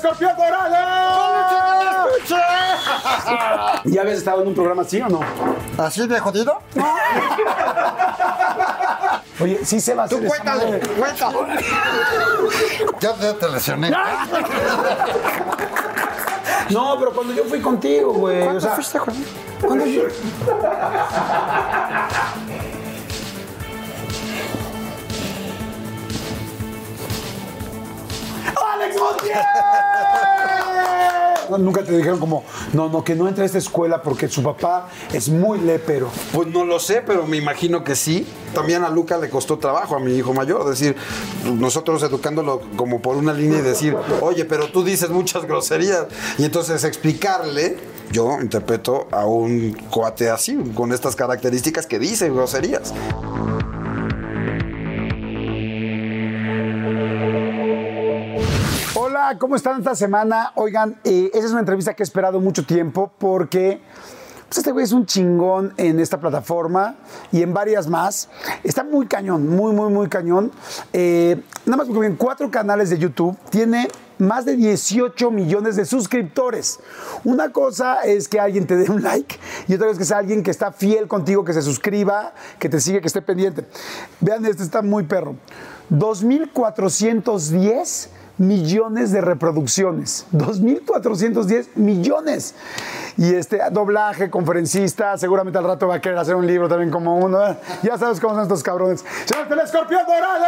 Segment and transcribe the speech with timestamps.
[0.00, 2.08] ¡El escorpión dorado!
[3.84, 5.20] ¿Ya habías estado en un programa así o no?
[5.76, 6.58] ¿Así de jodido?
[9.40, 11.38] Oye, sí se va a hacer Tú cuéntale, cuéntale.
[13.00, 13.90] Ya te, te lesioné.
[16.70, 18.42] No, pero cuando yo fui contigo, güey.
[18.42, 19.26] ¿Cuándo o sea, fuiste con él?
[19.60, 20.02] cuando yo...
[28.74, 29.38] ¡Alex Montiel!
[31.50, 34.42] No, Nunca te dijeron como, no, no, que no entre a esta escuela porque su
[34.42, 36.08] papá es muy lépero.
[36.32, 38.26] Pues no lo sé, pero me imagino que sí.
[38.54, 40.96] También a Luca le costó trabajo, a mi hijo mayor, decir,
[41.44, 46.06] nosotros educándolo como por una línea y decir, oye, pero tú dices muchas groserías.
[46.38, 47.78] Y entonces explicarle,
[48.12, 52.94] yo interpreto a un cuate así, con estas características que dice groserías.
[59.38, 60.52] ¿Cómo están esta semana?
[60.54, 63.80] Oigan, eh, esa es una entrevista que he esperado mucho tiempo porque
[64.48, 66.96] pues, este güey es un chingón en esta plataforma
[67.30, 68.28] y en varias más.
[68.64, 70.50] Está muy cañón, muy, muy, muy cañón.
[70.92, 75.84] Eh, nada más porque en cuatro canales de YouTube tiene más de 18 millones de
[75.84, 76.80] suscriptores.
[77.24, 80.42] Una cosa es que alguien te dé un like y otra es que sea alguien
[80.42, 83.66] que está fiel contigo, que se suscriba, que te sigue, que esté pendiente.
[84.20, 85.36] Vean, este está muy perro.
[85.90, 90.26] 2.410 millones de reproducciones.
[90.32, 92.54] 2.410 millones.
[93.18, 97.18] Y este doblaje, conferencista, seguramente al rato va a querer hacer un libro también como
[97.18, 97.46] uno.
[97.46, 97.56] ¿eh?
[97.82, 99.04] Ya sabes cómo son estos cabrones.
[99.26, 100.40] ¡Señor el escorpión dorado!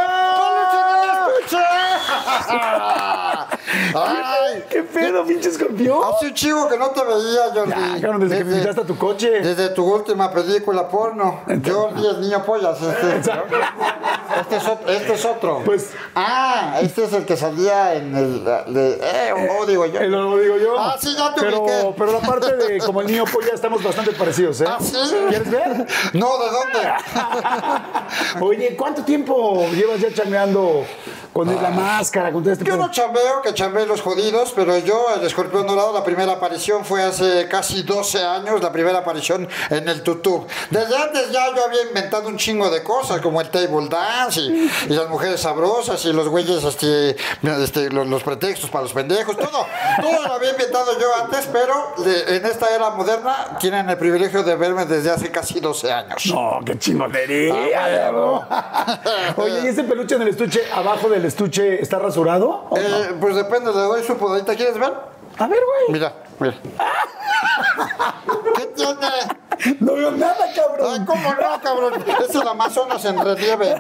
[3.95, 4.65] ¡Ay!
[4.69, 6.01] ¿Qué pedo, pinche escorpión?
[6.05, 7.71] Hace un chivo que no te veía, Jordi.
[7.71, 9.31] Ya, cabrón, desde que me invitaste a tu coche.
[9.41, 11.41] Desde tu última película porno.
[11.47, 12.79] Jordi es niño pollas.
[12.83, 13.17] Este,
[14.41, 15.63] este, es, este es otro.
[15.65, 18.45] Pues- Ah, este es el que salía en el.
[18.45, 20.01] De, eh, o digo yo.
[20.01, 20.79] Digo yo.
[20.79, 21.95] Ah, sí, ya te pero, ubiqué.
[21.97, 24.65] pero la parte de como el niño polla estamos bastante parecidos, ¿eh?
[24.69, 24.97] ¿Ah, sí?
[25.29, 25.87] ¿Quieres ver?
[26.15, 26.93] No, ¿de dónde?
[28.41, 30.85] Oye, ¿cuánto tiempo llevas ya chameando
[31.33, 32.87] con la máscara, con todo este Yo pedo?
[32.87, 37.03] no chambeo, que chambeo los jodidos, pero yo, el escorpión dorado, la primera aparición fue
[37.03, 40.47] hace casi 12 años, la primera aparición en el tutú.
[40.71, 44.71] Desde antes ya yo había inventado un chingo de cosas, como el table dance y,
[44.89, 47.17] y las mujeres sabrosas y los güeyes, este,
[47.63, 49.67] este, los, los pretextos para los pendejos, todo.
[50.01, 54.43] Todo lo había inventado yo antes, pero de- en esta era moderna tienen el privilegio
[54.43, 56.27] de verme desde hace casi 12 años.
[56.27, 58.11] No, qué chingonería.
[58.13, 58.47] ¿no?
[59.37, 62.67] Oye, ¿y ese peluche en el estuche, abajo del estuche, está rasurado?
[62.71, 62.83] ¿O no?
[62.83, 64.55] Eh, pues depende, le doy su podadita.
[64.55, 64.93] ¿Quieres ver?
[65.39, 65.99] A ver, güey.
[65.99, 66.55] Mira, mira.
[68.57, 69.09] ¿Qué tiene?
[69.81, 71.05] No veo nada, Ay, cabrón.
[71.07, 72.05] ¿cómo no, cabrón?
[72.29, 73.77] Es el Amazonas en relieve.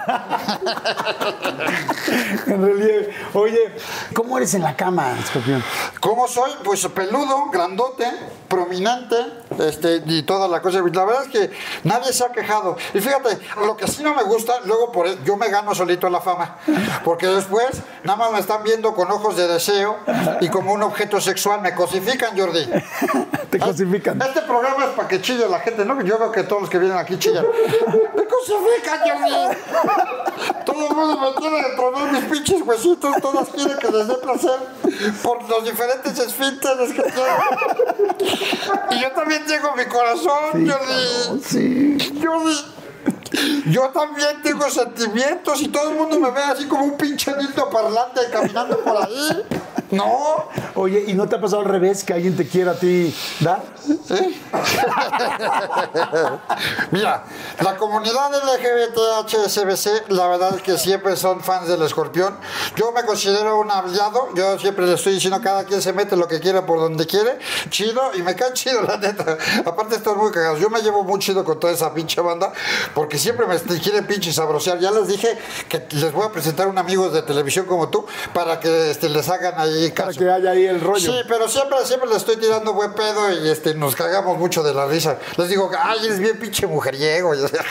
[2.46, 3.14] En relieve.
[3.34, 3.74] Oye,
[4.14, 5.62] ¿cómo eres en la cama, escorpión?
[6.00, 6.50] ¿Cómo soy?
[6.64, 8.06] Pues peludo, grandote,
[8.48, 9.16] prominente,
[9.58, 10.78] este, y toda la cosa.
[10.92, 11.50] La verdad es que
[11.84, 12.76] nadie se ha quejado.
[12.94, 16.20] Y fíjate, lo que sí no me gusta, luego por yo me gano solito la
[16.20, 16.58] fama.
[17.04, 19.98] Porque después nada más me están viendo con ojos de deseo
[20.40, 21.60] y como un objeto sexual.
[21.62, 22.68] Me cosifican, Jordi.
[23.50, 24.20] Te cosifican.
[24.20, 26.00] Este programa es para que chille la gente, ¿no?
[26.02, 27.46] Yo veo que todos los que vienen aquí chillan.
[28.16, 29.56] ¡Me cosifican, Jordi!
[30.64, 34.58] Todo el mundo me quiere tronar mis pinches huesitos, todas quieren que les dé placer
[35.22, 37.26] por los diferentes esfínteres que tengo.
[38.90, 41.42] Y yo también tengo mi corazón, Jordi.
[41.44, 42.22] Sí.
[42.22, 42.56] Jordi.
[43.66, 47.70] Yo también tengo sentimientos y todo el mundo me ve así como un pinche dildo
[47.70, 49.42] parlante caminando por ahí.
[49.92, 53.14] No, Oye, ¿y no te ha pasado al revés que alguien te quiera a ti
[53.40, 53.62] dar?
[53.84, 54.42] ¿Sí?
[56.90, 57.24] Mira,
[57.60, 62.38] la comunidad LGBTHSBC, la verdad es que siempre son fans del escorpión.
[62.76, 66.26] Yo me considero un aliado, yo siempre le estoy diciendo cada quien se mete lo
[66.26, 67.38] que quiera por donde quiere,
[67.68, 69.36] chido, y me caen chido, la neta.
[69.66, 70.58] Aparte, estoy muy cagados.
[70.58, 72.52] Yo me llevo muy chido con toda esa pinche banda,
[72.94, 74.78] porque siempre siempre me quieren pinche sabrosear.
[74.78, 75.38] Ya les dije
[75.68, 78.04] que les voy a presentar un amigo de televisión como tú
[78.34, 80.18] para que este, les hagan ahí Para caso.
[80.18, 81.12] que haya ahí el rollo.
[81.12, 84.74] Sí, pero siempre, siempre le estoy tirando buen pedo y este, nos cagamos mucho de
[84.74, 85.18] la risa.
[85.36, 87.34] Les digo, ay, eres bien pinche mujeriego.
[87.34, 87.62] y, o sea,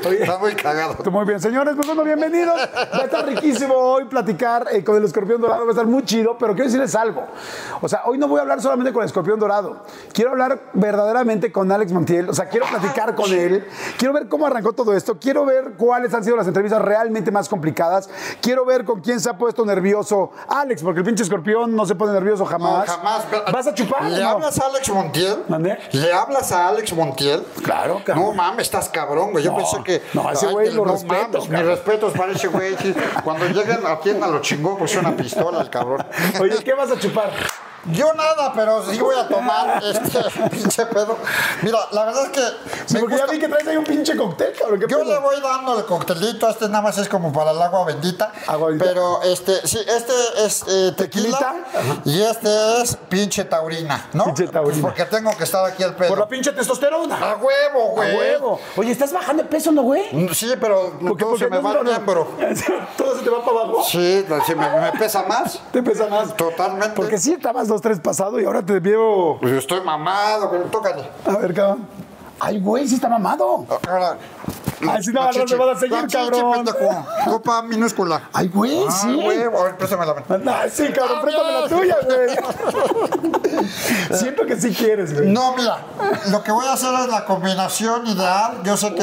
[0.10, 0.96] Está muy cagado.
[1.10, 2.54] Muy bien, señores, pues bueno, bienvenidos.
[2.56, 6.04] Va a estar riquísimo hoy platicar eh, con el escorpión dorado, va a estar muy
[6.04, 7.26] chido, pero quiero decirles algo.
[7.80, 11.52] O sea, hoy no voy a hablar solamente con el escorpión dorado, quiero hablar verdaderamente
[11.52, 13.66] con Alex Montiel, o sea, quiero platicar con él,
[13.98, 17.48] quiero ver cómo arrancó todo esto, quiero ver cuáles han sido las entrevistas realmente más
[17.48, 18.08] complicadas,
[18.40, 21.94] quiero ver con quién se ha puesto nervioso Alex, porque el pinche escorpión no se
[21.94, 22.86] pone nervioso jamás.
[22.86, 23.24] No, jamás.
[23.52, 24.04] ¿Vas a chupar?
[24.04, 24.28] ¿Le no?
[24.30, 25.36] hablas a Alex Montiel?
[25.92, 27.44] ¿Le hablas a Alex Montiel?
[27.62, 28.26] Claro, cabrón.
[28.26, 29.44] No mames, estás cabrón, güey.
[29.44, 30.02] Yo No, pensé que.
[30.14, 32.76] no, ese güey lo no respeto, mis respetos para ese güey.
[33.24, 36.04] Cuando lleguen a tienda lo chingó, pues una pistola el cabrón.
[36.40, 37.30] Oye, ¿qué vas a chupar?
[37.86, 41.16] Yo nada, pero sí voy a tomar este pinche pedo.
[41.62, 42.40] Mira, la verdad es que.
[42.86, 44.80] Sí, porque ya gusta- vi que traes ahí un pinche cóctel, cabrón.
[44.80, 45.10] ¿qué Yo pedo?
[45.10, 48.32] le voy dando el coctelito, este nada más es como para el agua bendita.
[48.46, 48.84] Agua bendita.
[48.90, 50.12] Pero este, sí, este
[50.44, 51.54] es eh, tequila ¿Tequilita?
[52.04, 54.24] y este es pinche taurina, ¿no?
[54.26, 54.82] Pinche taurina.
[54.82, 56.08] Porque tengo que estar aquí al pedo.
[56.10, 57.16] Por la pinche testosterona.
[57.16, 58.16] A huevo, A güey.
[58.16, 58.60] huevo.
[58.76, 60.04] Oye, ¿estás bajando de peso, no, güey?
[60.12, 62.28] Mm, Sí, pero Porque- todo se me va no- el miembro.
[62.96, 63.84] Todo se te va para abajo.
[63.88, 65.58] Sí, sí, me, me pesa más.
[65.72, 66.36] Te pesa más.
[66.36, 66.94] Totalmente.
[66.94, 69.38] Porque sí estabas dos, tres pasado y ahora te veo.
[69.40, 71.08] Pues yo estoy mamado, pero tócale.
[71.24, 71.86] A ver, cabrón.
[72.40, 73.66] Ay, güey, sí está mamado.
[73.88, 74.16] Ahora.
[74.88, 76.52] Ay, si no, la no te vas a seguir, La cabrón.
[76.64, 77.06] pendejo.
[77.26, 78.22] Copa minúscula.
[78.32, 79.14] Ay, güey, Ah, sí.
[79.14, 80.52] güey, a ver, préstame la mano.
[80.72, 83.68] Sí, cabrón, Ah, préstame la tuya, güey.
[84.18, 85.28] Siento que sí quieres, güey.
[85.28, 85.78] No, mira,
[86.30, 88.62] lo que voy a hacer es la combinación ideal.
[88.64, 89.02] Yo sé que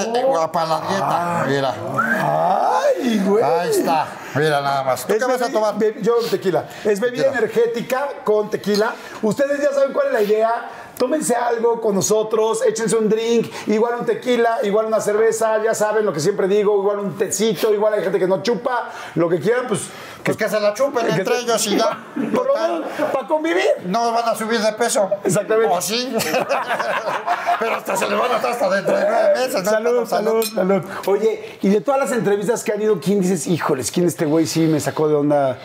[0.52, 1.46] para la dieta.
[1.48, 1.76] Mira,
[2.24, 3.44] Ay, güey.
[3.44, 4.08] ahí está.
[4.36, 5.06] Mira nada más.
[5.06, 5.78] ¿Tú Es qué vas a tomar?
[5.78, 6.66] be- yo tequila.
[6.84, 7.38] Es bebida Tequila.
[7.40, 8.94] energética con tequila.
[9.22, 10.70] Ustedes ya saben cuál es la idea.
[10.98, 16.04] Tómense algo con nosotros, échense un drink, igual un tequila, igual una cerveza, ya saben
[16.06, 19.40] lo que siempre digo, igual un tecito, igual hay gente que no chupa, lo que
[19.40, 19.82] quieran, pues
[20.24, 21.98] Pues que se la chupen entre ellos y ya.
[22.34, 23.66] Por lo menos, para convivir.
[23.86, 25.10] No van a subir de peso.
[25.24, 25.74] Exactamente.
[25.74, 26.14] ¿O sí?
[27.60, 29.64] Pero hasta se le van a estar hasta dentro de nueve meses.
[29.64, 29.72] ¿no?
[29.72, 30.84] Salud, salud, salud.
[31.06, 34.46] Oye, y de todas las entrevistas que han ido, ¿quién dices, híjoles, quién este güey
[34.46, 35.58] sí me sacó de onda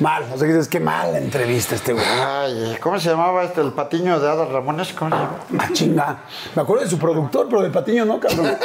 [0.00, 0.24] mal?
[0.34, 2.04] O sea, que dices, qué mala entrevista este güey.
[2.04, 4.92] Ay, ¿cómo se llamaba este, el patiño de Adal Ramones?
[4.92, 5.36] ¿Cómo se llama?
[5.58, 6.18] Ah, chinga.
[6.54, 8.46] Me acuerdo de su productor, pero de Patiño no, cabrón.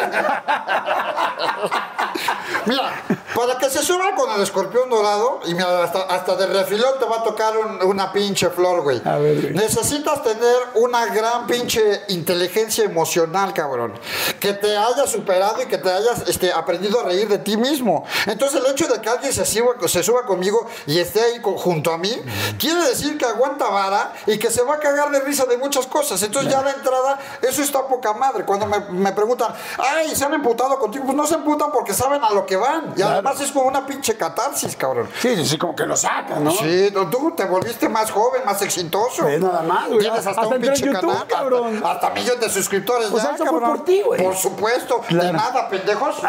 [2.65, 3.03] Mira,
[3.35, 7.05] para que se suba con el escorpión dorado, y mira, hasta, hasta de refilón te
[7.05, 9.01] va a tocar un- una pinche flor, güey.
[9.05, 9.53] A ver, güey.
[9.53, 13.93] Necesitas tener una gran pinche inteligencia emocional, cabrón.
[14.39, 18.05] Que te hayas superado y que te hayas este, aprendido a reír de ti mismo.
[18.25, 21.57] Entonces, el hecho de que alguien se suba, se suba conmigo y esté ahí co-
[21.57, 22.13] junto a mí,
[22.59, 25.85] quiere decir que aguanta vara y que se va a cagar de risa de muchas
[25.87, 26.21] cosas.
[26.23, 28.45] Entonces, ya de entrada, eso está poca madre.
[28.45, 31.05] Cuando me, me preguntan, ay, ¿se han emputado contigo?
[31.05, 32.93] Pues no se emputan porque saben a lo que van.
[32.95, 35.09] Y además es como una pinche catarsis, cabrón.
[35.19, 36.51] Sí, sí, sí, como que lo saca, ¿no?
[36.51, 39.25] Sí, tú te volviste más joven, más exitoso.
[39.25, 39.99] Ve nada más, güey.
[39.99, 41.27] Tienes hasta, Hasta un pinche YouTube, canal.
[41.27, 41.75] cabrón.
[41.77, 44.23] Hasta, hasta millón de suscriptores O ya, fue por ti, güey.
[44.23, 45.01] Por supuesto.
[45.07, 45.27] Claro.
[45.27, 46.15] De nada, pendejos.
[46.17, 46.23] Es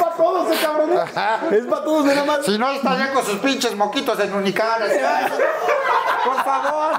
[0.00, 0.90] para todos, ese cabrón.
[0.92, 1.56] ¿eh?
[1.58, 2.44] Es para todos, nada más.
[2.44, 5.00] si no, estarían con sus pinches moquitos en unicales.
[6.24, 6.92] Por favor,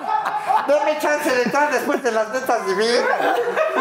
[0.67, 3.05] denme chance de entrar después de las netas divinas.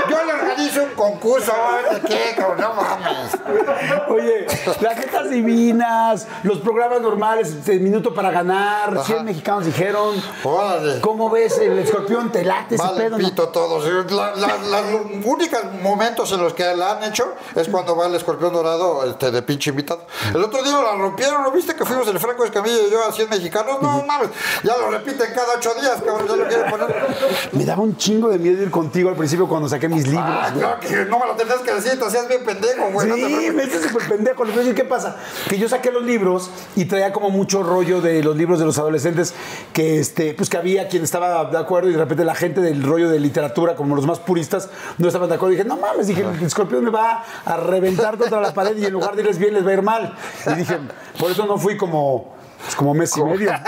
[0.08, 1.52] Yo le organizo un concurso.
[1.90, 2.76] ¿De qué, cabrón?
[4.08, 4.46] Oye,
[4.80, 10.14] las netas divinas, los programas normales, de Minuto para Ganar, 100 mexicanos dijeron.
[10.44, 11.00] Órale.
[11.00, 12.30] ¿Cómo ves el escorpión?
[12.30, 13.18] ¿Te late ese Vale, pedo?
[13.18, 13.30] no?
[13.32, 13.84] todos.
[13.84, 19.04] Los únicos momentos en los que la han hecho es cuando va el escorpión dorado
[19.04, 20.06] este, de pinche invitado.
[20.34, 23.12] El otro día la rompieron, ¿no viste que fuimos el Franco Escamilla y yo a
[23.12, 23.80] 100 mexicanos?
[23.82, 24.30] No mames,
[24.62, 27.06] ya lo repiten cada ocho días, cabrón, ya lo quieren poner.
[27.52, 30.24] Me daba un chingo de miedo ir contigo al principio cuando saqué mis libros.
[30.26, 32.61] Ah, claro que no me lo tenías que decir, te hacías bien pendejo,
[32.92, 33.10] güey.
[33.10, 34.44] Sí, me hice súper pendejo.
[34.44, 35.16] Les voy a decir qué pasa.
[35.48, 38.78] Que yo saqué los libros y traía como mucho rollo de los libros de los
[38.78, 39.34] adolescentes
[39.72, 42.82] que este, pues que había quien estaba de acuerdo y de repente la gente del
[42.82, 45.54] rollo de literatura, como los más puristas, no estaban de acuerdo.
[45.54, 48.84] Y dije, no mames, dije, el escorpión me va a reventar contra la pared y
[48.84, 50.16] en lugar de irles bien, les va a ir mal.
[50.46, 50.78] Y dije,
[51.18, 52.41] por eso no fui como.
[52.62, 53.52] Pues, como mes y medio.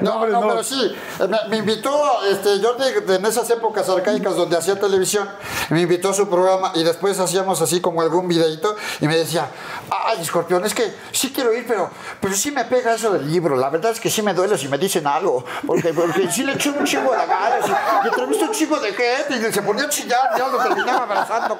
[0.00, 0.94] No, no, pero sí.
[1.20, 5.28] eh, Me, me invitó, este, yo de- en esas épocas arcaicas donde hacía televisión,
[5.70, 9.48] me invitó a su programa y después hacíamos así como algún videito y me decía,
[9.90, 11.88] ay, escorpión, es que sí quiero ir, pero,
[12.20, 13.56] pero sí me pega eso del libro.
[13.56, 16.52] La verdad es que sí me duele si me dicen algo, porque, porque sí le
[16.52, 19.84] eché un chingo de ganas y, y entrevisté un chingo de gente y se ponía
[19.84, 21.58] a chillar y yo lo terminaba abrazando.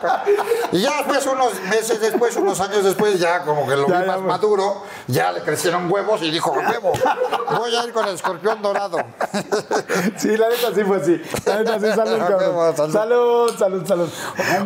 [0.73, 4.06] Y ya después, unos meses después, unos años después, ya como que lo Ya, vi
[4.06, 6.92] ya, más maduro, ya le crecieron huevos y dijo, huevo,
[7.58, 8.98] voy a ir con el escorpión dorado.
[10.16, 11.20] Sí, la neta sí fue así.
[11.46, 12.76] La neta sí, salud, cabrón.
[12.76, 12.92] Salud.
[12.92, 14.08] Salud, salud, salud.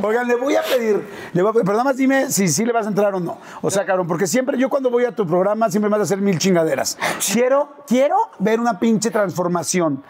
[0.03, 2.65] Oigan, le voy a pedir, le voy a pedir, pero nada más dime si sí
[2.65, 3.39] le vas a entrar o no.
[3.63, 6.05] O sea, cabrón, porque siempre yo cuando voy a tu programa siempre me vas a
[6.05, 6.99] hacer mil chingaderas.
[7.33, 10.03] Quiero, quiero ver una pinche transformación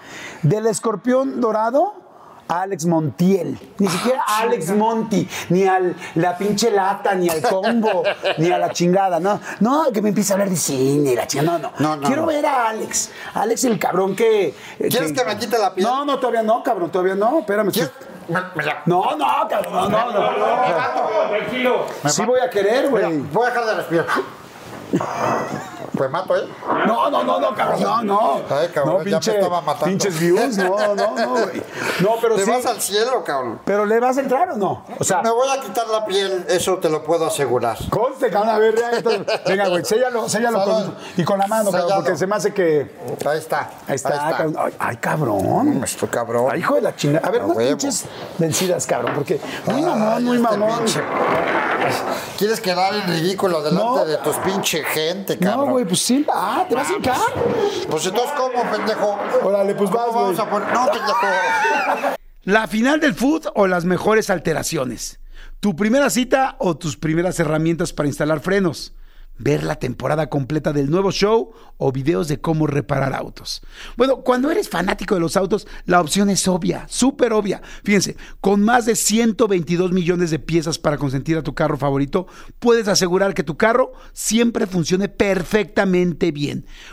[0.43, 2.10] del escorpión dorado
[2.51, 3.59] Alex Montiel.
[3.79, 5.81] Ni siquiera a Alex Monti, ni a
[6.17, 8.03] la pinche lata, ni al combo,
[8.39, 9.21] ni a la chingada.
[9.21, 11.59] No, no, que me empiece a hablar de cine, la chingada.
[11.59, 11.73] No, no.
[11.79, 12.27] No, no, Quiero no.
[12.29, 13.11] ver a Alex.
[13.35, 14.55] Alex, el cabrón que.
[14.79, 15.87] ¿Quieres que me quite la piel?
[15.87, 17.39] No, no, todavía no, cabrón, todavía no.
[17.41, 17.71] Espérame.
[17.71, 17.93] ¿Quieres?
[18.87, 20.57] No, no, cabrón, no, no, no.
[20.61, 21.87] me mato.
[22.09, 23.19] Sí voy a querer, güey.
[23.19, 24.07] voy a dejar de respirar.
[26.01, 26.49] Pues mato, ¿eh?
[26.87, 28.41] No, no, no, no, cabrón, no, no.
[28.49, 29.85] Ay, cabrón, no, ya me estaba matando.
[29.85, 31.63] Pinches views, no, no, no, güey.
[32.01, 32.51] No, pero Te sí.
[32.51, 33.61] vas al cielo, cabrón.
[33.67, 34.83] Pero le vas a entrar o no?
[34.99, 37.77] O sea, Me voy a quitar la piel, eso te lo puedo asegurar.
[37.91, 41.71] conste, cabrón, a ver, ya, entonces, venga, güey, séllalo, séllalo con, y con la mano,
[41.71, 42.91] cabrón, porque se me hace que.
[43.27, 43.69] Ahí está.
[43.87, 44.57] Ahí está, cabrón.
[44.59, 45.85] Ay, ay, cabrón.
[45.85, 46.47] Estoy cabrón.
[46.51, 47.29] Ay, hijo de la chingada.
[47.29, 47.59] A ver, huevo.
[47.59, 48.07] pinches
[48.39, 50.79] vencidas, cabrón, porque muy mamón, muy Este mamón.
[50.79, 51.03] pinche-
[52.39, 54.05] ¿Quieres quedar en ridículo delante No.
[54.05, 55.67] de tus pinche gente, cabrón?
[55.67, 56.25] No, güey, pues sí.
[56.33, 57.17] Ah, ¿te vas a hincar?
[57.91, 59.19] Pues entonces, ¿cómo, pendejo?
[59.43, 60.73] Órale, pues ¿Cómo vas, vamos a poner?
[60.73, 61.19] No, pendejo.
[62.45, 65.19] ¿La final del food o las mejores alteraciones?
[65.59, 68.95] ¿Tu primera cita o tus primeras herramientas para instalar frenos?
[69.39, 73.63] ¿Ver la temporada completa del nuevo show o videos de cómo reparar autos?
[73.97, 77.63] Bueno, cuando eres fanático de los autos, la opción es obvia, súper obvia.
[77.83, 82.27] Fíjense, con más de 122 millones de piezas para consentir a tu carro favorito,
[82.59, 86.67] puedes asegurar que tu carro siempre funcione perfectamente bien.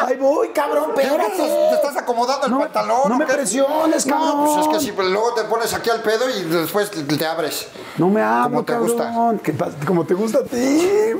[0.00, 1.36] Ay, voy, cabrón, ¿Qué espérate.
[1.36, 3.08] ¿Te estás acomodando el No, pantalón?
[3.08, 3.32] no me qué?
[3.34, 4.44] presiones, No, cabrón.
[4.54, 7.68] pues es que si luego te pones aquí al pedo y después te abres.
[7.96, 8.88] No me hablo, Como te cabrón.
[8.88, 9.42] gusta.
[9.42, 9.72] ¿Qué pasa?
[9.86, 11.12] Como te gusta a ti.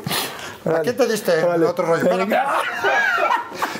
[0.64, 2.08] ¿A quién te diste el otro rollo?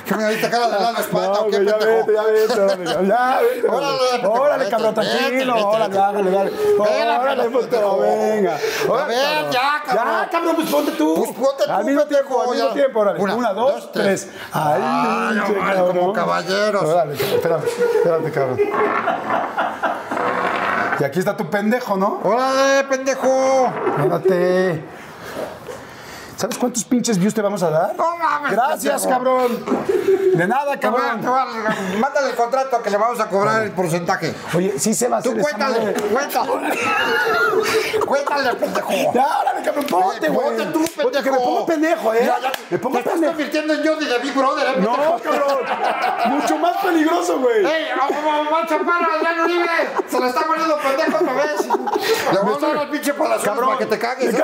[0.09, 2.85] Que me ahorita cara de la espalda, No, ¿o qué ya vete, ya vete, órale,
[3.07, 3.69] ya, vete.
[3.69, 5.67] Órale, Órale, cabrón, tranquilo.
[5.67, 6.51] Órale, dale, dale.
[6.79, 8.55] Órale, puto, venga.
[8.55, 10.05] A ver, ya, cabrón.
[10.05, 11.13] Ya, cabrón, pues ponte tú.
[11.15, 13.19] Pues ponte tú, Al mismo tiempo, al mismo tiempo, órale.
[13.19, 14.29] Una, dos, tres.
[14.51, 14.81] Ay,
[15.35, 16.83] no, como caballeros.
[16.83, 18.59] Órale, espérame, espérate, cabrón.
[20.99, 22.19] Y aquí está tu pendejo, ¿no?
[22.23, 23.71] ¡Órale, pendejo!
[23.99, 24.83] Espérate.
[26.39, 27.93] ¿Sabes cuántos pinches views te vamos a dar?
[27.97, 29.61] No mames, Gracias, cabrón.
[30.35, 31.19] De nada, cabrón.
[31.99, 34.33] Mándale el contrato que le vamos a cobrar el porcentaje.
[34.55, 36.79] Oye, sí se va a Tú hacer esa cuéntale, cuéntale.
[38.05, 39.13] Cuéntale, pendejo.
[39.13, 40.47] Ya, órale, cabrón, ponte, Eh, güey.
[40.47, 42.23] Ponte tú, Ponte, que me pongo pendejo, ¿eh?
[42.25, 42.51] Ya, ya.
[42.69, 43.33] Me pongo Te estás pendejo.
[43.33, 44.95] convirtiendo en Johnny de Big Brother, ¿eh, pendejo?
[44.95, 45.57] No, cabrón.
[46.27, 47.65] Mucho más peligroso, güey.
[47.65, 47.87] ¡Ey,
[48.47, 49.67] Omar Chaparro, Adrián Uribe!
[50.07, 51.67] ¡Se le está poniendo pendejo otra vez!
[52.31, 53.65] Le voy a dar al pinche Cabrón.
[53.65, 54.43] para que te cagues, ¿eh?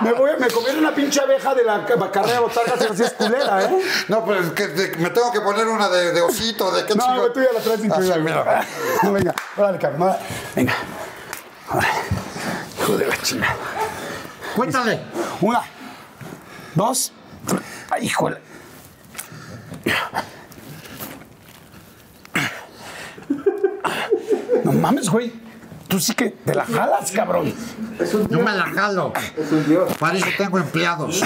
[0.06, 3.12] Me voy me comieron una pinche abeja de la ca- carrera de botargas así es
[3.12, 3.78] culera, ¿eh?
[4.08, 4.66] No, pues que
[4.98, 7.52] me tengo que poner una de, de osito, de qué No, chingo- güey, tú ya
[7.52, 8.34] la traes incluida, Ah, sí, güey.
[8.34, 8.66] mira.
[9.02, 10.16] No, venga, órale, cabrón.
[10.54, 10.74] Venga.
[11.70, 11.88] Órale.
[12.80, 13.56] Hijo de la chingada.
[14.54, 15.00] Cuéntale.
[15.40, 15.62] Una,
[16.74, 17.12] dos,
[17.90, 18.38] ay, híjole.
[24.64, 25.32] No mames, güey.
[25.88, 27.54] Tú sí que te la jalas, cabrón.
[28.28, 29.12] Yo me la jalo.
[29.98, 31.22] Para eso tengo empleados.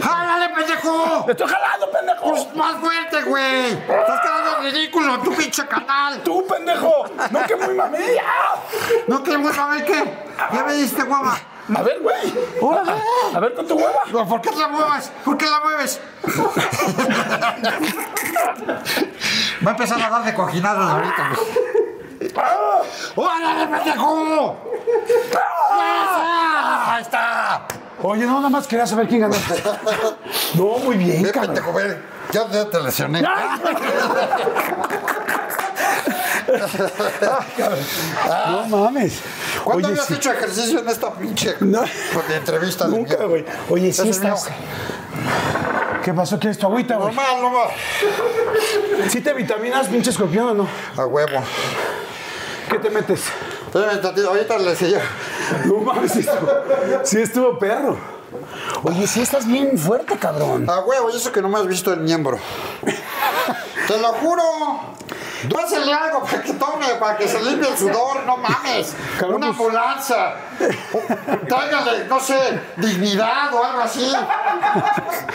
[0.00, 1.24] ¡Jálale, pendejo!
[1.26, 2.30] ¡Te estoy jalando, pendejo!
[2.30, 3.72] Pues más fuerte, güey.
[3.72, 6.22] Estás quedando ridículo tu pinche canal.
[6.22, 7.04] ¡Tú, pendejo!
[7.30, 8.22] ¡No que muy mamilla!
[9.08, 10.04] ¿No que muy a ver qué?
[10.52, 11.36] ¿Ya me diste guava?
[11.74, 12.16] A ver, güey.
[12.60, 12.92] Órale.
[13.34, 14.00] A ver con tu hueva.
[14.10, 15.12] No, ¿Por qué la mueves?
[15.24, 16.00] ¿Por qué la mueves?
[19.66, 21.30] Va a empezar a dar de cojinadas ahorita.
[23.16, 24.56] ¡Órale, pendejo!
[25.70, 26.94] ¡Ah!
[26.94, 27.66] ¡Ahí está!
[28.02, 29.34] Oye, no, nada más quería saber quién ganó.
[30.54, 31.54] No, muy bien, Ve, cabrón.
[31.54, 31.98] pendejo, ve.
[32.32, 33.22] Ya, ya te lesioné.
[38.50, 39.20] No mames.
[39.64, 40.14] ¿Cuándo Oye, habías sí.
[40.14, 41.82] hecho ejercicio en esta pinche No.
[42.34, 42.84] entrevista?
[42.86, 43.24] de Nunca, mierda?
[43.26, 43.44] güey.
[43.70, 44.44] Oye, sí es estás.
[44.46, 44.54] mío.
[46.08, 46.38] ¿Qué pasó?
[46.38, 47.14] ¿Quieres tu agüita, güey?
[47.14, 47.68] Normal, normal.
[49.10, 50.68] ¿Sí te vitaminas, pinche escorpión o no?
[50.96, 51.42] A huevo.
[52.70, 53.24] ¿Qué te metes?
[53.74, 55.02] Ahorita le decía.
[55.66, 56.50] No mames, sí estuvo,
[57.02, 57.98] sí estuvo perro.
[58.84, 60.64] Oye, sí estás bien fuerte, cabrón.
[60.70, 62.38] A huevo, y eso que no me has visto el miembro.
[63.86, 64.42] Te lo juro.
[65.44, 68.94] Dásele algo para que tome, para que se limpie el sudor, no mames.
[69.22, 70.34] Una pues- ambulancia.
[71.48, 74.12] Tráigale, no sé, dignidad o algo así.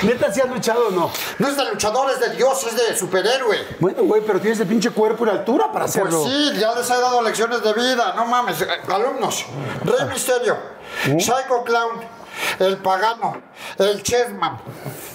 [0.01, 1.11] ¿Neta sí has luchado o no?
[1.39, 3.77] No es de luchador, es de Dios, es de superhéroe.
[3.79, 6.23] Bueno, güey, pero tienes el pinche cuerpo y la altura para Pues hacerlo.
[6.25, 8.61] sí, ya les he dado lecciones de vida, no mames.
[8.61, 9.45] Eh, Alumnos,
[9.85, 10.57] Rey Misterio,
[11.03, 12.01] Psycho Clown,
[12.59, 13.41] el Pagano,
[13.77, 14.57] el Chessman,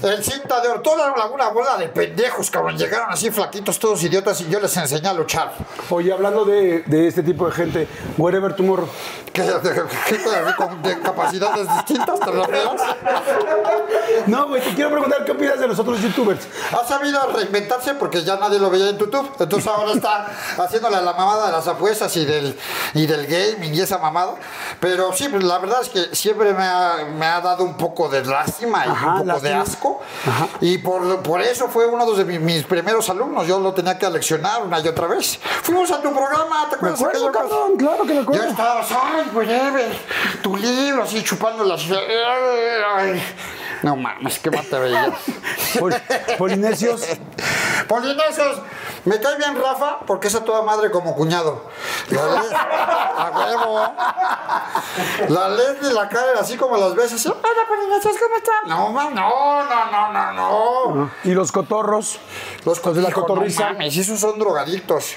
[0.02, 2.76] el Cinta de Oro, toda una bola de pendejos, cabrón.
[2.76, 5.52] Llegaron así flaquitos, todos idiotas, y yo les enseñé a luchar.
[5.90, 8.88] Oye, hablando de, de este tipo de gente, Wherever Tomorrow.
[9.32, 12.80] ¿Qué, de, de- con- de capacidades distintas, te?
[14.26, 16.47] No, güey, te quiero preguntar qué opinas de los otros youtubers.
[16.73, 19.30] Ha sabido reinventarse porque ya nadie lo veía en YouTube.
[19.38, 20.26] Entonces ahora está
[20.58, 22.58] haciéndole la mamada de las apuestas y del,
[22.94, 24.35] y del gaming y esa mamada.
[24.80, 28.25] Pero sí, la verdad es que siempre me ha, me ha dado un poco de
[28.25, 30.00] lástima y Ajá, un poco de asco.
[30.60, 33.46] Y por, por eso fue uno de mi- mis primeros alumnos.
[33.46, 35.38] Yo lo tenía que aleccionar una y otra vez.
[35.62, 37.00] Fuimos a tu programa, ¿te Me acuerdas?
[37.00, 37.50] acuerdo, ocasión?
[37.50, 38.44] cabrón, claro que me Ya acuerdo.
[38.48, 39.98] estabas, ay, whatever,
[40.42, 41.82] tu libro así chupando las...
[41.90, 43.22] ay.
[43.82, 45.11] No mames, qué mate veías.
[45.78, 45.94] Pol-
[46.38, 47.02] Polinesios.
[47.87, 48.61] Polinesios,
[49.04, 51.62] me cae bien Rafa porque es a toda madre como cuñado.
[52.11, 53.94] La Le- a huevo.
[55.28, 57.25] La Leslie la cae así como las veces.
[57.26, 58.68] Hola Polinesios, ¿cómo están?
[58.68, 60.32] No, ma- no, no, no, no,
[60.94, 61.11] no.
[61.25, 62.18] Y los cotorros.
[62.64, 63.66] Los de la cotorriza.
[63.68, 65.14] No mames, esos son drogadictos.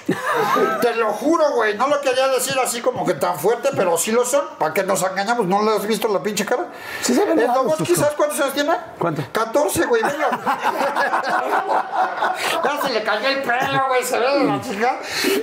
[0.81, 1.75] Te lo juro, güey.
[1.77, 4.45] No lo quería decir así como que tan fuerte, pero sí lo son.
[4.59, 6.67] Para que nos engañamos, ¿no le has visto la pinche cara?
[7.01, 8.13] Sí se ven ¿El raros Dogoski tus sabes
[8.51, 8.77] cuántos tiene?
[8.97, 9.23] ¿Cuánto?
[9.31, 10.01] 14, güey,
[12.63, 14.97] ya se le cayó el pelo, güey, se ve de la chica.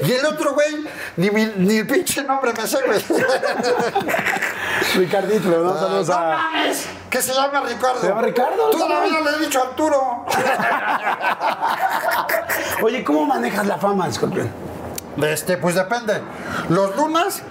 [0.05, 3.05] Y el otro, güey, ni, mi- ni el pinche nombre me sé, güey.
[4.97, 6.37] Ricardito, le mandamos saludos no a.
[6.37, 8.01] mames, que se llama Ricardo.
[8.01, 10.25] Se llama Ricardo, la vida le he dicho Arturo.
[12.83, 14.51] Oye, ¿cómo manejas la fama, escorpión?
[15.23, 16.23] Este, pues depende.
[16.68, 17.42] Los lunes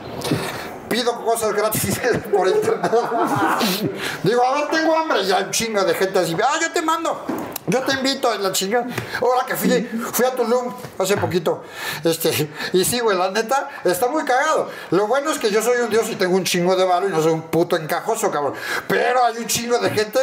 [0.87, 1.99] pido cosas gratis
[2.31, 2.91] por internet.
[4.23, 5.21] Digo, a ver, tengo hambre.
[5.23, 6.35] Y hay un chingo de gente así.
[6.41, 7.25] Ah, yo te mando.
[7.67, 8.87] Yo te invito a la chingada.
[9.21, 9.69] Ahora que fui,
[10.13, 11.65] fui a Tulum hace poquito.
[12.01, 14.69] Este, y sí, güey, la neta, está muy cagado.
[14.91, 17.11] Lo bueno es que yo soy un dios y tengo un chingo de varo y
[17.11, 18.53] no soy un puto encajoso, cabrón.
[18.87, 20.19] Pero hay un chingo de gente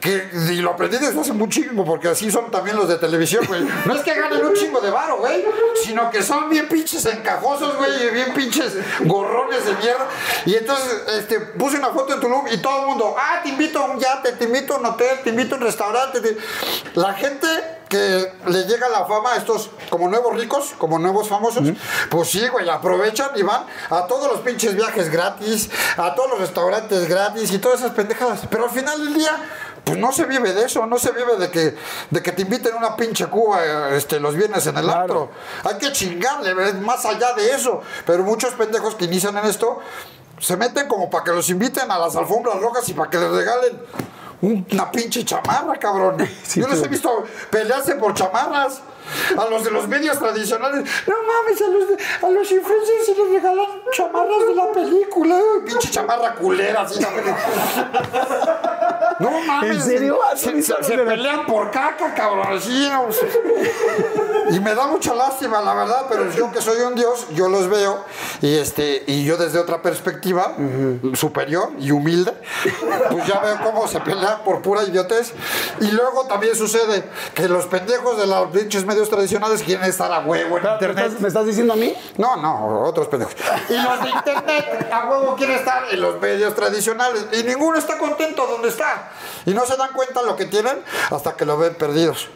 [0.00, 3.44] que, y lo aprendí desde hace un chingo, porque así son también los de televisión,
[3.46, 3.62] güey.
[3.84, 5.44] No es que ganen un chingo de varo, güey,
[5.84, 10.08] sino que son bien pinches encajosos, güey, y bien pinches gorrones de mierda.
[10.46, 13.80] Y entonces, este, puse una foto en Tulum y todo el mundo, ah, te invito
[13.80, 16.20] a un yate, te invito a un hotel, te invito a un restaurante.
[16.22, 16.38] te-".
[16.94, 17.46] La gente
[17.88, 21.62] que le llega la fama a estos como nuevos ricos, como nuevos famosos,
[22.10, 26.40] pues sí, güey, aprovechan y van a todos los pinches viajes gratis, a todos los
[26.40, 28.40] restaurantes gratis y todas esas pendejadas.
[28.50, 29.30] Pero al final del día,
[29.84, 31.76] pues no se vive de eso, no se vive de que,
[32.10, 35.00] de que te inviten una pinche Cuba este, los viernes en el Claro.
[35.02, 35.30] antro.
[35.62, 37.82] Hay que chingarle, más allá de eso.
[38.04, 39.78] Pero muchos pendejos que inician en esto
[40.40, 43.30] se meten como para que los inviten a las alfombras rojas y para que les
[43.30, 43.80] regalen
[44.42, 46.16] una pinche chamarra, cabrón.
[46.42, 48.80] Sí, Yo les he visto pelearse por chamarras.
[49.38, 50.84] A los de los medios tradicionales.
[51.06, 55.38] No mames, a los, de- a los influencers se les regalan chamarras de la película.
[55.64, 57.00] Pinche chamarra culera, así.
[59.20, 59.76] No mames.
[59.76, 60.18] ¿En serio?
[60.30, 62.46] ¿Has Se, visto se- se pelean por caca, cabrón.
[62.60, 63.08] No,
[64.50, 67.68] y me da mucha lástima, la verdad, pero yo que soy un dios, yo los
[67.68, 68.04] veo
[68.42, 70.54] y este y yo desde otra perspectiva
[71.14, 72.32] superior y humilde,
[73.10, 75.32] pues ya veo cómo se pelean por pura idiotez.
[75.80, 80.20] Y luego también sucede que los pendejos de los pinches medios tradicionales quieren estar a
[80.20, 81.06] huevo en ¿Me internet.
[81.06, 81.94] estás, me estás diciendo a mí?
[82.16, 83.34] No, no, otros pendejos.
[83.68, 87.26] Y los de internet a huevo quieren estar en los medios tradicionales.
[87.32, 89.10] Y ninguno está contento donde está.
[89.44, 92.28] Y no se dan cuenta lo que tienen hasta que lo ven perdidos.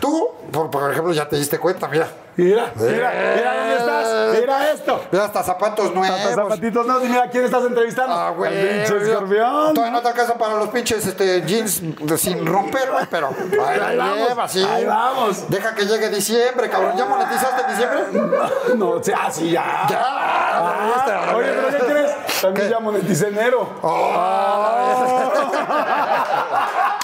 [0.00, 2.08] Tú, por, por ejemplo, ya te diste cuenta, mira.
[2.36, 4.38] Mira, mira, mira dónde estás.
[4.40, 5.00] Mira esto.
[5.10, 6.18] Mira, hasta zapatos nuevos.
[6.18, 8.14] Hasta zapatitos, no, y mira, ¿quién estás entrevistando?
[8.14, 8.56] Ah, güey.
[8.56, 9.74] Al pinche escorpión.
[9.74, 11.82] Todavía no te alcanza para los pinches este, jeans
[12.16, 13.28] sin romper, güey, pero
[13.66, 14.64] ahí, Ahí vamos, lleva, sí.
[14.64, 15.50] ahí vamos.
[15.50, 16.96] Deja que llegue diciembre, cabrón.
[16.96, 18.00] ¿Ya monetizaste en diciembre?
[18.76, 19.86] No, o sea, sí, ya.
[19.88, 20.00] Ya.
[20.02, 22.10] Ah, oye, pero ¿qué crees?
[22.40, 23.68] También ya moneticé enero.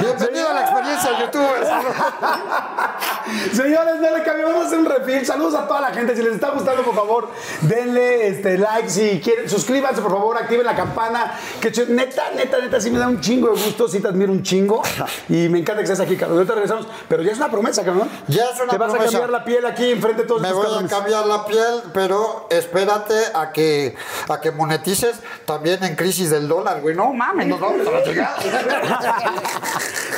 [0.00, 1.42] Bienvenido a la experiencia de YouTube.
[3.52, 5.24] Señores, no le cambiamos a hacer un refil.
[5.26, 6.14] Saludos a toda la gente.
[6.16, 7.30] Si les está gustando, por favor,
[7.62, 8.88] denle este like.
[8.88, 11.32] Si quieren, suscríbanse, por favor, activen la campana.
[11.60, 13.88] Que neta, neta, neta, sí me da un chingo de gusto.
[13.88, 14.82] Sí te admiro un chingo.
[15.28, 16.38] Y me encanta que estés aquí, Carlos.
[16.38, 16.86] Ahorita regresamos.
[17.08, 18.08] Pero ya es una promesa, cabrón.
[18.28, 19.08] Ya es una Te vas promesa.
[19.08, 22.46] a cambiar la piel aquí enfrente de todos Me voy a cambiar la piel, pero
[22.50, 23.94] espérate a que,
[24.28, 26.94] a que monetices también en crisis del dólar, güey.
[26.94, 28.36] No mames, nos vamos a la chingada.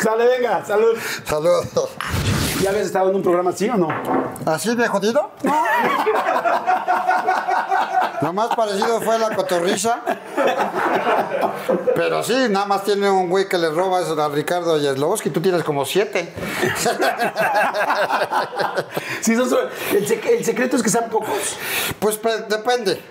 [0.03, 0.97] Sale, venga, salud.
[1.25, 1.67] Saludos.
[2.62, 3.88] ¿Ya habías estado en un programa así o no?
[4.47, 5.31] ¿Así de jodido?
[5.43, 5.55] No.
[8.23, 10.01] Lo más parecido fue la cotorriza.
[11.95, 15.31] Pero sí, nada más tiene un güey que le roba eso a Ricardo Yeslovsky.
[15.31, 16.33] Tú tienes como siete.
[19.21, 21.57] Sí, el, sec- el secreto es que sean pocos.
[21.99, 23.03] Pues pe- depende.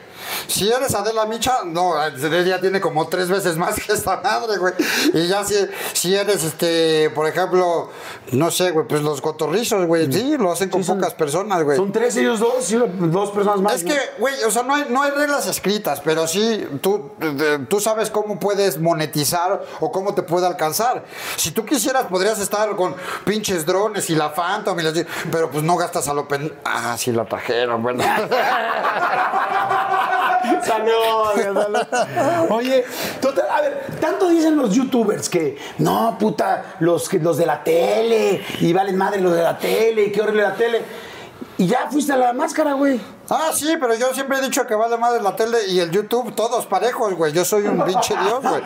[0.47, 4.73] Si eres Adela Micha, no, ella tiene como tres veces más que esta madre, güey.
[5.13, 5.56] Y ya si,
[5.93, 7.89] si eres, este, por ejemplo,
[8.32, 11.63] no sé, güey, pues los cotorrizos, güey, sí, lo hacen con Sí, son- pocas personas,
[11.63, 11.77] güey.
[11.77, 13.75] Son tres ellos dos, sí, dos personas más.
[13.75, 13.89] Es ¿no?
[13.91, 17.12] que, güey, o sea, no hay, no hay reglas escritas, pero sí tú,
[17.69, 21.06] tú sabes cómo puedes monetizar o cómo te puede alcanzar.
[21.38, 24.93] Si tú quisieras, podrías estar con pinches drones y la Phantom y las...
[25.32, 26.53] Pero pues no gastas a lo pen...
[26.65, 28.03] Ah, sí, la trajeron, bueno.
[30.63, 32.47] Salud, salud.
[32.49, 32.85] Oye,
[33.21, 37.63] total, a ver, tanto dicen los youtubers que no, puta, los, que- los de la
[37.63, 40.81] tele, y valen madre los de la tele, y qué horrible la tele.
[41.57, 42.99] Y ya fuiste a la máscara, güey.
[43.29, 46.33] Ah, sí, pero yo siempre he dicho que vale madre la tele y el YouTube,
[46.35, 47.31] todos parejos, güey.
[47.31, 48.61] Yo soy un pinche dios, güey.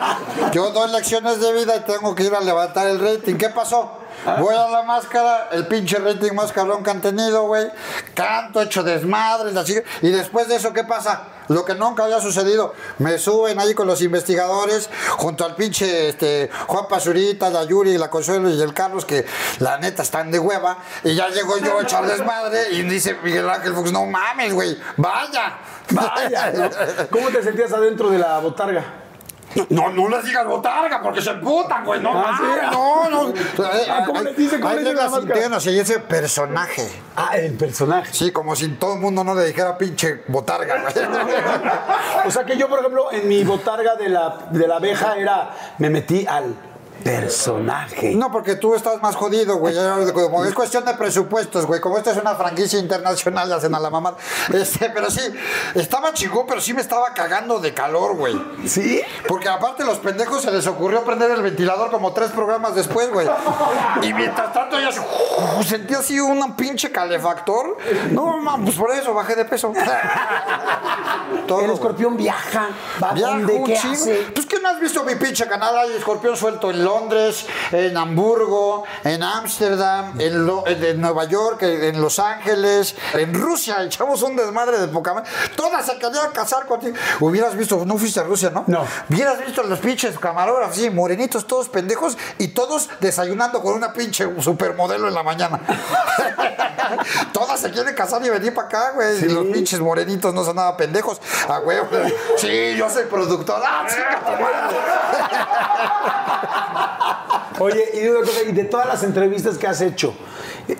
[0.52, 3.34] Yo doy lecciones de vida y tengo que ir a levantar el rating.
[3.36, 3.92] ¿Qué pasó?
[4.40, 7.68] Voy a la máscara, el pinche rating más cabrón que han tenido, güey.
[8.14, 9.76] Canto, hecho desmadres, así.
[10.02, 11.22] Y después de eso, ¿qué pasa?
[11.48, 12.74] Lo que nunca había sucedido.
[12.98, 18.10] Me suben ahí con los investigadores, junto al pinche este, Juan Pazurita, la Yuri, la
[18.10, 19.24] Consuelo y el Carlos, que
[19.58, 20.78] la neta están de hueva.
[21.04, 24.78] Y ya llego yo a echar desmadre y dice Miguel Ángel Fox, no mames, güey,
[24.96, 25.58] vaya.
[25.90, 26.70] Vaya.
[27.10, 29.07] ¿Cómo te sentías adentro de la botarga?
[29.70, 32.00] No, no les digas botarga porque se emputan, güey.
[32.00, 32.66] No, Ah, ¿sí?
[32.70, 33.32] no, no.
[33.90, 34.60] Ah, ¿cómo les dice?
[34.60, 36.88] ¿Cómo Hay les reglas internas y ese personaje.
[37.16, 38.12] Ah, el personaje.
[38.12, 40.94] Sí, como si todo el mundo no le dijera pinche botarga, güey.
[42.26, 45.50] O sea que yo, por ejemplo, en mi botarga de la, de la abeja era,
[45.78, 46.54] me metí al
[47.02, 48.14] personaje.
[48.14, 49.74] No, porque tú estás más jodido, güey.
[50.12, 51.80] Como es cuestión de presupuestos, güey.
[51.80, 54.14] Como esta es una franquicia internacional, hacen a la mamá.
[54.52, 55.20] Este, pero sí,
[55.74, 58.40] estaba chingón, pero sí me estaba cagando de calor, güey.
[58.66, 59.00] ¿Sí?
[59.26, 63.28] Porque aparte los pendejos se les ocurrió prender el ventilador como tres programas después, güey.
[64.02, 65.00] Y mientras tanto yo así,
[65.66, 67.76] sentí así un pinche calefactor.
[68.10, 69.72] No, mames, pues por eso bajé de peso.
[71.46, 72.68] Todo, El escorpión viaja,
[73.02, 74.30] va a Viajo donde, un ¿qué hace?
[74.34, 75.76] Pues que no has visto mi pinche canal.
[75.78, 81.62] Hay escorpión suelto en Londres, en Hamburgo, en Ámsterdam, en, Lo- en- en Nueva York,
[81.62, 83.82] en, Los Ángeles, en Rusia.
[83.84, 85.28] Echamos un desmadre de poca madre.
[85.54, 86.96] Todas se querían casar contigo.
[87.20, 88.64] Hubieras visto, no fuiste a Rusia, ¿no?
[88.66, 88.84] No.
[89.10, 94.26] Hubieras visto los pinches camarógrafos, sí, morenitos, todos pendejos y todos desayunando con una pinche
[94.40, 95.60] supermodelo en la mañana.
[97.32, 99.18] Todas se quieren casar y venir para acá, güey.
[99.24, 101.20] Y los pinches morenitos no son nada pendejos.
[101.48, 101.86] A huevo.
[102.38, 103.60] Sí, yo soy productor.
[103.64, 103.84] ¡Ah,
[104.40, 104.78] madre!
[107.60, 110.14] Oye, y dime una cosa, y de todas las entrevistas que has hecho,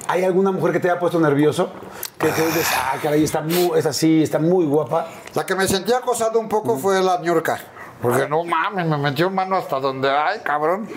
[0.07, 1.71] ¿hay alguna mujer que te haya puesto nervioso?
[2.19, 5.09] Que te dices, ah, caray, está muy, es así, está muy guapa.
[5.35, 7.59] La que me sentía acosado un poco fue la ñurca.
[8.01, 10.89] Porque no mames, me metió mano hasta donde ay, cabrón.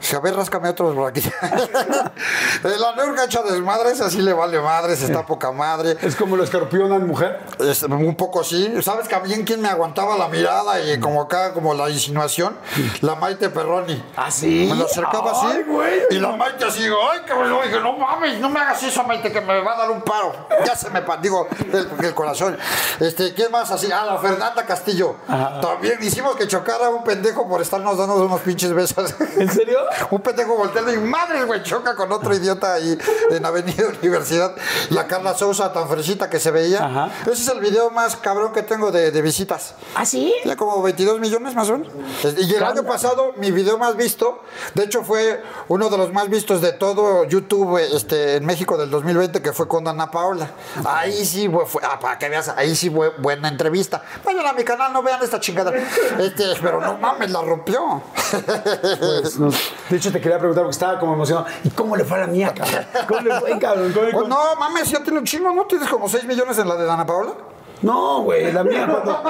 [0.00, 1.22] Si a ver, ráscame otros por aquí.
[2.62, 5.96] la ñurca hecha desmadres, así le vale madres, está poca madre.
[6.02, 7.40] Es como el escorpión al mujer.
[7.60, 8.74] Es un poco sí.
[8.82, 12.56] ¿Sabes también quién me aguantaba la mirada y como acá, como la insinuación?
[13.00, 14.02] La Maite Perroni.
[14.16, 14.66] ¿Ah, sí?
[14.68, 15.46] Me lo acercaba así.
[15.46, 16.00] Ay, güey.
[16.10, 17.58] Y la Maite así, ay, cabrón.
[17.64, 20.34] Dije, no mames, no me hagas eso, Maite, que me va a dar un paro.
[20.64, 22.58] Ya se me digo, el, el corazón.
[23.00, 23.90] Este, ¿quién más así?
[23.90, 25.16] Ah, la Fernanda Castillo.
[25.26, 29.14] También, y hicimos que chocara un pendejo por estarnos dando unos pinches besos.
[29.36, 29.78] ¿En serio?
[30.10, 32.98] un pendejo volteando y madre, güey, choca con otro idiota ahí
[33.30, 34.52] en Avenida Universidad.
[34.90, 36.84] La Carla Sousa tan fresita que se veía.
[36.84, 37.10] Ajá.
[37.22, 39.74] Ese es el video más cabrón que tengo de, de visitas.
[39.94, 40.34] ¿Ah, sí?
[40.44, 41.92] Ya como 22 millones más o menos.
[42.36, 44.42] Y el año pasado, mi video más visto,
[44.74, 48.90] de hecho fue uno de los más vistos de todo YouTube este, en México del
[48.90, 50.50] 2020, que fue con Ana Paola.
[50.84, 54.02] Ahí sí, güey, fue, ah, para que veas, ahí sí fue buena entrevista.
[54.24, 55.72] Vayan a mi canal, no vean esta chingada.
[56.18, 58.02] Este, pero no mames, la rompió.
[58.98, 59.50] Pues, no-
[59.88, 61.46] de hecho, te quería preguntar porque estaba como emocionado.
[61.64, 62.86] ¿Y cómo le fue a la mía, cabrón?
[63.08, 63.94] ¿Cómo le fue, cabrón?
[64.14, 65.64] Oh, no mames, ya tiene un chingo, ¿no?
[65.64, 67.32] ¿Tienes como 6 millones en la de Ana Paola?
[67.80, 69.22] No, güey, la mía cuando,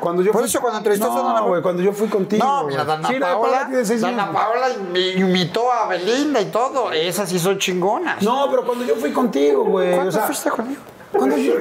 [0.00, 1.48] cuando yo Por fui- eso cuando entrevistaste a Dana Paola.
[1.48, 2.44] güey, cuando yo fui contigo.
[2.44, 4.32] No, mira, Dana Sí, Paola, Dana.
[4.32, 6.90] Paola imi- imitó a Belinda y todo.
[6.90, 8.20] Esas sí son chingonas.
[8.24, 9.92] No, pero cuando yo fui contigo, güey.
[9.94, 10.80] ¿Cuándo o sea, fuiste conmigo?
[11.18, 11.54] Cuando yo...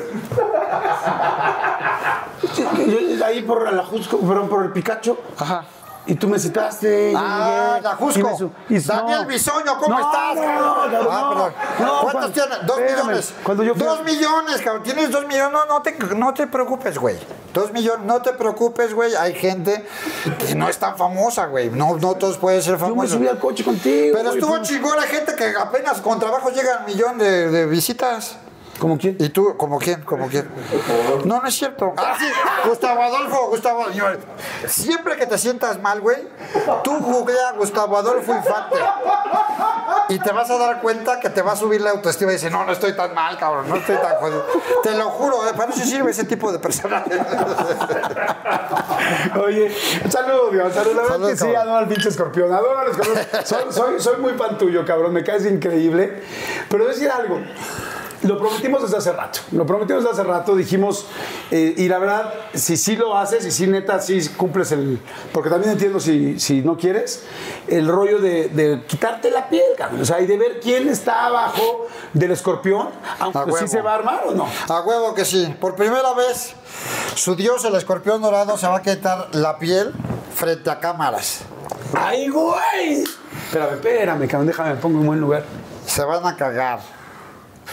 [2.86, 5.18] Yo- ahí por la Jusco, perdón, por el Picacho.
[5.38, 5.66] Ajá.
[6.06, 7.12] Y tú me citaste.
[7.18, 8.20] Ah, llegué, la Jusco.
[8.20, 9.26] y me su- y- Daniel.
[9.26, 10.36] Bisoño, ¿cómo No, estás?
[10.36, 11.30] No, no, Ah,
[11.78, 12.00] perdón.
[12.02, 12.66] ¿Cuántos tienes?
[12.66, 13.34] Dos espérame, millones.
[13.44, 14.84] Cuando yo Dos millones, cabrón.
[14.84, 15.52] Tienes dos millones.
[15.52, 17.18] No, no te, no te preocupes, güey.
[17.54, 18.06] Dos millones.
[18.06, 19.16] No te preocupes, güey.
[19.16, 19.86] Hay gente
[20.40, 21.70] que no es tan famosa, güey.
[21.72, 23.12] No, no todos pueden ser yo me famosos.
[23.12, 24.16] subí al coche contigo.
[24.18, 24.98] Pero estuvo chingón.
[24.98, 28.38] Hay gente que apenas con trabajo llega al millón de, de visitas.
[28.80, 29.18] ¿Cómo quién?
[29.20, 30.02] ¿Y tú, como quién?
[30.02, 30.48] ¿Como quién?
[31.26, 31.94] No, no es cierto.
[31.98, 32.26] Ah, sí,
[32.68, 33.86] Gustavo Adolfo, Gustavo.
[34.68, 36.18] Siempre que te sientas mal, güey,
[36.84, 38.78] tú googlea Gustavo Adolfo Infante.
[40.10, 42.52] Y te vas a dar cuenta que te va a subir la autoestima y dices,
[42.52, 44.46] no, no estoy tan mal, cabrón, no estoy tan jodido.
[44.84, 45.54] Te lo juro, ¿eh?
[45.56, 47.20] para eso sirve ese tipo de personajes.
[49.44, 49.76] Oye,
[50.10, 50.96] saludos, Dios, saludos.
[50.96, 53.18] La verdad Saludos, es que sí, adoro al pinche escorpión, adoro al escorpión.
[53.44, 56.22] Soy, soy, soy muy pan tuyo, cabrón, me caes increíble.
[56.70, 57.42] Pero decir algo,
[58.24, 61.06] lo prometimos desde hace rato, lo prometimos desde hace rato, dijimos,
[61.52, 65.00] eh, y la verdad, si sí lo haces, y si neta, sí cumples el,
[65.32, 67.24] porque también entiendo si, si no quieres,
[67.68, 71.26] el rollo de, de quitarte la piel, cabrón, o sea, y de ver quién está
[71.26, 73.68] abajo del escorpión, aunque A sí huevo.
[73.68, 74.48] se va a armar o no.
[74.70, 75.54] A huevo que sí.
[75.60, 76.54] Por primera vez,
[77.16, 79.94] su dios, el escorpión dorado, se va a quitar la piel
[80.34, 81.42] frente a cámaras.
[81.94, 83.04] ¡Ay, güey!
[83.46, 85.44] Espérame, espérame, cabrón, déjame, me pongo en buen lugar.
[85.86, 86.97] Se van a cagar.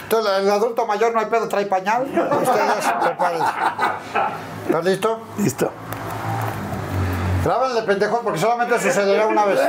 [0.02, 2.02] Entonces, el adulto mayor no hay pedo, trae pañal.
[2.04, 3.46] Ustedes prepárense.
[4.66, 5.20] ¿Estás listo?
[5.38, 5.70] Listo.
[7.44, 9.60] Grábenle, pendejos, porque solamente sucederá una vez.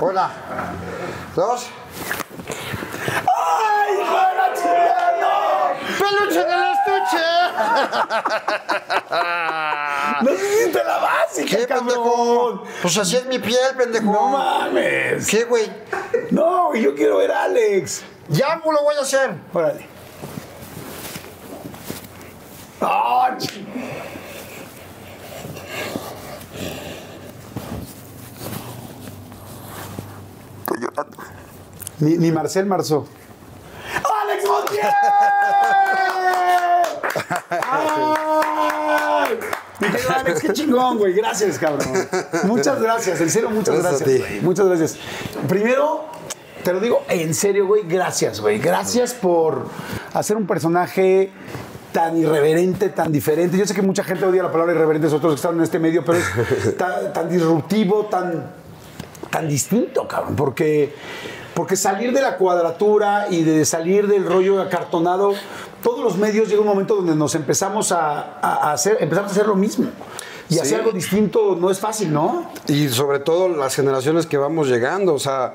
[0.00, 0.30] Una,
[1.34, 1.66] dos.
[3.08, 5.74] ¡Ay, hijo de la chingada!
[5.98, 7.24] ¡Peluche del estuche!
[10.22, 11.86] ¡No hiciste la básica, ¿Qué, cabrón!
[11.86, 12.64] pendejo?
[12.82, 14.12] Pues así es mi piel, pendejo.
[14.12, 15.26] ¡No mames!
[15.28, 15.70] ¿Qué, güey?
[16.32, 18.02] No, yo quiero ver a Alex.
[18.28, 19.34] Ya lo voy a hacer.
[19.52, 19.86] Órale.
[22.80, 23.62] ¡Ah, ch-
[30.60, 31.16] Estoy llorando.
[32.00, 33.06] Ni, ni Marcel Marzó.
[34.22, 34.86] ¡Alex Montiel!
[37.50, 39.38] ¡Ay!
[39.78, 41.12] Mi querido Alex, qué chingón, güey.
[41.14, 42.08] Gracias, cabrón.
[42.44, 44.42] Muchas gracias, en serio, muchas Gracias.
[44.42, 44.96] Muchas gracias.
[45.48, 46.04] Primero,
[46.66, 47.84] te lo digo en serio, güey.
[47.86, 48.58] Gracias, güey.
[48.58, 49.68] Gracias por
[50.12, 51.30] hacer un personaje
[51.92, 53.56] tan irreverente, tan diferente.
[53.56, 56.04] Yo sé que mucha gente odia la palabra irreverente, nosotros que están en este medio,
[56.04, 58.50] pero es tan, tan disruptivo, tan,
[59.30, 60.34] tan distinto, cabrón.
[60.34, 60.92] Porque,
[61.54, 65.34] porque salir de la cuadratura y de salir del rollo acartonado,
[65.84, 69.46] todos los medios llega un momento donde nos empezamos a, a hacer, empezamos a hacer
[69.46, 69.86] lo mismo.
[70.48, 70.58] Y Sí.
[70.60, 72.50] hacer algo distinto no es fácil, ¿no?
[72.66, 75.54] Y sobre todo las generaciones que vamos llegando, o sea,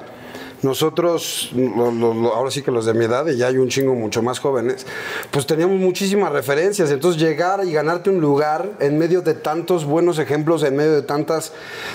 [0.63, 3.69] nosotros, lo- lo- lo- ahora sí que los de mi edad, y ya hay un
[3.69, 4.86] chingo mucho más jóvenes,
[5.32, 6.91] pues teníamos muchísimas referencias.
[6.91, 11.02] Entonces llegar y ganarte un lugar en medio de tantos buenos ejemplos, en medio de
[11.02, 11.52] tantas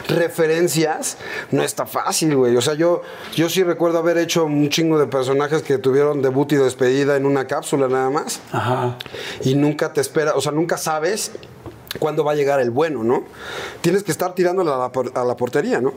[0.09, 1.17] referencias,
[1.51, 2.57] no está fácil, güey.
[2.57, 3.03] O sea, yo,
[3.35, 7.27] yo sí recuerdo haber hecho un chingo de personajes que tuvieron debut y despedida en
[7.27, 8.41] una cápsula nada más.
[8.53, 8.99] Ajá.
[9.43, 11.33] Y nunca te espera, o sea, nunca sabes
[11.99, 13.25] cuándo va a llegar el bueno, ¿no?
[13.81, 15.93] Tienes que estar tirándole a la, por- a la portería, ¿no?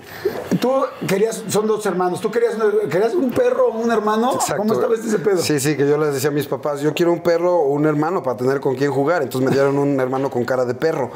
[0.59, 0.71] Tú
[1.07, 2.55] querías, son dos hermanos, ¿tú querías,
[2.89, 4.37] querías un perro o un hermano?
[4.57, 5.37] ¿Cómo estaba este ese pedo?
[5.37, 7.85] Sí, sí, que yo les decía a mis papás, yo quiero un perro o un
[7.85, 9.21] hermano para tener con quién jugar.
[9.21, 11.11] Entonces me dieron un hermano con cara de perro.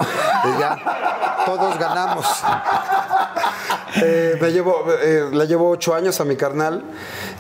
[0.46, 2.26] Y ya, todos ganamos.
[4.02, 6.84] Eh, me llevo, eh, le llevo ocho años a mi carnal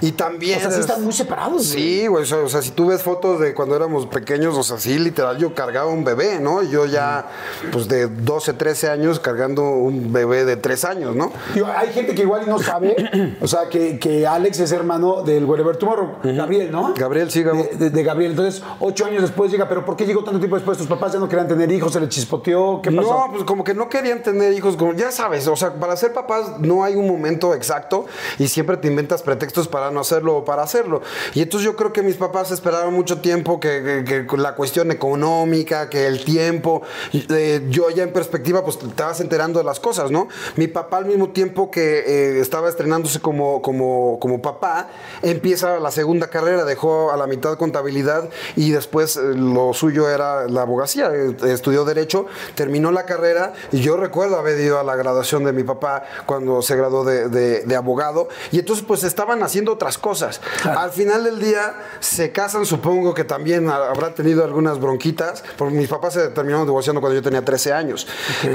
[0.01, 0.59] y también...
[0.59, 1.65] O sea, sí es- están muy separados.
[1.65, 4.61] Sí, güey, o sea, o sea, si tú ves fotos de cuando éramos pequeños, o
[4.61, 6.61] sea, sí, literal, yo cargaba un bebé, ¿no?
[6.61, 7.25] Y Yo ya,
[7.71, 11.31] pues de 12, 13 años cargando un bebé de 3 años, ¿no?
[11.53, 12.95] Digo, hay gente que igual no sabe,
[13.41, 16.93] o sea, que, que Alex es hermano del Wherever Tomorrow, Gabriel, ¿no?
[16.97, 17.63] Gabriel, sí, Gabo.
[17.63, 18.31] De, de- de Gabriel.
[18.31, 20.77] Entonces, ocho años después llega, pero ¿por qué llegó tanto tiempo después?
[20.77, 21.93] ¿Tus papás ya no querían tener hijos?
[21.93, 22.81] ¿Se les chispoteó?
[22.81, 23.09] ¿Qué pasó?
[23.27, 26.13] No, pues como que no querían tener hijos, como ya sabes, o sea, para ser
[26.13, 28.05] papás no hay un momento exacto
[28.39, 31.01] y siempre te inventas pretextos para no hacerlo o para hacerlo.
[31.33, 34.91] Y entonces yo creo que mis papás esperaron mucho tiempo que, que- que la cuestión
[34.91, 36.81] económica, que el tiempo,
[37.13, 40.27] eh, yo ya en perspectiva pues te vas enterando de las cosas, ¿no?
[40.55, 44.89] Mi papá al mismo tiempo que eh, estaba estrenándose como, como, como papá,
[45.21, 50.47] empieza la segunda carrera, dejó a la mitad contabilidad y después eh, lo suyo era
[50.47, 51.11] la abogacía,
[51.45, 55.63] estudió derecho, terminó la carrera y yo recuerdo haber ido a la graduación de mi
[55.63, 60.41] papá cuando se graduó de, de- de abogado y entonces pues estaban haciendo otras cosas.
[60.63, 65.75] Al final del día se casan, supongo que también ha- habrá tenido algunas bronquitas, porque
[65.75, 68.07] mis papás se terminaron divorciando cuando yo tenía 13 años.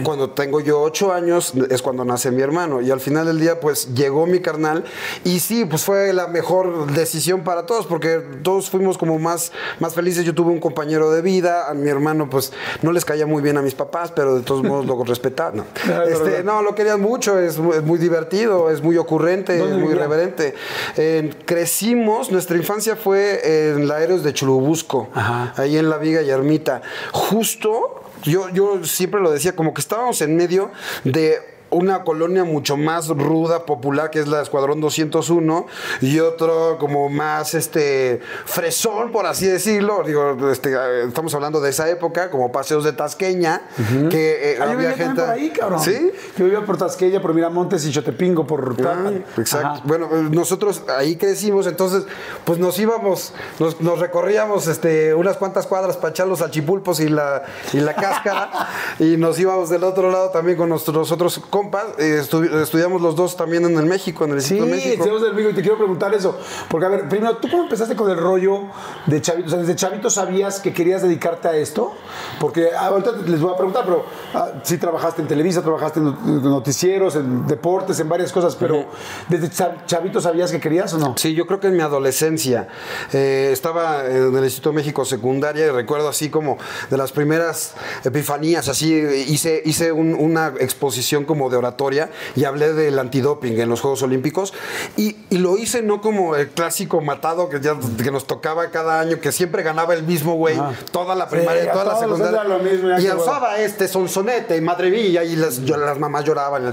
[0.03, 3.61] Cuando tengo yo 8 años es cuando nace mi hermano y al final del día
[3.61, 4.85] pues llegó mi carnal
[5.25, 9.95] y sí, pues fue la mejor decisión para todos porque todos fuimos como más, más
[9.95, 10.25] felices.
[10.25, 13.57] Yo tuve un compañero de vida, a mi hermano pues no les caía muy bien
[13.59, 15.57] a mis papás, pero de todos modos lo respetaban.
[15.59, 16.45] No, Claro, Este, claro.
[16.45, 20.55] no lo querían mucho, es, es muy divertido, es muy ocurrente, es ¿Dónde muy irreverente.
[20.97, 25.53] Eh, crecimos, nuestra infancia fue en la Aéreos de Churubusco, Ajá.
[25.57, 26.81] ahí en la Viga y Ermita.
[27.13, 30.71] Justo, yo, yo siempre lo decía, como que estábamos en medio
[31.05, 35.67] de una colonia mucho más ruda, popular, que es la Escuadrón 201,
[36.01, 40.03] y otro como más este fresón, por así decirlo.
[40.07, 40.77] Digo, este,
[41.07, 43.63] estamos hablando de esa época, como paseos de Tasqueña,
[44.11, 45.21] que eh, Ah, yo había vivía gente.
[45.23, 45.81] por ahí, cabrón.
[45.81, 46.11] ¿Sí?
[46.37, 49.69] Yo vivía por Tasqueña, por Miramontes y Chotepingo, por Ah, exacto.
[49.69, 49.83] Ajá.
[49.85, 52.05] Bueno, eh, nosotros ahí crecimos, entonces,
[52.45, 57.09] pues nos íbamos, nos, nos recorríamos este, unas cuantas cuadras para echar los achipulpos y
[57.09, 61.85] la, y la cáscara, y nos íbamos del otro lado también con nuestros otros compas.
[61.99, 65.03] eh, estu- estudiamos los dos también en el México, en el Sí, Instituto de México.
[65.05, 66.39] tenemos del Vigo y te quiero preguntar eso.
[66.69, 68.63] Porque, a ver, primero, ¿tú cómo empezaste con el rollo
[69.07, 69.47] de chavito?
[69.49, 71.93] O sea, ¿desde chavito sabías que querías dedicarte a esto?
[72.41, 76.07] Porque ah, ahorita les voy a preguntar, pero ah, sí trabajaste en Televisa, trabajaste en
[76.07, 78.87] not- en noticieros, en deportes, en varias cosas, pero
[79.29, 81.15] ¿desde cha- chavito sabías que querías o no?
[81.17, 82.69] Sí, yo creo que en mi adolescencia
[83.13, 86.59] eh, estaba en el Instituto de México secundaria y recuerdo así como
[86.91, 92.73] de las primeras epifanías, así hice, hice un- una exposición como de oratoria y hablé
[92.73, 94.53] del antidoping en los Juegos Olímpicos
[94.97, 99.01] y, y lo hice no como el clásico matado que, ya, que nos tocaba cada
[99.01, 100.57] año, que siempre ganaba el mismo güey,
[100.93, 102.45] toda la Sí, primaria, a toda la secundaria.
[102.45, 106.25] lo mismo, y qué alzaba este sonsonete y madre mía y las, yo- las mamás
[106.25, 106.71] lloraban.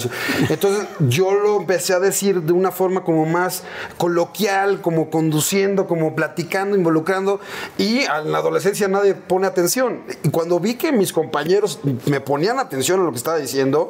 [0.49, 3.63] Entonces yo lo empecé a decir de una forma como más
[3.97, 7.39] coloquial, como conduciendo, como platicando, involucrando
[7.77, 10.03] y en la adolescencia nadie pone atención.
[10.23, 13.89] Y cuando vi que mis compañeros me ponían atención a lo que estaba diciendo,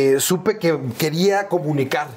[0.00, 2.08] eh, supe que quería comunicar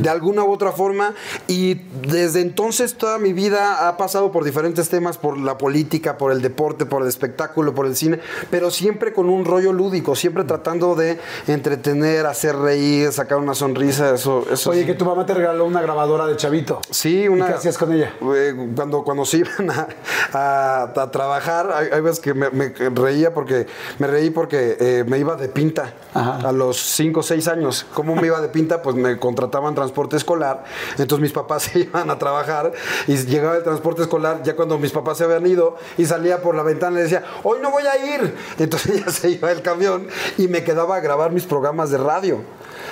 [0.00, 1.14] de alguna u otra forma
[1.46, 1.74] y
[2.06, 6.42] desde entonces toda mi vida ha pasado por diferentes temas, por la política, por el
[6.42, 10.94] deporte, por el espectáculo, por el cine, pero siempre con un rollo lúdico, siempre tratando
[10.94, 14.86] de entretener, hacer reír, sacar una sonrisa, eso, eso Oye, sí.
[14.86, 16.80] que tu mamá te regaló una grabadora de chavito.
[16.90, 17.44] Sí, una.
[17.46, 18.12] ¿Y qué hacías con ella?
[18.34, 19.88] Eh, Cuando, cuando se iban a,
[20.32, 23.66] a- a trabajar, hay, hay veces que me, me reía porque
[23.98, 26.48] me reí porque eh, me iba de pinta Ajá.
[26.48, 27.86] a los 5 o 6 años.
[27.94, 28.82] ¿Cómo me iba de pinta?
[28.82, 30.64] Pues me contrataban transporte escolar.
[30.92, 32.72] Entonces mis papás se iban a trabajar
[33.06, 36.54] y llegaba el transporte escolar ya cuando mis papás se habían ido y salía por
[36.54, 38.34] la ventana y decía, hoy no voy a ir.
[38.58, 42.40] Entonces ya se iba el camión y me quedaba a grabar mis programas de radio.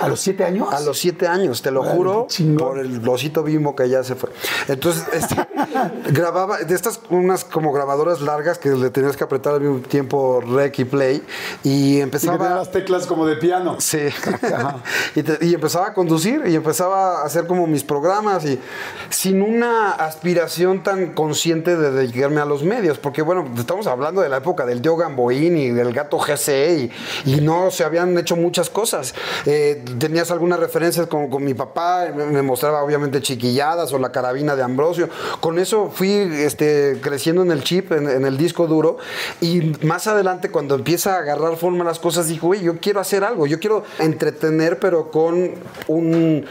[0.00, 0.72] ¿A los siete años?
[0.72, 2.56] A los siete años, te lo Órale, juro, chingón.
[2.68, 4.30] por el osito bimbo que ya se fue.
[4.68, 5.34] Entonces, este,
[6.12, 10.40] grababa, de estas unas como grabadoras largas que le tenías que apretar al mismo tiempo
[10.40, 11.22] rec y play,
[11.64, 12.50] y Y que empezaba...
[12.56, 13.76] las teclas como de piano.
[13.78, 13.98] Sí.
[15.14, 18.58] y, te- y empezaba a conducir y empezaba a hacer como mis programas y
[19.10, 24.28] sin una aspiración tan consciente de dedicarme a los medios, porque bueno, estamos hablando de
[24.28, 26.90] la época del tío Gamboín y del gato GC
[27.24, 29.14] y, y no se habían hecho muchas cosas.
[29.44, 34.56] Eh, tenías algunas referencias con, con mi papá, me, mostraba obviamente chiquilladas o la carabina
[34.56, 35.08] de Ambrosio.
[35.40, 38.98] Con eso fui este, creciendo en el chip, en, en el disco duro
[39.40, 43.24] y más adelante cuando empieza a agarrar forma las cosas, dijo, güey, yo quiero hacer
[43.24, 45.34] algo, yo quiero entretener, pero con
[45.88, 46.46] un,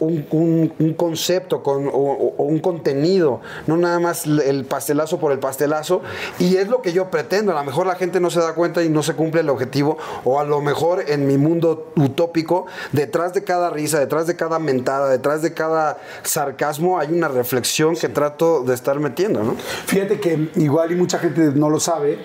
[0.00, 1.90] un, un- un concepto, con o-
[2.36, 6.02] o un contenido, no nada más el pastelazo por el pastelazo.
[6.38, 7.52] Y es lo que yo pretendo.
[7.52, 9.98] A lo mejor la gente no se da cuenta y no se cumple el objetivo,
[10.24, 14.58] o a lo mejor en mi mundo utópico detrás de cada risa, detrás de cada
[14.58, 19.56] mentada, detrás de cada sarcasmo, hay una reflexión que trato de estar metiendo, ¿no?
[19.86, 22.18] Fíjate que igual y mucha gente no lo sabe,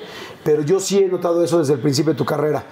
[0.44, 2.64] pero yo sí he notado eso desde el principio de tu carrera.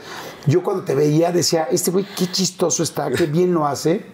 [0.46, 4.06] Yo cuando te veía decía, este güey qué chistoso está, qué bien lo hace.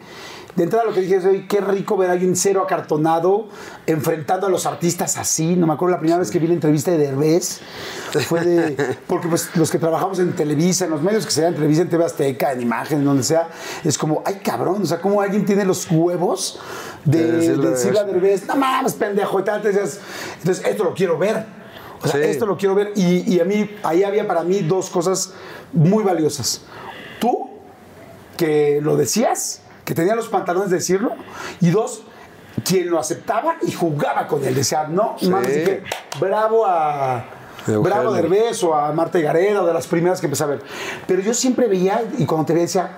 [0.55, 3.47] De entrada lo que dije es, "Oye, qué rico ver a alguien cero acartonado
[3.85, 5.55] enfrentando a los artistas así.
[5.55, 7.61] No me acuerdo la primera vez que vi la entrevista de Derbez.
[8.27, 8.97] Fue de...
[9.07, 11.89] Porque pues los que trabajamos en Televisa, en los medios que se en Televisa, en
[11.89, 13.49] TV Azteca, en Imagen, en donde sea,
[13.83, 16.59] es como, ay cabrón, o sea, como alguien tiene los huevos
[17.05, 18.03] de, De decirle de decirle a.
[18.03, 19.99] Derbez, no mames, pendejo, y tal, decías,
[20.39, 21.45] entonces esto lo quiero ver.
[22.03, 22.27] O sea, Sí.
[22.29, 22.91] esto lo quiero ver.
[22.95, 25.33] Y, y a mí, ahí había para mí dos cosas
[25.71, 26.61] muy valiosas.
[27.19, 27.49] Tú,
[28.37, 29.61] que lo decías,
[29.91, 31.11] que tenía los pantalones de decirlo,
[31.59, 32.03] y dos,
[32.63, 34.55] quien lo aceptaba y jugaba con él.
[34.55, 35.29] Decía, no, Sí.
[35.29, 35.83] mames, dije,
[36.17, 37.25] bravo a.
[37.67, 40.61] Bravo Derbez o a Marta Gareda, de las primeras que empecé a ver.
[41.07, 42.97] Pero yo siempre veía, y cuando te veía decía,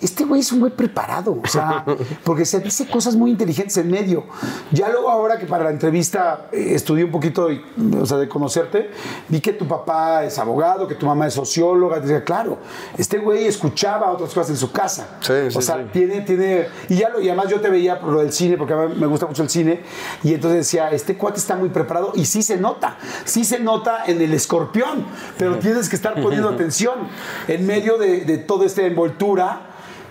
[0.00, 1.84] este güey es un güey preparado, o sea,
[2.24, 4.24] porque se dice cosas muy inteligentes en medio.
[4.70, 7.60] Ya luego ahora que para la entrevista eh, estudié un poquito, y,
[8.00, 8.90] o sea, de conocerte,
[9.28, 12.58] vi que tu papá es abogado, que tu mamá es socióloga, decía, claro,
[12.96, 15.18] este güey escuchaba otras cosas en su casa.
[15.20, 15.90] Sí, sí, o sea, sí.
[15.92, 18.74] tiene, tiene, y ya lo, y además yo te veía por lo del cine, porque
[18.74, 19.82] a mí me gusta mucho el cine,
[20.22, 24.04] y entonces decía, este cuate está muy preparado, y sí se nota, sí se nota
[24.06, 27.08] en el escorpión, pero tienes que estar poniendo atención
[27.48, 29.67] en medio de, de toda esta envoltura,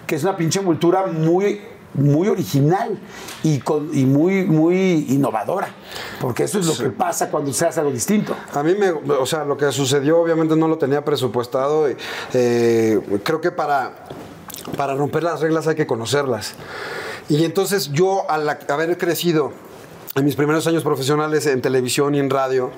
[0.08, 1.62] que es una pinche envoltura muy
[1.94, 3.00] muy original
[3.44, 5.70] y, con, y muy, muy innovadora,
[6.22, 8.36] porque eso es lo que pasa cuando se hace algo distinto.
[8.54, 11.90] A mí me, o sea, lo que sucedió obviamente no lo tenía presupuestado.
[11.90, 11.98] y,
[12.34, 14.06] eh, creo que para,
[14.76, 16.54] para romper las reglas hay que conocerlas.
[17.30, 19.52] Y entonces yo al haber crecido
[20.16, 22.72] en mis primeros años profesionales en televisión y en radio,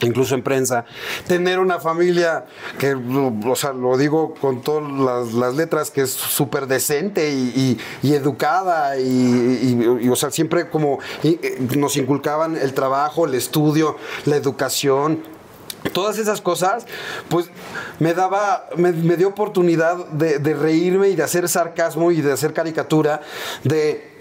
[0.00, 0.84] incluso en prensa,
[1.26, 2.46] tener una familia
[2.78, 8.98] que, o sea, lo digo con todas las, letras, que es súper decente y, educada
[8.98, 15.22] y, o sea, siempre como eh, nos inculcaban el trabajo, el estudio, la educación,
[15.92, 16.86] Todas esas cosas,
[17.28, 17.50] pues
[17.98, 22.30] me daba, me, me dio oportunidad de, de reírme y de hacer sarcasmo y de
[22.30, 23.20] hacer caricatura
[23.64, 24.11] de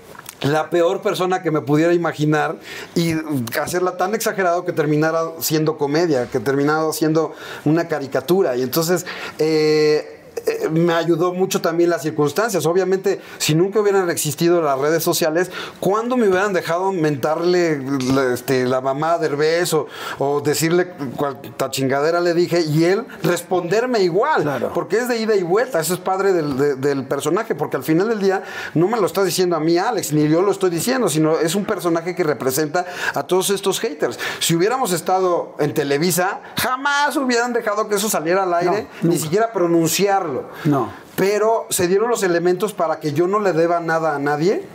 [0.42, 2.58] la peor persona que me pudiera imaginar
[2.96, 3.14] y
[3.60, 7.34] hacerla tan exagerado que terminara siendo comedia, que terminara siendo
[7.66, 8.56] una caricatura.
[8.56, 9.06] Y entonces
[9.38, 12.66] eh, eh, me ayudó mucho también las circunstancias.
[12.66, 17.80] Obviamente, si nunca hubieran existido las redes sociales, ¿cuándo me hubieran dejado mentarle
[18.14, 19.88] la, este, la mamá de Derbez o,
[20.20, 24.42] o decirle cuánta chingadera le dije y él responderme igual?
[24.44, 24.72] Claro.
[24.74, 25.80] Porque es de ida y vuelta.
[25.80, 29.06] Eso es padre del, de- del personaje, porque al final del día no me lo
[29.06, 32.24] está diciendo a mí Alex, ni yo lo estoy diciendo, sino es un personaje que
[32.24, 34.20] representa a todos estos haters.
[34.40, 39.18] Si hubiéramos estado en Televisa, jamás hubieran dejado que eso saliera al aire, No, ni
[39.18, 40.31] siquiera pronunciarlo.
[40.66, 40.90] No.
[41.16, 44.66] Pero se dieron los elementos para que yo no le deba nada a nadie.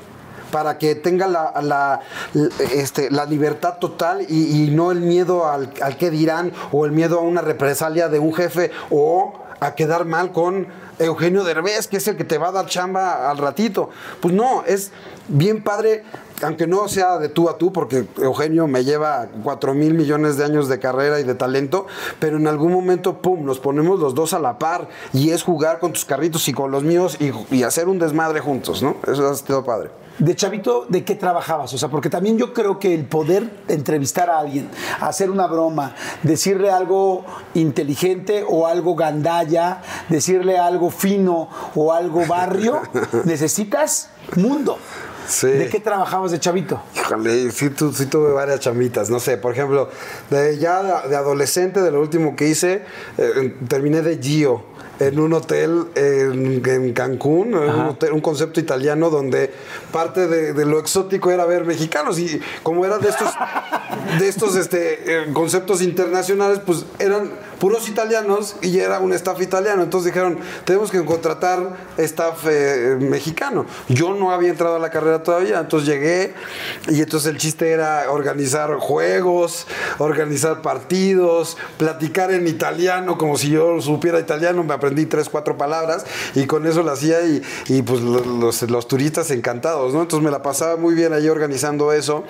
[0.52, 2.00] Para que tenga la, la-
[2.72, 6.92] este, la libertad total y, y no el miedo al, al qué dirán o el
[6.92, 10.68] miedo a una represalia de un jefe o a quedar mal con
[11.00, 13.90] Eugenio Derbez, que es el que te va a dar chamba al ratito.
[14.20, 14.92] Pues no, es
[15.28, 16.04] bien padre,
[16.42, 20.44] aunque no sea de tú a tú, porque Eugenio me lleva 4 mil millones de
[20.44, 21.86] años de carrera y de talento,
[22.20, 25.78] pero en algún momento, pum, nos ponemos los dos a la par y es jugar
[25.78, 28.96] con tus carritos y con los míos y, y hacer un desmadre juntos, ¿no?
[29.06, 29.90] Eso ha sido padre.
[30.18, 31.74] De chavito, ¿de qué trabajabas?
[31.74, 34.70] O sea, porque también yo creo que el poder entrevistar a alguien,
[35.00, 42.80] hacer una broma, decirle algo inteligente o algo gandalla, decirle algo fino o algo barrio,
[43.24, 44.78] necesitas mundo.
[45.28, 45.48] Sí.
[45.48, 46.80] ¿De qué trabajabas de chavito?
[46.94, 49.88] Híjole, sí, tu- sí tuve varias chamitas, no sé, por ejemplo,
[50.30, 52.82] de, ya de, adolescente, de lo último que hice,
[53.18, 54.62] eh, terminé de Gio
[54.98, 59.52] en un hotel en, en Cancún, en un, hotel- un concepto italiano donde
[59.92, 63.28] parte de, de lo exótico era ver mexicanos y como era de estos,
[64.18, 69.82] de estos este, eh, conceptos internacionales, pues eran puros italianos y era un staff italiano,
[69.82, 73.66] entonces dijeron, tenemos que contratar staff eh, mexicano.
[73.88, 76.34] Yo no había entrado a la carrera todavía, entonces llegué
[76.88, 79.66] y entonces el chiste era organizar juegos,
[79.98, 86.04] organizar partidos, platicar en italiano como si yo supiera italiano, me aprendí tres, cuatro palabras
[86.34, 90.02] y con eso lo hacía y, y, pues lo- los, los turistas encantados, ¿no?
[90.02, 92.24] Entonces me la pasaba muy bien ahí organizando eso.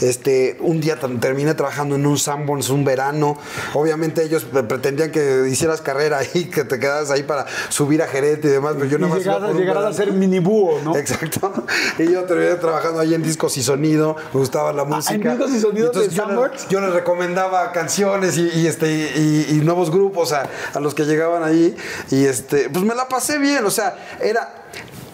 [0.00, 3.38] Este, un día terminé trabajando en un Sanborns un verano,
[3.74, 8.06] obviamente ellos pre- pretendían que hicieras carrera ahí, que te quedaras ahí para subir a
[8.06, 10.96] gerente y demás, pero yo Y nada más iba llegar, a ser mini búho, ¿no?
[10.96, 11.52] Exacto.
[11.98, 15.14] Y yo terminé trabajando ahí en discos y sonido, me gustaba la música.
[15.14, 16.68] ¿en discos y sonido entonces de yo, le- Sanborns?
[16.68, 21.04] yo les recomendaba canciones y, y, este, y, y nuevos grupos a, a los que
[21.04, 21.74] llegaban ahí.
[22.10, 24.64] Y este, pues me la pasé bien, o sea, era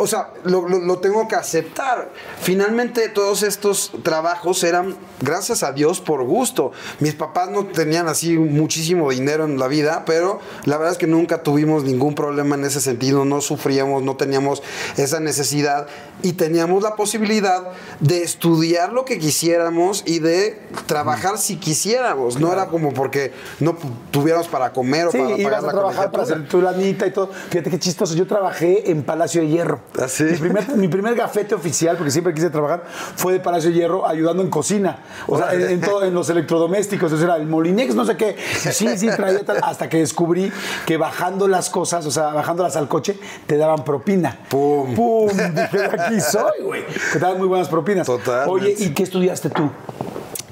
[0.03, 2.11] o sea, lo, lo- lo tengo que aceptar.
[2.41, 6.73] Finalmente todos estos trabajos eran, gracias a Dios, por gusto.
[7.01, 11.07] Mis papás no tenían así muchísimo dinero en la vida, pero la verdad es que
[11.07, 14.63] nunca tuvimos ningún problema en ese sentido, no sufríamos, no teníamos
[14.97, 15.87] esa necesidad
[16.23, 17.63] y teníamos la posibilidad
[18.01, 22.39] de estudiar lo que quisiéramos y de trabajar si quisiéramos.
[22.39, 23.77] No era como porque no
[24.11, 27.11] tuviéramos para comer o Sí, para pagar a la trabajar para hacer tu lanita y
[27.11, 27.31] todo.
[27.51, 28.15] Fíjate qué chistoso.
[28.15, 29.81] Yo trabajé en Palacio de Hierro.
[30.01, 30.25] ¿Ah, sí?
[30.25, 32.85] Mi primer, mi primer gafete oficial, porque siempre quise trabajar,
[33.17, 35.03] fue de Palacio de Hierro ayudando en cocina.
[35.27, 37.13] O sea, en, en todo, en los electrodomésticos.
[37.13, 38.37] Entonces era el Molinex, no sé qué.
[38.73, 39.59] Sí, sí, traía tal.
[39.63, 40.53] Hasta que descubrí
[40.87, 44.39] que bajando las cosas, o sea, bajándolas al coche, te daban propina.
[44.49, 44.95] Pum.
[44.95, 45.29] ¡Pum!
[45.29, 46.87] Dije, de aquí soy, güey.
[46.87, 48.07] Que te daban muy buenas propinas.
[48.07, 48.51] Totalmente.
[48.51, 49.71] Oye, ¿y qué estudiaste tú?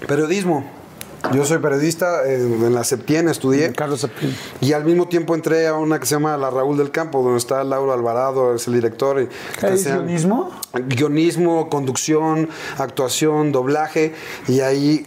[0.06, 0.79] Periodismo.
[1.32, 3.72] Yo soy periodista, eh, en la Septien estudié.
[3.72, 4.34] Carlos Septién.
[4.60, 7.38] Y al mismo tiempo entré a una que se llama La Raúl del Campo, donde
[7.38, 9.20] está Lauro Alvarado, es el director.
[9.20, 9.28] y
[9.64, 10.50] ¿Es guionismo?
[10.88, 12.48] Guionismo, conducción,
[12.78, 14.14] actuación, doblaje.
[14.48, 15.06] Y ahí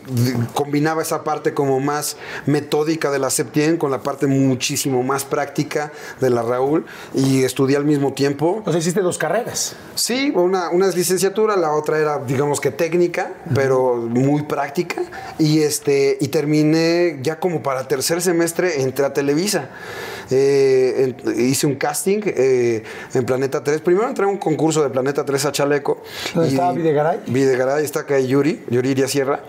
[0.53, 5.91] combinaba esa parte como más metódica de la Septien con la parte muchísimo más práctica
[6.21, 6.85] de la Raúl.
[7.13, 8.61] Y estudié al mismo tiempo.
[8.65, 9.75] O sea, hiciste dos carreras.
[9.95, 15.01] Sí, una, una es licenciatura, la otra era, digamos que técnica, pero muy práctica.
[15.37, 19.69] Y este y terminé ya como para tercer semestre, entré a Televisa.
[20.31, 22.83] Eh, en- hice un casting eh,
[23.13, 23.81] en Planeta 3.
[23.81, 26.01] Primero entré a un concurso de Planeta 3 a Chaleco.
[26.33, 27.19] ¿Dónde Y- estaba Videgaray?
[27.27, 29.41] Videgaray, está acá Yuri, Yuri Iria Sierra.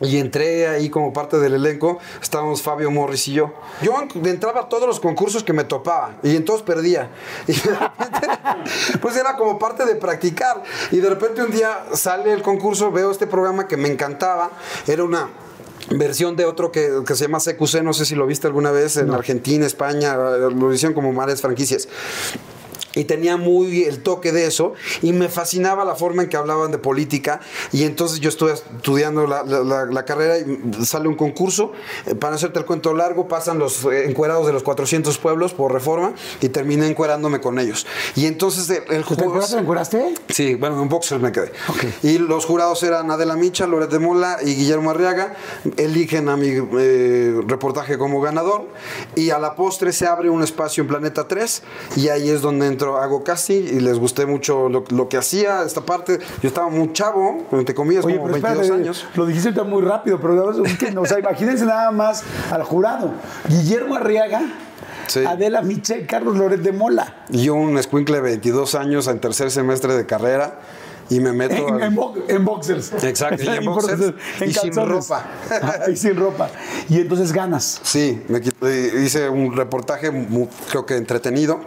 [0.00, 3.54] Y entré ahí como parte del elenco, estábamos Fabio Morris y yo.
[3.82, 7.10] Yo en- entraba a todos los concursos que me topaba y en todos perdía.
[7.46, 10.62] Y de repente, pues era como parte de practicar.
[10.90, 14.50] Y de repente un día sale el concurso, veo este programa que me encantaba.
[14.88, 15.28] Era una
[15.90, 18.96] versión de otro que, que se llama CQC, no sé si lo viste alguna vez
[18.96, 21.88] en Argentina, España, lo hicieron como varias franquicias.
[22.94, 26.70] Y tenía muy el toque de eso y me fascinaba la forma en que hablaban
[26.70, 27.40] de política
[27.72, 31.72] y entonces yo estuve estudiando la, la- la- la carrera y sale un concurso,
[32.06, 35.52] eh, para no hacerte el cuento largo, pasan los eh, encuerados de los 400 pueblos
[35.54, 37.86] por reforma y terminé encuerándome con ellos.
[38.16, 39.54] Y entonces el, el ¿Te encueraste?
[39.56, 40.14] ¿Te encueraste?
[40.28, 41.52] Sí, bueno, en boxers me quedé.
[41.68, 41.84] Ok.
[42.02, 45.34] Y los jurados eran Adela Micha, Loret de Mola y Guillermo Arriaga.
[45.76, 48.66] Eligen a mi eh, reportaje como ganador.
[49.14, 51.62] Y a la postre se abre un espacio en Planeta 3.
[51.96, 55.62] Y ahí es donde entro, hago casting y les gusté mucho lo, lo que hacía.
[55.62, 59.06] Esta parte, yo estaba muy chavo, entre comillas, Oye, como pero 22 espérate, años.
[59.14, 60.52] lo dijiste muy rápido, pero
[61.00, 63.12] o sea, imagínense nada más al jurado.
[63.48, 64.42] Guillermo Arriaga,
[65.06, 65.24] Sí.
[65.26, 67.24] Adela Miche, Carlos Loret de Mola.
[67.30, 70.58] Y yo, un escuincle de 22 años en tercer semestre de carrera.
[71.10, 71.54] Y me meto.
[71.68, 72.92] En, al- en bo- en boxers.
[73.04, 74.14] Exacto, y en boxers,
[74.46, 75.26] y sin ropa.
[75.92, 76.48] Y sin ropa.
[76.88, 77.80] Y entonces ganas.
[77.82, 78.40] Sí, me
[79.04, 81.60] hice un reportaje mu- creo que entretenido.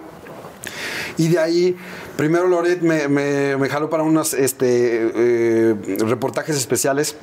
[1.18, 1.76] Y de ahí,
[2.18, 7.16] primero Loret me, me- me jaló para unos este, eh, reportajes especiales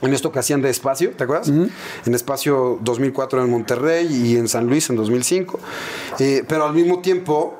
[0.00, 1.48] en esto que hacían de Espacio, ¿te acuerdas?
[1.48, 5.60] En Espacio 2004 en Monterrey y en San Luis en 2005.
[6.20, 7.58] Eh, pero al mismo tiempo,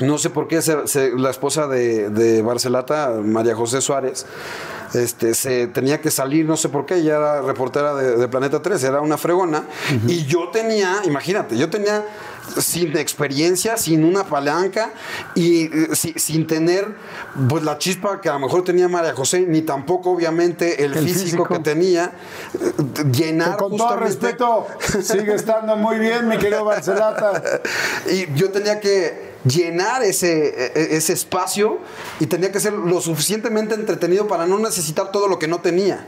[0.00, 4.26] no sé por qué se- se- la esposa de, de Barcelata, María José Suárez,
[4.94, 8.62] este, se tenía que salir, no sé por qué, ella era reportera de, de Planeta
[8.62, 9.64] 3, era una fregona.
[10.06, 12.04] Y yo tenía, imagínate, yo tenía
[12.60, 14.90] sin experiencia, sin una palanca
[15.34, 16.94] y eh, si- sin tener
[17.48, 21.04] pues la chispa que a lo mejor tenía María José, ni tampoco obviamente el, El
[21.04, 21.48] físico, físico.
[21.48, 22.12] que tenía,
[22.54, 24.66] eh, llenar Con todo respeto,
[25.02, 27.42] sigue estando muy bien, mi querido Barcelata.
[28.10, 31.78] y yo tenía que llenar ese, e- ese espacio
[32.20, 36.06] y tenía que ser lo suficientemente entretenido para no necesitar todo lo que no tenía.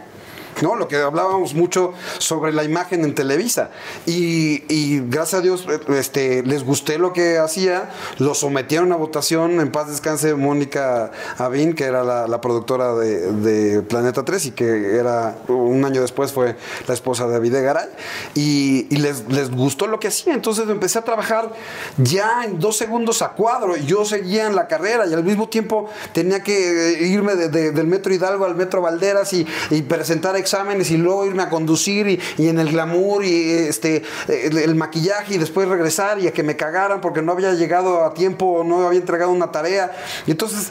[0.62, 0.74] ¿No?
[0.74, 3.70] Lo que hablábamos mucho sobre la imagen en Televisa.
[4.06, 9.60] Y, y gracias a Dios este, les gusté lo que hacía, lo sometieron a votación,
[9.60, 15.36] en paz descanse Mónica Avín, que era la, productora de, Planeta 3 y que era
[15.48, 17.88] un año después fue la esposa de David Garay.
[18.34, 20.32] Y, y les, les gustó lo que hacía.
[20.32, 21.52] Entonces empecé a trabajar
[21.98, 23.76] ya en dos segundos a cuadro.
[23.76, 27.86] Yo seguía en la carrera y al mismo tiempo tenía que irme de- de- del
[27.86, 32.06] Metro Hidalgo al Metro Valderas y, y presentar exámenes y luego irme a conducir
[32.38, 36.56] y, en el glamour y este el maquillaje y después regresar y a que me
[36.56, 39.90] cagaran porque no había llegado a tiempo o no había entregado una tarea.
[40.26, 40.70] Y entonces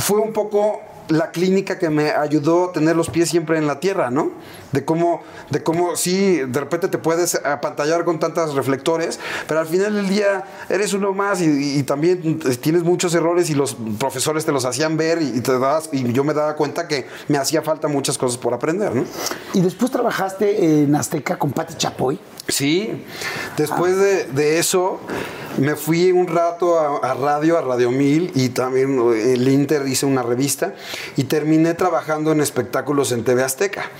[0.00, 0.80] fue un poco
[1.10, 4.32] la clínica que me ayudó a tener los pies siempre en la tierra, ¿no?
[4.72, 9.66] de cómo, de cómo sí, de repente te puedes apantallar con tantos reflectores, pero al
[9.66, 14.44] final del día eres uno más y, y también tienes muchos errores y los profesores
[14.44, 17.62] te los hacían ver y, te dabas, y yo me daba cuenta que me hacía
[17.62, 19.04] falta muchas cosas por aprender, ¿no?
[19.54, 22.18] Y después trabajaste en Azteca con Pati Chapoy.
[22.48, 23.04] Sí,
[23.56, 25.00] después de, de eso
[25.58, 29.86] me fui un rato a, a radio, a Radio 1000 y también eh, el Inter
[29.86, 30.74] hice una revista
[31.16, 33.90] y terminé trabajando en espectáculos en TV Azteca.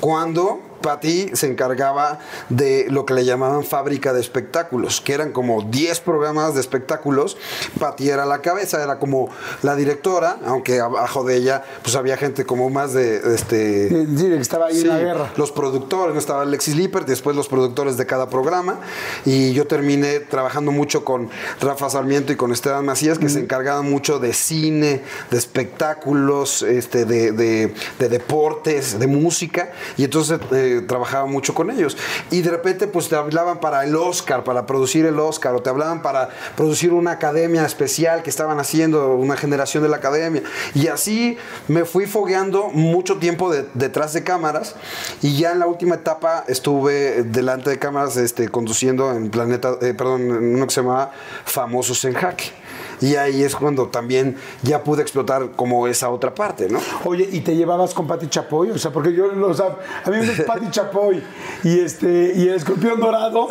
[0.00, 5.62] Cuando Patti se encargaba de lo que le llamaban fábrica de espectáculos, que eran como
[5.62, 7.36] 10 programas de espectáculos.
[7.80, 9.28] Patti era la cabeza, era como
[9.64, 14.66] la directora, aunque abajo de ella pues había gente como más de este Sí, estaba
[14.66, 15.32] ahí en la guerra.
[15.36, 16.20] los productores, ¿no?
[16.20, 18.78] estaba Alexis Lippert, después los productores de cada programa,
[19.24, 21.30] y yo terminé trabajando mucho con
[21.60, 27.04] Rafa Sarmiento y con Esteban Macías, que se encargaban mucho de cine, de espectáculos, este,
[27.04, 31.96] de, de- de deportes, de música, y entonces eh, trabajaba mucho con ellos.
[32.30, 35.70] Y de repente pues te hablaban para el Oscar, para producir el Oscar, o te
[35.70, 40.42] hablaban para producir una academia especial que estaban haciendo, una generación de la academia.
[40.74, 44.74] Y así me fui fogueando mucho tiempo de- detrás de cámaras
[45.22, 49.94] y ya en la última etapa estuve delante de cámaras este, conduciendo en Planeta, eh,
[49.94, 51.12] perdón, en uno que se llamaba
[51.44, 52.52] Famosos en Jaque.
[53.00, 56.80] Y ahí es cuando también ya pude explotar como esa otra parte, ¿no?
[57.04, 58.70] Oye, ¿y te llevabas con Pati Chapoy?
[58.70, 61.22] O sea, porque yo, o sea, a mí me es Pati Chapoy
[61.64, 63.48] y, este, y el escorpión dorado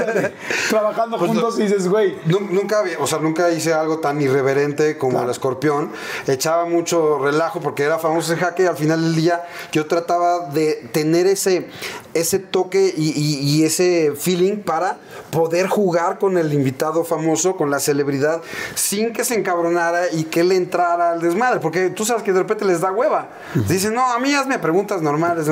[0.70, 4.20] trabajando Pues juntos y dices, güey, Nu- Nunca, había- o sea, nunca hice algo tan
[4.20, 5.26] irreverente como Claro.
[5.26, 5.90] el escorpión.
[6.26, 10.48] Echaba mucho relajo porque era famoso en jaque y al final del día yo trataba
[10.50, 11.68] de tener ese,
[12.14, 14.98] ese toque y, y- y ese feeling para
[15.30, 18.42] poder jugar con el invitado famoso, con la celebridad,
[18.74, 21.60] sin que se encabronara y que le entrara al desmadre.
[21.60, 23.28] Porque tú sabes que de repente les da hueva.
[23.68, 25.46] Dicen, no, a mí hazme preguntas normales.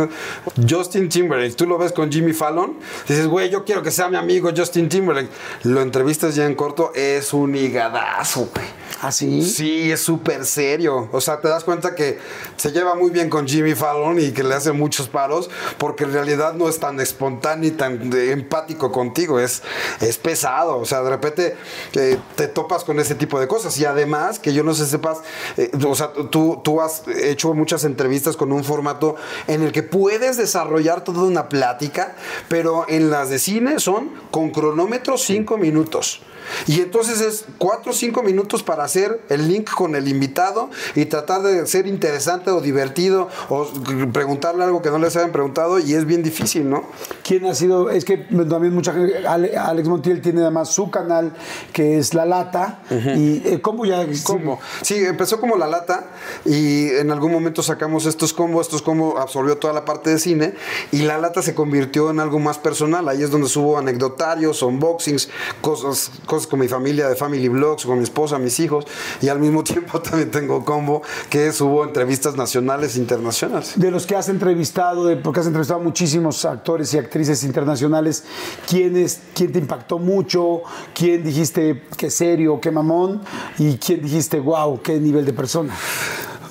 [0.68, 4.16] Justin Timberlake, tú lo ves con Jimmy Fallon, dices, güey, yo quiero que sea mi
[4.16, 5.28] amigo Justin Timberlake.
[5.64, 8.66] Lo entrevistas ya en corto, es un higadazo, güey.
[9.00, 9.42] ¿Así?
[9.42, 11.08] Sí, es súper serio.
[11.12, 12.18] O sea, te das cuenta que
[12.56, 16.12] se lleva muy bien con Jimmy Fallon y que le hace muchos paros, porque en
[16.12, 19.40] realidad no es tan espontáneo y tan empático contigo.
[19.40, 19.62] Es,
[20.00, 20.78] es pesado.
[20.78, 21.56] O sea, de repente
[21.94, 23.78] eh, te topas con ese tipo de cosas.
[23.78, 25.18] Y además, que yo no sé sepas,
[25.56, 29.82] eh, o sea, tú, tú has hecho muchas entrevistas con un formato en el que
[29.82, 32.14] puedes desarrollar toda una plática,
[32.48, 36.20] pero en las de cine son con cronómetro cinco minutos.
[36.66, 41.06] Y entonces es cuatro o cinco minutos para hacer el link con el invitado y
[41.06, 43.66] tratar de ser interesante o divertido o
[44.12, 46.84] preguntarle algo que no les hayan preguntado y es bien difícil, ¿no?
[47.22, 47.90] ¿Quién ha sido?
[47.90, 48.18] Es que
[48.48, 51.32] también mucha gente, Ale- Alex Montiel tiene además su canal
[51.72, 52.80] que es La Lata.
[52.90, 54.06] Y eh, ¿cómo ya?
[54.24, 54.58] Combo.
[54.82, 56.06] Sí, empezó como la lata
[56.44, 60.54] y en algún momento sacamos estos combos, estos combos absorbió toda la parte de cine
[60.92, 63.08] y la lata se convirtió en algo más personal.
[63.08, 65.28] Ahí es donde subo anecdotarios, unboxings,
[65.60, 68.86] cosas, cosas con mi familia de Family Vlogs, con mi esposa, mis hijos
[69.20, 73.72] y al mismo tiempo también tengo combo que subo entrevistas nacionales e internacionales.
[73.76, 78.24] De los que has entrevistado, de- porque has entrevistado muchísimos actores y actrices internacionales,
[78.68, 80.62] ¿quién, ¿quién te impactó mucho?
[80.94, 83.22] ¿Quién dijiste qué serio, qué mamón?
[83.58, 85.74] ¿Y quién dijiste, wow, qué nivel de persona?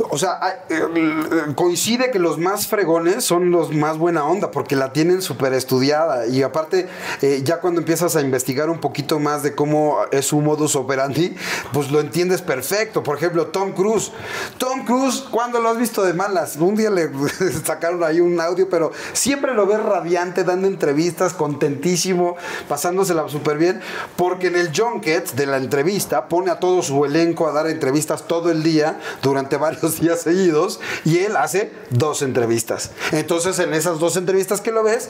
[0.10, 4.76] O sea, eh, eh, coincide que los más fregones son los más buena onda porque
[4.76, 6.88] la tienen súper estudiada y aparte
[7.22, 11.36] eh, ya cuando empiezas a investigar un poquito más de cómo es su modus operandi,
[11.74, 13.02] pues lo entiendes perfecto.
[13.02, 14.12] Por ejemplo, Tom Cruise.
[14.58, 16.58] Tom Cruise, ¿cuándo lo has visto de malas?
[16.58, 17.10] Un día le
[17.66, 22.36] sacaron ahí un audio, pero siempre lo ves radiante, dando entrevistas, contentísimo,
[22.70, 23.82] pasándosela súper bien,
[24.16, 28.28] porque en el junket de la entrevista pone a todo su elenco a dar entrevistas
[28.28, 32.92] todo el día durante varios días seguidos y él hace dos entrevistas.
[33.12, 35.10] Entonces en esas dos entrevistas que lo ves,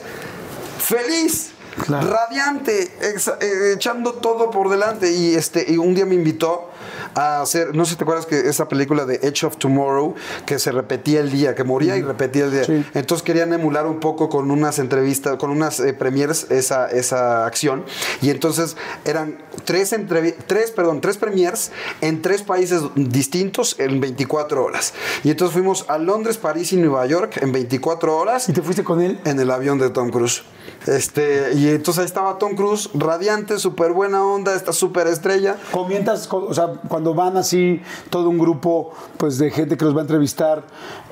[0.78, 1.50] feliz.
[1.86, 2.08] Claro.
[2.10, 5.12] Radiante, ex- eh, echando todo por delante.
[5.12, 6.67] Y este, y un día me invitó
[7.14, 10.14] a hacer, no sé si te acuerdas que esa película de Edge of Tomorrow,
[10.46, 12.64] que se repetía el día, que moría y repetía el día.
[12.64, 12.84] Sí.
[12.94, 17.84] Entonces querían emular un poco con unas entrevistas, con unas eh, premiers esa, esa acción.
[18.22, 19.94] Y entonces eran tres,
[20.46, 24.94] tres, perdón, tres premiers en tres países distintos en 24 horas.
[25.24, 28.84] Y entonces fuimos a Londres, París y Nueva York en 24 horas ¿Y te fuiste
[28.84, 29.20] con él?
[29.24, 30.42] en el avión de Tom Cruise.
[30.86, 35.56] Este, y entonces ahí estaba Tom Cruise, radiante, súper buena onda, esta súper estrella.
[35.72, 39.94] Comentas, co- o sea, cuando van así todo un grupo pues de gente que los
[39.94, 40.62] va a entrevistar,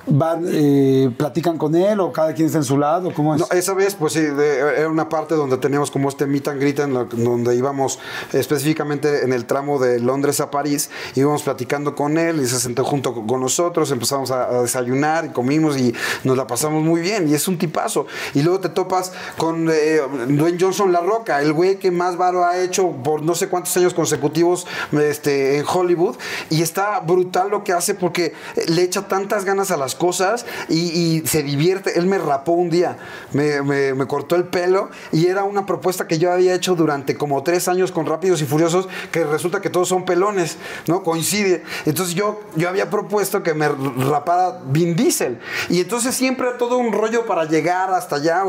[0.07, 3.43] van, eh, platican con él o cada quien está en su lado, ¿cómo es?
[3.53, 6.79] Esa vez, pues sí, de- era una parte donde teníamos como este meet and greet
[6.79, 7.99] en la- donde íbamos
[8.33, 12.85] específicamente en el tramo de Londres a París, íbamos platicando con él y se sentó
[12.85, 15.93] junto con nosotros, empezamos a, a desayunar y comimos y
[16.25, 18.07] nos la pasamos muy bien y es un tipazo.
[18.35, 22.45] Y luego te topas con eh, Dwayne Johnson La Roca, el güey que más varo
[22.45, 26.17] ha hecho por no sé cuántos años consecutivos este, en Hollywood
[26.51, 28.35] y está brutal lo que hace porque
[28.69, 31.99] le echa tantas ganas a las cosas y, se divierte.
[31.99, 32.97] Él me rapó un día,
[33.33, 37.69] me, cortó el pelo y era una propuesta que yo había hecho durante como tres
[37.69, 41.03] años con Rápidos y Furiosos, que resulta que todos son pelones, ¿no?
[41.03, 41.63] Coincide.
[41.85, 45.41] Entonces yo, yo había propuesto que me rapara Vin Diesel.
[45.69, 48.43] Y entonces siempre todo un rollo para llegar hasta allá,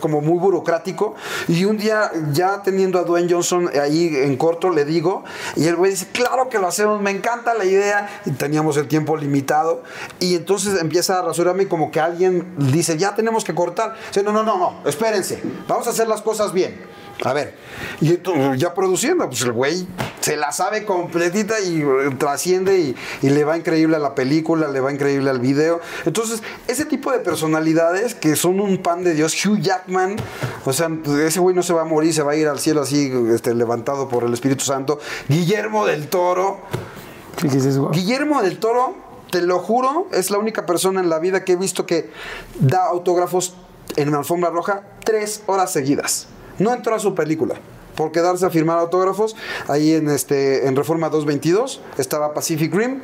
[0.00, 1.14] como muy burocrático.
[1.48, 5.24] Y un día, ya teniendo a Dwayne Johnson ahí en corto, le digo,
[5.56, 8.22] y el güey dice, claro que lo hacemos, me encanta la idea.
[8.24, 9.82] Y teníamos el tiempo limitado.
[10.20, 13.96] Y entonces empieza a rasurarme y como que alguien dice, ya tenemos que cortar.
[14.06, 16.80] Dice, no, no, no, no, espérense, vamos a hacer las cosas bien.
[17.24, 17.56] A ver,
[18.00, 18.16] y
[18.56, 19.86] ya produciendo, pues el güey
[20.20, 24.68] se la sabe completita y eh, trasciende y, y le va increíble a la película,
[24.68, 25.80] le va increíble al video.
[26.04, 30.16] Entonces, ese tipo de personalidades que son un pan de Dios, Hugh Jackman,
[30.64, 30.90] o sea,
[31.24, 33.52] ese güey no se va a morir, se va a ir al cielo así, este,
[33.54, 35.00] levantado por el Espíritu Santo.
[35.28, 36.60] Guillermo del Toro.
[37.92, 38.94] Guillermo del Toro,
[39.34, 42.08] te lo juro, es la única persona en la vida que he visto que
[42.60, 43.56] da autógrafos
[43.96, 46.28] en la alfombra roja tres horas seguidas.
[46.60, 47.56] No entró a su película
[47.96, 49.36] por quedarse a firmar autógrafos.
[49.68, 53.00] Ahí en, este, en Reforma 222 estaba Pacific Rim,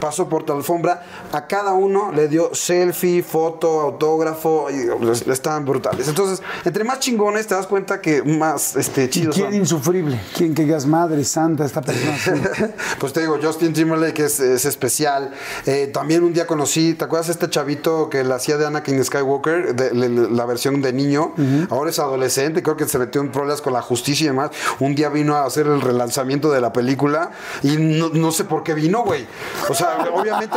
[0.00, 1.04] pasó por la alfombra.
[1.32, 6.08] A cada uno le dio selfie, foto, autógrafo, y estaban brutales.
[6.08, 9.54] Entonces, entre más chingones te das cuenta que más este, ¿Y chidos quién son.
[9.54, 10.20] insufrible?
[10.36, 12.14] ¿Quién que digas, madre santa, esta persona?
[12.14, 12.62] así"?
[12.98, 15.32] pues te digo, Justin Timberlake es, es especial.
[15.66, 19.74] Eh, también un día conocí, ¿te acuerdas este chavito que la hacía de Anakin Skywalker,
[19.74, 21.34] de, la versión de niño?
[21.70, 24.50] Ahora es adolescente, creo que se metió en problemas con la justicia demás.
[24.80, 27.30] Un día vino a hacer el relanzamiento de la película
[27.62, 29.26] y no, no sé por qué vino, güey.
[29.68, 30.56] O sea, obviamente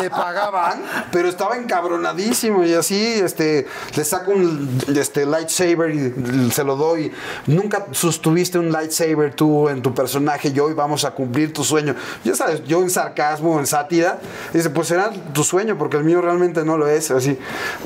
[0.00, 0.82] le pagaban,
[1.12, 7.12] pero estaba encabronadísimo y así, este, le saco un este, lightsaber y se lo doy.
[7.46, 11.94] Nunca sostuviste un lightsaber tú en tu personaje y hoy vamos a cumplir tu sueño.
[12.24, 14.18] Ya sabes, yo en sarcasmo, en sátira,
[14.52, 17.10] dice, pues será tu sueño porque el mío realmente no lo es.
[17.10, 17.38] Así,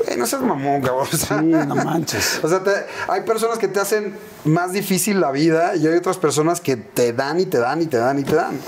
[0.04, 1.08] "Güey, no seas mamón, cabrón.
[1.12, 2.40] O sea, Sí, no manches.
[2.42, 6.18] o sea, te- hay personas que te hacen más difícil la vida y hay otras
[6.18, 8.58] personas que te dan y te dan y te dan y te dan.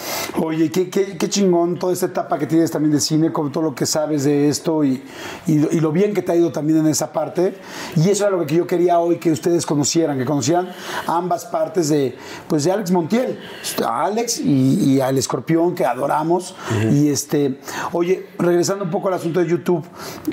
[0.43, 3.65] Oye, qué, qué, qué chingón toda esta etapa que tienes también de cine, con todo
[3.65, 5.03] lo que sabes de esto y,
[5.47, 7.57] y- y lo bien que te ha ido también en esa parte.
[7.97, 10.69] Y eso era lo que yo quería hoy que ustedes conocieran, que conocieran
[11.07, 12.17] ambas partes de,
[12.49, 13.39] pues, de Alex Montiel,
[13.85, 16.55] a Alex y, y al escorpión que adoramos.
[16.93, 17.59] Y este,
[17.93, 19.85] oye, regresando un poco al asunto de YouTube,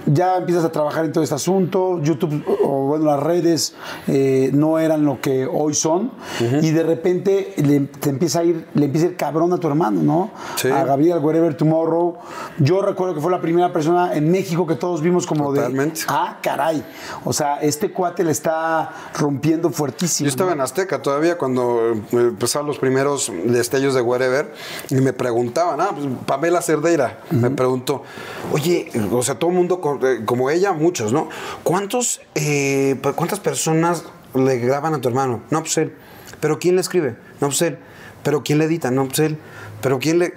[0.06, 3.76] ya empiezas a trabajar en todo este asunto, YouTube o bueno, las redes
[4.08, 6.03] eh, no eran lo que hoy son
[6.40, 9.68] y de repente le, te empieza a ir, le empieza a ir cabrón a tu
[9.68, 10.32] hermano, ¿no?
[10.56, 10.70] Sí.
[10.70, 12.18] A Gabriel Wherever Tomorrow.
[12.60, 16.02] Yo recuerdo que fue la primera persona en México que todos vimos como Totalmente.
[16.02, 16.84] de, ah, caray.
[17.24, 20.26] O sea, este cuate le está rompiendo fuertísimo.
[20.26, 20.56] Yo estaba ¿no?
[20.56, 24.54] en Azteca todavía cuando eh, empezaron los primeros destellos de Wherever
[24.90, 28.04] y me preguntaban, ah, pues Pamela Cerdeira me preguntó,
[28.52, 31.30] oye, o sea, todo el mundo eh, como ella, muchos, ¿no?
[31.64, 34.04] ¿Cuántos, eh, ¿Cuántas personas
[34.36, 35.42] le graban a tu hermano?
[35.50, 35.94] No, pues él.
[36.40, 37.16] ¿Pero quién le escribe?
[37.42, 37.78] No, pues él.
[38.24, 38.92] ¿Pero quién le edita?
[38.92, 39.38] No, pues él.
[39.82, 40.34] ¿Pero quién le...?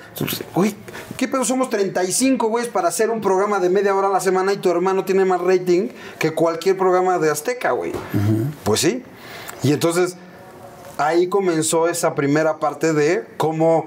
[0.56, 0.74] Uy,
[1.16, 1.44] ¿qué pedo?
[1.44, 4.70] Somos 35, güeyes, para hacer un programa de media hora a la semana y tu
[4.70, 7.92] hermano tiene más rating que cualquier programa de Azteca, güey.
[8.64, 9.04] Pues sí.
[9.62, 10.16] Y entonces
[10.98, 13.86] ahí comenzó esa primera parte de cómo,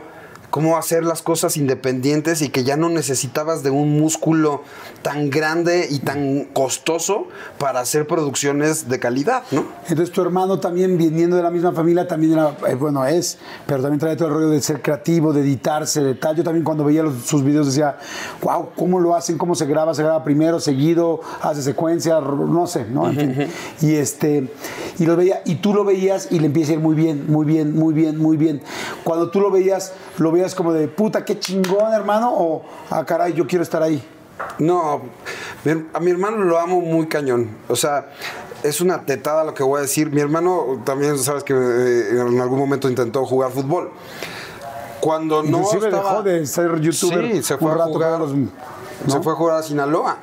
[0.49, 4.63] cómo hacer las cosas independientes y que ya no necesitabas de un músculo
[5.01, 7.27] tan grande y tan costoso
[7.57, 9.65] para hacer producciones de calidad, ¿no?
[9.87, 13.37] Entonces tu hermano también, viniendo de la misma familia, también era, eh, bueno, es,
[13.67, 16.35] pero también trae todo el rollo de ser creativo, de editarse, de tal.
[16.35, 17.97] Yo también cuando veía los- sus videos decía,
[18.41, 19.37] wow, ¿cómo lo hacen?
[19.37, 19.93] ¿Cómo se graba?
[19.93, 22.19] ¿Se graba primero, seguido, hace secuencia?
[22.19, 23.07] No sé, ¿no?
[23.09, 23.47] En fin.
[23.81, 24.49] Y este,
[24.97, 27.45] y lo veía, y tú lo veías y le empieza a ir muy bien, muy
[27.45, 28.61] bien, muy bien, muy bien.
[29.03, 33.33] Cuando tú lo veías, lo veías como de, puta, qué chingón, hermano, o, ah, caray,
[33.33, 34.03] yo quiero estar ahí.
[34.57, 35.01] No,
[35.93, 37.49] a mi hermano lo amo muy cañón.
[37.67, 38.07] O sea,
[38.63, 40.09] es una tetada lo que voy a decir.
[40.11, 43.91] Mi hermano también, sabes que eh, en algún momento intentó jugar fútbol.
[45.01, 46.09] cuando no Inclusive estaba...
[46.09, 48.11] dejó de ser youtuber Sí, se fue un a rato jugar.
[48.11, 49.23] para los- Se ¿no?
[49.23, 50.17] fue a jugar a Sinaloa.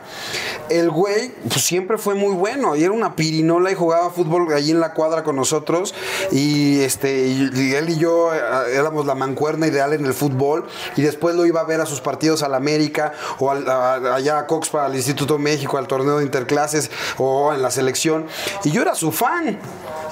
[0.68, 4.72] El güey pues, siempre fue muy bueno y era una pirinola y jugaba fútbol allí
[4.72, 5.94] en la cuadra con nosotros.
[6.32, 8.38] Y este y, él y yo eh,
[8.74, 10.66] éramos la mancuerna ideal en el fútbol.
[10.96, 14.38] Y después lo iba a ver a sus partidos al América o al- a- allá
[14.40, 18.26] a Cox para el Instituto México, al torneo de interclases o en la selección.
[18.64, 19.58] Y yo era su fan.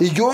[0.00, 0.30] Y yo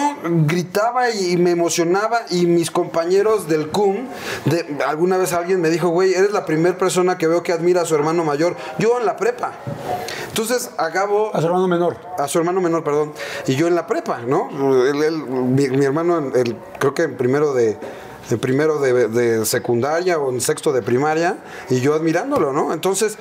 [0.47, 4.07] gritaba y me emocionaba y mis compañeros del CUM,
[4.47, 7.83] de, alguna vez alguien me dijo, güey, eres la primera persona que veo que admira
[7.83, 8.57] a su hermano mayor.
[8.79, 9.53] Yo en la prepa.
[10.29, 11.97] Entonces, a Gabo, A su hermano menor.
[12.19, 13.13] a su hermano menor, perdón,
[13.47, 14.49] y yo en la prepa, ¿no?
[14.87, 17.79] Él- él- mi, mi hermano, el- creo que en primero de
[18.39, 22.73] primero de, secundaria o en sexto de primaria y yo admirándolo, ¿no?
[22.73, 23.19] Entonces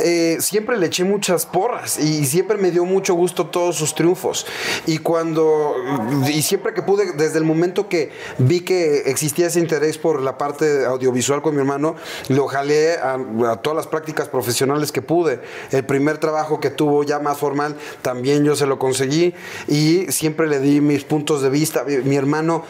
[0.00, 4.46] eh, siempre le eché muchas porras y siempre me dio mucho gusto todos sus triunfos.
[4.86, 5.74] Y cuando
[6.28, 10.38] y siempre que pude desde el momento que vi que existía ese interés por la
[10.38, 11.96] parte audiovisual con mi hermano
[12.28, 13.18] lo jalé a,
[13.62, 15.40] todas las prácticas profesionales que pude.
[15.70, 19.34] El primer trabajo que tuvo ya más formal también yo se lo conseguí
[19.68, 21.84] y siempre le di mis puntos de vista.
[22.04, 22.64] Mi hermano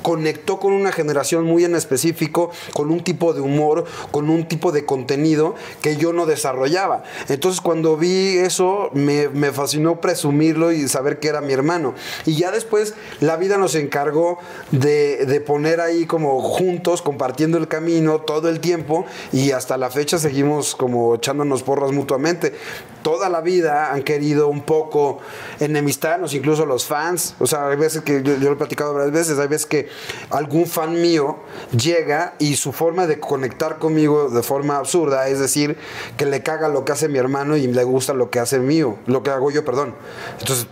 [0.00, 4.72] conectó con una generación muy en específico, con un tipo de humor, con un tipo
[4.72, 7.04] de contenido que yo no desarrollaba.
[7.28, 11.94] Entonces cuando vi eso me, me fascinó presumirlo y saber que era mi hermano.
[12.24, 14.38] Y ya después la vida nos encargó
[14.70, 19.90] de, de poner ahí como juntos, compartiendo el camino todo el tiempo y hasta la
[19.90, 22.54] fecha seguimos como echándonos porras mutuamente.
[23.02, 25.18] Toda la vida han querido un poco
[25.58, 27.34] enemistarnos, incluso los fans.
[27.40, 29.81] O sea, hay veces que yo, yo lo he platicado varias veces, hay veces que
[30.30, 31.38] algún fan mío
[31.76, 35.76] llega y su forma de conectar conmigo de forma absurda es decir,
[36.16, 38.98] que le caga lo que hace mi hermano y le gusta lo que hace mío,
[39.06, 39.94] lo que hago yo, perdón.
[40.38, 40.66] Entonces,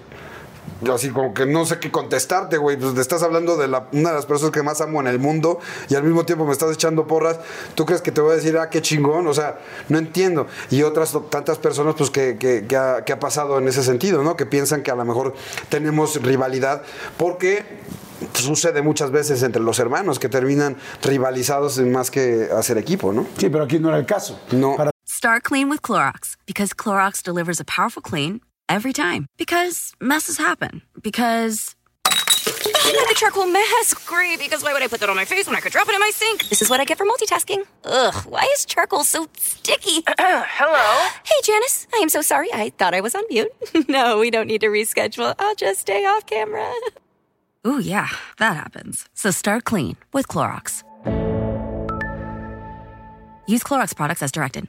[0.81, 2.77] yo así como que no sé qué contestarte, güey.
[2.77, 5.19] Pues te estás hablando de la, una de las personas que más amo en el
[5.19, 5.59] mundo
[5.89, 7.39] y al mismo tiempo me estás echando porras.
[7.75, 9.27] ¿Tú crees que te voy a decir, ah, qué chingón?
[9.27, 10.47] O sea, no entiendo.
[10.71, 14.23] Y otras tantas personas, pues, que, que, que ha, que ha pasado en ese sentido,
[14.23, 14.37] ¿no?
[14.37, 15.35] Que piensan que a lo mejor
[15.69, 16.83] tenemos rivalidad
[17.17, 17.65] porque
[18.35, 23.27] sucede muchas veces entre los hermanos que terminan rivalizados en más que hacer equipo, ¿no?
[23.39, 24.41] Sí, pero aquí no era el caso.
[24.53, 24.77] No.
[24.77, 28.41] Para Start clean with Clorox because Clorox delivers a powerful clean
[28.71, 29.27] every time.
[29.37, 30.83] Because messes happen.
[31.03, 31.75] Because.
[32.07, 34.07] I got the charcoal mask.
[34.07, 35.95] Great, because why would I put that on my face when I could drop it
[35.95, 36.49] in my sink?
[36.49, 37.65] This is what I get for multitasking.
[37.85, 40.03] Ugh, why is charcoal so sticky?
[40.19, 41.09] Hello?
[41.25, 41.87] Hey, Janice.
[41.95, 42.49] I am so sorry.
[42.53, 43.53] I thought I was on mute.
[43.89, 45.35] no, we don't need to reschedule.
[45.39, 46.73] I'll just stay off camera.
[47.67, 48.09] Ooh, yeah,
[48.39, 49.09] that happens.
[49.15, 50.83] So start clean with Clorox.
[53.47, 54.69] Use Clorox products as directed.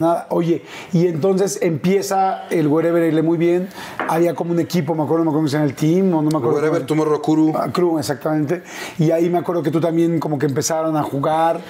[0.00, 0.26] Nada.
[0.30, 0.62] Oye,
[0.94, 3.68] y entonces empieza el Wherever a irle muy bien.
[4.08, 6.30] Había como un equipo, me acuerdo, no me acuerdo si era el team o no
[6.30, 6.56] me acuerdo.
[6.56, 7.52] Wherever Tomorrow Crew.
[7.54, 8.62] Ah, Crew, exactamente.
[8.98, 11.60] Y ahí me acuerdo que tú también como que empezaron a jugar.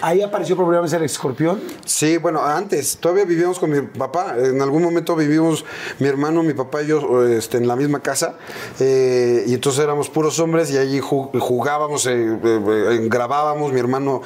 [0.00, 1.60] Ahí apareció por primera vez el escorpión.
[1.84, 4.36] Sí, bueno, antes, todavía vivíamos con mi papá.
[4.38, 5.64] En algún momento vivimos
[5.98, 8.36] mi hermano, mi papá y yo este, en la misma casa.
[8.80, 13.72] eh, y entonces éramos puros hombres y allí ju- jugábamos, eh, eh, grabábamos.
[13.72, 14.22] Mi hermano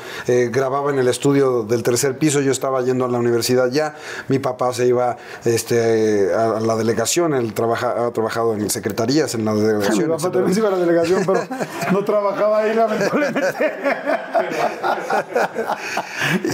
[0.50, 2.40] grababa en el estudio del tercer piso.
[2.40, 3.40] Yo estaba yendo a la universidad
[3.70, 3.94] ya.
[4.28, 7.34] Mi papá se iba este, a, la delegación.
[7.34, 10.08] Él trabaja, ha trabajado en secretarías, en la Mi delegación.
[10.08, 10.32] papá etcétera.
[10.32, 11.40] también se iba a la delegación, pero
[11.92, 13.40] no trabajaba ahí, lamentablemente.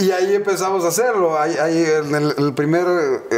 [0.01, 1.39] Y ahí empezamos a hacerlo.
[1.39, 2.87] Ahí, ahí en el, el primer,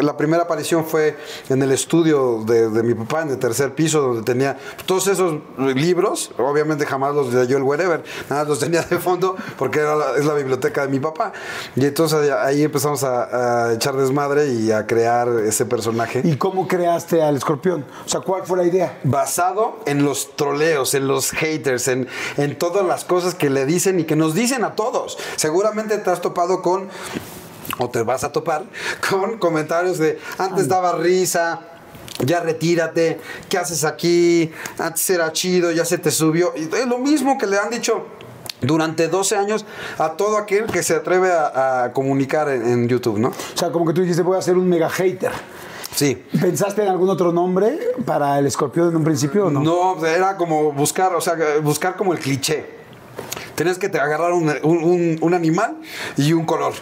[0.03, 1.17] la primera aparición fue
[1.49, 4.57] en el estudio de, de mi papá, en el tercer piso, donde tenía
[4.87, 6.31] todos esos libros.
[6.39, 10.25] Obviamente jamás los leyó el wherever, nada los tenía de fondo porque era la- es
[10.25, 11.33] la biblioteca de mi papá.
[11.77, 16.23] Y entonces ahí empezamos a, a echar desmadre y a crear ese personaje.
[16.25, 17.85] ¿Y cómo creaste al escorpión?
[18.05, 18.99] O sea, ¿cuál fue la idea?
[19.05, 24.01] basado en los troleos, en los haters, en, en todas las cosas que le dicen
[24.01, 25.19] y que nos dicen a todos.
[25.37, 26.89] Seguramente te has topado con,
[27.79, 28.65] o te vas a topar,
[29.11, 31.61] con comentarios de antes daba risa.
[32.21, 34.51] Ya retírate, ¿qué haces aquí?
[34.77, 36.53] Antes era chido, ya se te subió.
[36.57, 38.07] Y es lo mismo que le han dicho
[38.61, 39.65] durante 12 años
[39.99, 43.29] a todo aquel que se atreve a, a comunicar en, en YouTube, ¿no?
[43.29, 45.33] O sea, como que tú dijiste, voy a ser un mega hater.
[45.95, 46.23] Sí.
[46.41, 49.61] ¿Pensaste en algún otro nombre para el escorpión en un principio o no?
[49.61, 52.67] No, era como buscar, o sea, buscar como el cliché.
[53.57, 54.49] Tenías que te agarrar un,
[55.21, 55.79] un- animal
[56.17, 56.73] y un color.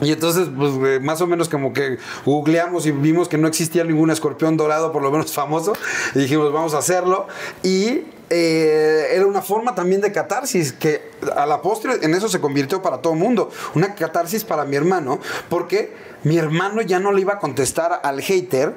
[0.00, 4.10] Y entonces, pues más o menos como que googleamos y vimos que no existía ningún
[4.10, 5.72] escorpión dorado, por lo menos famoso,
[6.14, 7.26] y dijimos, vamos a hacerlo.
[7.62, 12.40] Y eh, era una forma también de catarsis, que a la postre en eso se
[12.40, 13.50] convirtió para todo el mundo.
[13.74, 15.18] Una catarsis para mi hermano,
[15.48, 15.92] porque
[16.24, 18.74] mi hermano ya no le iba a contestar al hater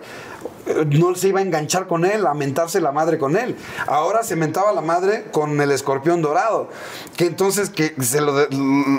[0.67, 3.55] eh, no se iba a enganchar con él, a mentarse la madre con él.
[3.87, 6.69] Ahora se mentaba la madre con el escorpión dorado.
[7.17, 8.47] Que entonces que se lo de-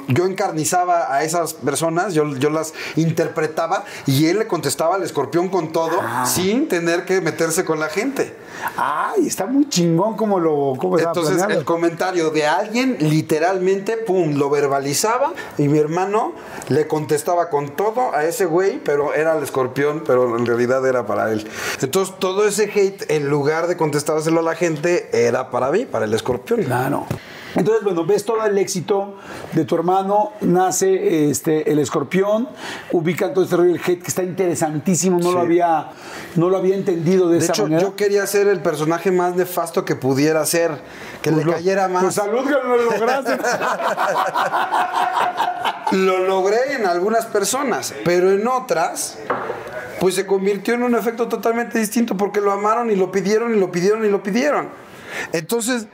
[0.08, 5.48] yo encarnizaba a esas personas, yo, yo las interpretaba y él le contestaba al escorpión
[5.48, 8.34] con todo sin tener que meterse con la gente.
[8.76, 11.60] Ay, está muy chingón como lo cómo Entonces planeado.
[11.60, 16.32] el comentario de alguien literalmente, pum, lo verbalizaba y mi hermano
[16.68, 21.06] le contestaba con todo a ese güey, pero era el escorpión, pero en realidad era
[21.06, 21.46] para él.
[21.80, 26.04] Entonces todo ese hate, en lugar de contestárselo a la gente, era para mí, para
[26.04, 26.62] el escorpión.
[26.62, 27.06] Claro.
[27.54, 29.16] Entonces, bueno, ves todo el éxito
[29.52, 32.48] de tu hermano, nace este, el escorpión,
[32.92, 35.88] ubican todo este rollo del hate que está interesantísimo, no, lo, había,
[36.36, 37.82] no lo había entendido de, De esa hecho, manera.
[37.82, 40.80] yo quería ser el personaje más nefasto que pudiera ser,
[41.20, 42.04] que le cayera más.
[42.04, 43.38] Pues salud que lo lograste.
[45.92, 49.18] Lo logré en algunas personas, pero en otras,
[50.00, 53.58] pues se convirtió en un efecto totalmente distinto porque lo amaron y lo pidieron y
[53.60, 54.70] lo pidieron y lo pidieron.
[55.32, 55.86] Entonces,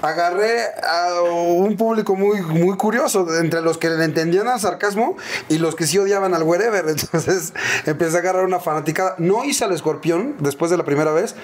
[0.00, 5.16] agarré a un público muy, muy curioso, entre los que le entendían al sarcasmo
[5.48, 6.84] y los que sí odiaban al wherever.
[6.88, 7.52] Entonces,
[7.86, 9.14] empecé a agarrar una fanaticada.
[9.18, 11.34] No hice al escorpión después de la primera vez,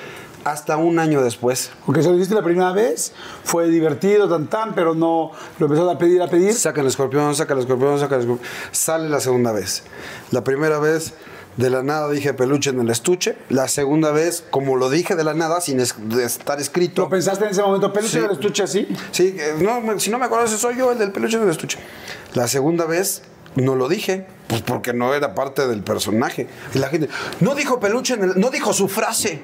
[0.45, 1.71] hasta un año después.
[1.85, 3.13] Porque se lo hiciste la primera vez,
[3.45, 6.55] fue divertido, tan tan, pero no lo empezó a pedir, a pedir.
[6.55, 8.49] Saca el escorpión, saca el escorpión, saca el escorpión.
[8.73, 9.83] Sale la segunda vez.
[10.31, 11.15] La primera vez,
[11.59, 13.37] de la nada dije peluche en el estuche.
[13.51, 15.95] La segunda vez, como lo dije de la nada, sin es-
[16.25, 17.03] estar escrito.
[17.03, 17.93] ¿Lo pensaste en ese momento?
[17.93, 18.21] ¿Peluche Sí.
[18.21, 18.89] del estuche así?
[19.11, 21.43] Sí, eh, no, me- si no me acuerdo, ese soy yo, el del peluche en
[21.43, 21.79] el estuche.
[22.35, 23.23] La segunda vez,
[23.57, 24.27] no lo dije.
[24.47, 26.49] Pues porque no era parte del personaje.
[26.75, 27.09] Y la gente,
[27.41, 28.41] no dijo peluche en el.
[28.41, 29.43] No dijo su frase.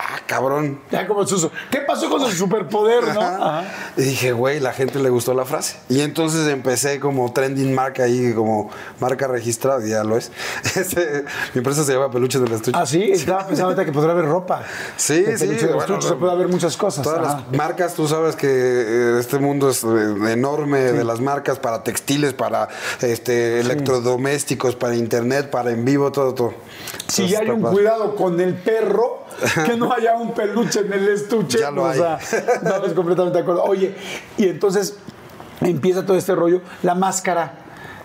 [0.00, 0.80] Ah, cabrón.
[0.92, 1.50] Ya como Suso.
[1.72, 3.20] ¿Qué pasó con su superpoder, no?
[3.20, 3.64] Ajá.
[3.96, 5.76] Y dije, güey, la gente le gustó la frase.
[5.88, 8.70] Y entonces empecé como trending marca ahí, como
[9.00, 10.30] marca registrada, y ya lo es.
[10.78, 11.24] Este,
[11.54, 12.78] mi empresa se llama Peluches del Estuche.
[12.80, 14.62] Ah, sí, estaba pensando ahorita que podría haber ropa.
[14.96, 15.46] Sí, De sí.
[15.46, 17.02] peluche del bueno, estuche, se puede haber muchas cosas.
[17.02, 17.44] Todas Ajá.
[17.50, 21.82] las marcas, tú sabes que eh, este mundo es eh, enorme de las marcas para
[21.82, 22.68] textiles, para
[23.00, 26.54] este electrodomésticos, para internet, para en vivo, todo, todo.
[27.08, 27.74] Si ya hay un padre.
[27.74, 29.24] cuidado con el perro,
[29.66, 31.58] que no haya un peluche en el estuche.
[31.60, 31.98] Ya lo o hay.
[31.98, 33.64] sea, estamos completamente de acuerdo.
[33.64, 33.94] Oye,
[34.36, 34.96] y entonces
[35.60, 36.60] empieza todo este rollo.
[36.82, 37.52] La máscara,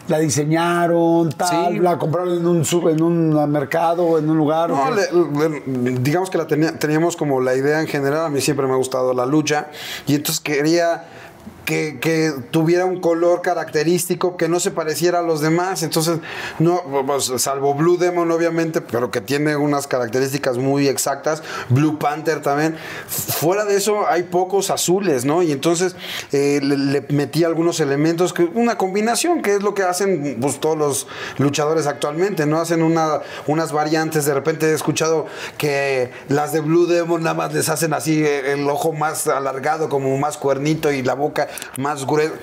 [0.08, 1.74] ¿la diseñaron, tal?
[1.74, 1.80] Sí.
[1.80, 4.72] ¿La compraron en un, en un mercado, en un lugar?
[4.72, 5.10] o No, le-
[5.50, 8.74] le- digamos que la tenía- teníamos como la idea en general, a mí siempre me
[8.74, 9.68] ha gustado la lucha,
[10.08, 11.06] y entonces quería
[11.66, 16.20] que, que tuviera un color característico que no se pareciera a los demás, entonces,
[16.60, 22.42] no, pues, salvo Blue Demon obviamente, pero que tiene unas características muy exactas, Blue Panther
[22.42, 22.76] también,
[23.08, 25.44] fuera de eso hay pocos azules, ¿no?
[25.44, 25.96] Y entonces
[26.32, 30.78] eh, le, metí algunos elementos, que, una combinación, que es lo que hacen pues, todos
[30.78, 31.08] los
[31.38, 32.60] luchadores actualmente, ¿no?
[32.60, 35.26] Hacen una, unas variantes, de repente he escuchado
[35.58, 39.90] que las de Blue Demon nada más les hacen así eh, el ojo más alargado,
[39.90, 41.48] como más cuernito y la boca
[41.78, 42.34] más gruesa.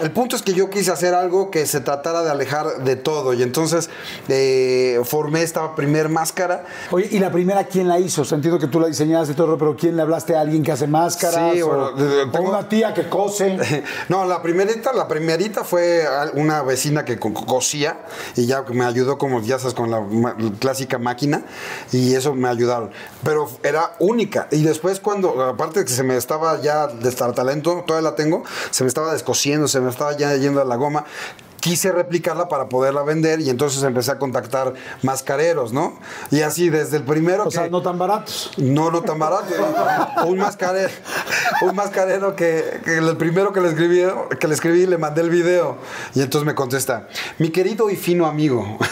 [0.00, 3.34] El punto es que yo quise hacer algo que se tratara de alejar de todo
[3.34, 3.90] y entonces
[4.28, 8.22] eh, formé esta primer máscara Oye, ¿y la primera quién la hizo?
[8.22, 10.62] O sea, entiendo que tú la diseñaste y todo, pero ¿quién le hablaste a alguien
[10.62, 11.52] que hace máscaras?
[11.52, 11.94] Sí, o, o
[12.30, 13.58] tengo- una tía que cose.
[14.08, 18.00] No, la primerita, la primerita fue una vecina que co- cosía
[18.36, 20.04] y ya me ayudó como ya sabes con la
[20.58, 21.42] clásica máquina
[21.92, 22.90] y eso me ayudaron.
[23.22, 27.32] Pero era única y después cuando aparte de que se me estaba ya de estar
[27.34, 30.76] talento, todavía la tengo, se me estaba descosiendo, se me estaba ya yendo a la
[30.76, 31.04] goma.
[31.60, 34.72] Quise replicarla para poderla vender y entonces empecé a contactar
[35.02, 35.98] mascareros, ¿no?
[36.30, 38.50] Y así desde el primero O que sea, no tan baratos.
[38.56, 39.52] no, no tan barato.
[40.24, 40.88] un mascarero,
[41.60, 44.02] un mascarero que, que el primero que le escribí,
[44.38, 45.76] que le escribí le mandé el video
[46.14, 48.78] y entonces me contesta, mi querido y fino amigo.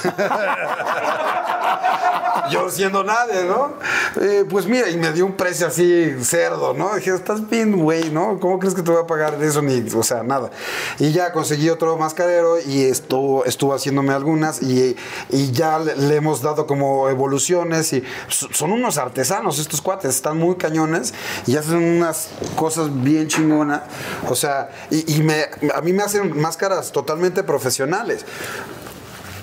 [2.50, 3.74] Yo siendo nadie, ¿no?
[4.20, 6.94] Eh, pues mira, y me dio un precio así cerdo, ¿no?
[6.94, 8.38] Dije, estás bien, güey, ¿no?
[8.40, 9.62] ¿Cómo crees que te voy a pagar eso?
[9.62, 10.50] Ni, o sea, nada.
[10.98, 14.96] Y ya conseguí otro mascarero y estuvo, estuvo haciéndome algunas y,
[15.30, 20.14] y ya le, le hemos dado como evoluciones y so- son unos artesanos estos cuates,
[20.14, 21.14] están muy cañones
[21.46, 23.82] y hacen unas cosas bien chingonas.
[24.28, 28.24] O sea, y, y me, a mí me hacen máscaras totalmente profesionales.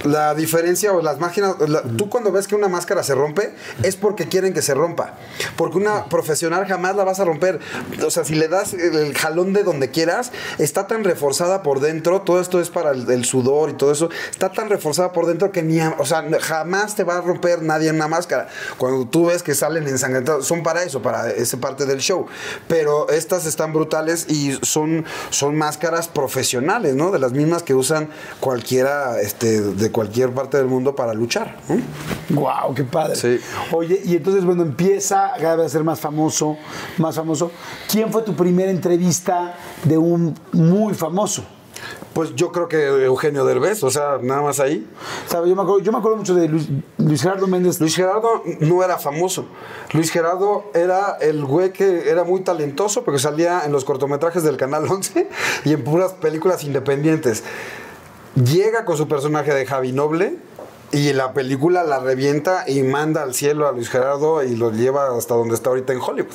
[0.06, 3.54] La diferencia o las máquinas, la- tú cuando ves que una máscara se rompe
[3.84, 5.16] es porque quieren que se rompa.
[5.58, 7.60] Porque una profesional jamás la vas a romper.
[8.06, 12.22] O sea, si le das el, jalón de donde quieras, está tan reforzada por dentro,
[12.22, 15.52] todo esto es para el, el sudor y todo eso, está tan reforzada por dentro
[15.52, 18.48] que ni, o sea, jamás te va a romper nadie en una máscara.
[18.78, 22.28] Cuando tú ves que salen ensangrentados, son para eso, para esa parte del show.
[22.68, 27.12] Pero estas están brutales y son, son máscaras profesionales, ¿no?
[27.12, 31.58] De las mismas que usan cualquiera, este, de cualquier parte del mundo para luchar.
[31.70, 32.42] ¿no?
[32.42, 33.16] Wow, qué padre.
[33.16, 33.40] Sí.
[33.72, 36.58] Oye, y entonces, bueno, empieza cada vez a ser más famoso,
[36.98, 37.50] más famoso.
[37.90, 41.46] ¿Quién fue tu primera entrevista de un muy famoso?
[42.12, 44.86] Pues yo creo que Eugenio Derbez, o sea, nada más ahí.
[45.28, 45.50] ¿Sabes?
[45.50, 46.68] Yo, me acuerdo, yo me acuerdo mucho de Luis,
[46.98, 47.80] Luis Gerardo Méndez.
[47.80, 49.46] Luis Gerardo no era famoso.
[49.94, 54.58] Luis Gerardo era el güey que era muy talentoso porque salía en los cortometrajes del
[54.58, 55.30] Canal 11
[55.64, 57.46] y en puras películas independientes.
[58.36, 60.38] Llega con su personaje de Javi Noble
[60.92, 65.16] y la película la revienta y manda al cielo a Luis Gerardo y lo lleva
[65.18, 66.32] hasta donde está ahorita en Hollywood.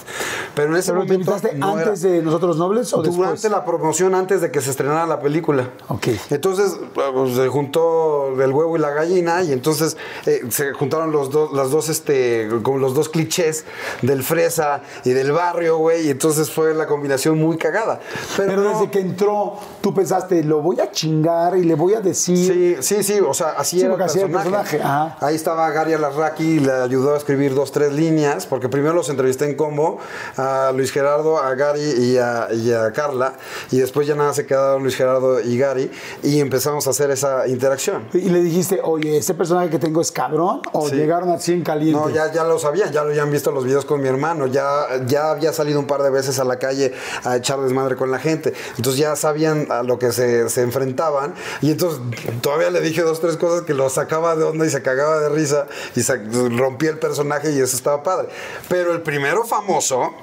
[0.55, 3.51] Pero en ese ¿Pero lo momento no era- antes de Nosotros Nobles o durante después?
[3.53, 5.71] la promoción, antes de que se estrenara la película.
[5.89, 6.09] Ok.
[6.31, 9.97] Entonces pues, se juntó el huevo y la gallina y entonces
[10.27, 13.65] eh, se juntaron los dos, las dos, este, como los dos clichés
[14.03, 18.01] del fresa y del barrio, güey, y entonces fue la combinación muy cagada.
[18.37, 21.95] Pero, Pero no- desde que entró, tú pensaste, lo voy a chingar y le voy
[21.95, 22.37] a decir.
[22.37, 24.40] Sí, sí, sí, o sea, así Sí, era era el personaje.
[24.45, 25.17] Personaje, ajá.
[25.21, 29.45] Ahí estaba Gary Alarraqui, le ayudó a escribir dos, tres líneas, porque primero los entrevisté
[29.47, 29.99] en combo,
[30.37, 33.35] a Luis Gerardo, a Gary y a, y a Carla,
[33.71, 35.91] y después ya nada se quedaron Luis Gerardo y Gary,
[36.23, 38.09] y empezamos a hacer esa interacción.
[38.13, 40.63] Y le dijiste, oye, ¿ese personaje que tengo es cabrón?
[40.73, 40.97] ¿O Sí.
[40.97, 41.99] llegaron así en caliente?
[42.01, 44.87] No, ya, ya lo sabían, ya lo habían visto los videos con mi hermano, ya,
[45.07, 46.93] ya había salido un par de veces a la calle
[47.25, 48.53] a echar desmadre con la gente.
[48.77, 51.35] Entonces ya sabían a lo que se, se enfrentaban.
[51.61, 52.01] Y entonces
[52.41, 55.29] todavía le dije dos, tres cosas que lo sacaba de onda y se cagaba de
[55.29, 56.17] risa y se,
[56.57, 58.29] rompía el personaje y eso estaba padre.
[58.69, 60.15] Pero el primero famoso,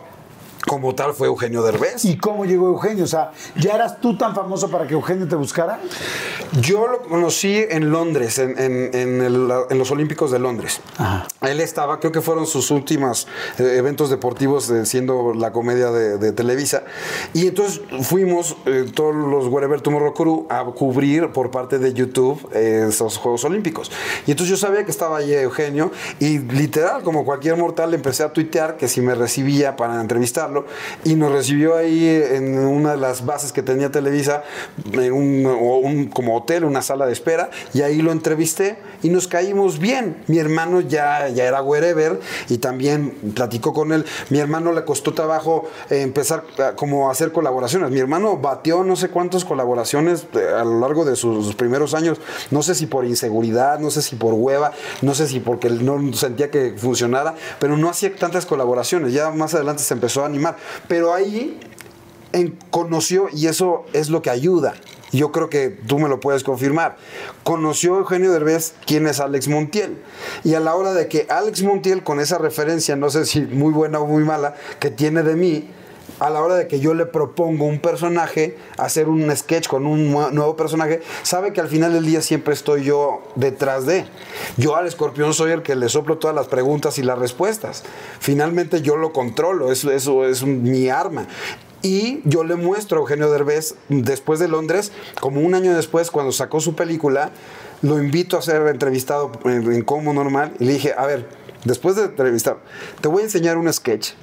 [0.68, 2.06] como tal, fue Eugenio Derbez.
[2.06, 3.06] ¿Y cómo llegó Eugenio?
[3.06, 5.80] O sea, ¿ya eras tú tan famoso para que Eugenio te buscara?
[6.62, 10.82] Yo lo conocí en Londres, en, en- en el- en los Olímpicos de Londres.
[11.42, 13.28] Él estaba, creo que fueron sus últimos
[13.60, 16.84] eh, eventos deportivos eh, siendo la comedia de, de Televisa.
[17.34, 22.48] Y entonces fuimos eh, todos los Wherever Tomorrow Crew a cubrir por parte de YouTube
[22.54, 23.92] eh, esos Juegos Olímpicos.
[24.26, 28.34] Y entonces yo sabía que estaba ahí Eugenio y literal, como cualquier mortal, empecé a
[28.34, 30.57] tuitear que si me recibía para entrevistarlo
[31.04, 34.44] y nos recibió ahí en una de las bases que tenía Televisa,
[34.94, 39.10] en un, o un- como hotel, una sala de espera, y ahí lo entrevisté y
[39.10, 40.18] nos caímos bien.
[40.28, 44.06] Mi hermano ya, ya era wherever y también platicó con él.
[44.30, 47.92] Mi hermano le costó trabajo eh, empezar a- como hacer colaboraciones.
[47.92, 52.20] Mi hermano batió no sé cuántas colaboraciones eh, a lo largo de sus, primeros años,
[52.52, 56.14] no sé si por inseguridad, no sé si por hueva, no sé si porque no
[56.14, 59.12] sentía que funcionara, pero no hacía tantas colaboraciones.
[59.14, 60.47] Ya más adelante se empezó a animar.
[60.88, 61.60] Pero ahí
[62.32, 64.76] en- conoció, y eso es lo que ayuda.
[65.14, 66.98] Yo creo que tú me lo puedes confirmar.
[67.44, 69.98] Conoció Eugenio Derbez quién es Alex Montiel.
[70.44, 73.72] Y a la hora de que Alex Montiel, con esa referencia, no sé si muy
[73.72, 75.70] buena o muy mala, que tiene de mí,
[76.20, 80.12] a la hora de que yo le propongo un personaje, hacer un sketch con un
[80.14, 84.06] nue- nuevo personaje, sabe que al final del día siempre estoy yo detrás de.
[84.58, 87.84] Yo al escorpión soy el que le soplo todas las preguntas y las respuestas.
[88.20, 91.28] Finalmente yo lo controlo, eso, es mi arma.
[91.84, 94.92] Y yo le muestro a Eugenio Derbez después de Londres,
[95.22, 97.30] como un año después, cuando sacó su película,
[97.84, 101.30] lo invito a ser entrevistado en, en Como Normal y le dije, a ver,
[101.64, 102.58] después de entrevistar,
[103.02, 104.14] te voy a enseñar un sketch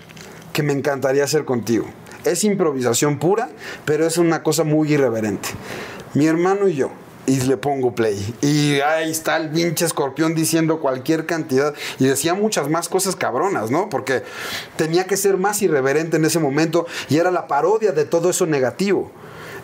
[0.54, 1.84] que me encantaría hacer contigo.
[2.24, 3.50] Es improvisación pura,
[3.84, 5.50] pero es una cosa muy irreverente.
[6.14, 6.90] Mi hermano y yo,
[7.26, 8.34] y le pongo play.
[8.40, 11.74] Y ahí está el pinche escorpión diciendo cualquier cantidad.
[11.98, 13.90] Y decía muchas más cosas cabronas, ¿no?
[13.90, 14.22] Porque
[14.76, 18.46] tenía que ser más irreverente en ese momento y era la parodia de todo eso
[18.46, 19.10] negativo.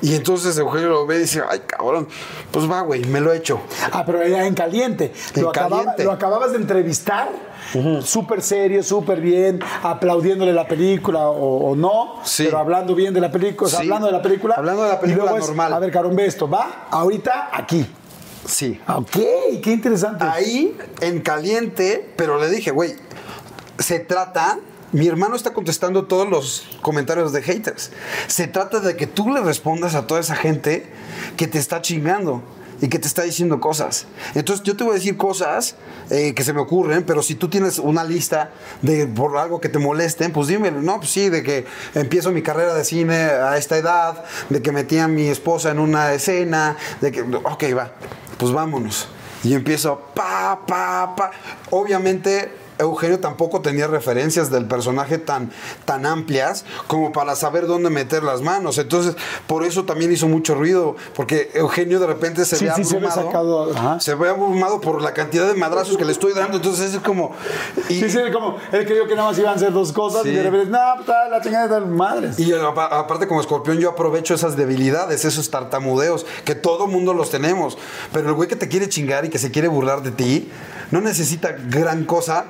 [0.03, 2.09] Y entonces Eugenio lo ve y dice, ay cabrón,
[2.51, 3.61] pues va, güey, me lo he hecho.
[3.93, 5.13] Ah, pero era en caliente.
[5.35, 6.05] En lo, acababa- caliente.
[6.05, 7.29] lo acababas de entrevistar,
[8.03, 12.45] súper serio, súper bien, aplaudiéndole la película o, o no, Sí.
[12.45, 13.85] pero hablando bien de la película, o sea, Sí.
[13.87, 14.55] hablando de la película.
[14.57, 15.73] Hablando de la y película luego es, normal.
[15.75, 17.87] A ver, Carón, ve esto, va ahorita aquí.
[18.47, 18.81] Sí.
[18.89, 19.11] Ok,
[19.63, 20.25] qué interesante.
[20.25, 22.95] Ahí, en caliente, pero le dije, güey,
[23.79, 24.59] se trata.
[24.93, 27.93] Mi hermano está contestando todos los comentarios de haters.
[28.27, 30.87] Se trata de que tú le respondas a toda esa gente
[31.37, 32.43] que te está chingando
[32.81, 34.07] y que te está diciendo cosas.
[34.35, 35.77] Entonces yo te voy a decir cosas
[36.11, 38.51] eh, que se me ocurren, pero si tú tienes una lista
[38.83, 42.43] de por algo que te molesten, pues dime, no, pues sí, de que empiezo mi
[42.43, 46.77] carrera de cine a esta edad, de que metí a mi esposa en una escena,
[47.01, 47.93] de que, ok, va,
[48.39, 49.09] pues vámonos.
[49.45, 51.31] Y empiezo pa, pa, pa.
[51.71, 55.51] Obviamente Eugenio tampoco tenía referencias del personaje tan,
[55.85, 58.79] tan amplias como para saber dónde meter las manos.
[58.79, 59.17] Entonces,
[59.47, 62.99] por eso también hizo mucho ruido, porque Eugenio de repente se Sí, ve sí, se
[62.99, 63.27] ve abrumado.
[63.27, 64.01] sacado, ajá.
[64.01, 66.57] se ve abrumado por la cantidad de madrazos que le estoy dando.
[66.57, 67.33] Entonces es como.
[67.89, 70.31] y- Sí, sí, como él creyó que nada más iban a ser dos cosas y
[70.31, 70.35] Sí.
[70.35, 72.39] de repente, no, pues la chingada de madres.
[72.39, 77.31] Y apa- aparte como escorpión yo aprovecho esas debilidades, esos tartamudeos, que todo mundo los
[77.31, 77.77] tenemos.
[78.13, 80.51] Pero el güey que te quiere chingar y que se quiere burlar de ti,
[80.91, 82.47] no necesita gran cosa.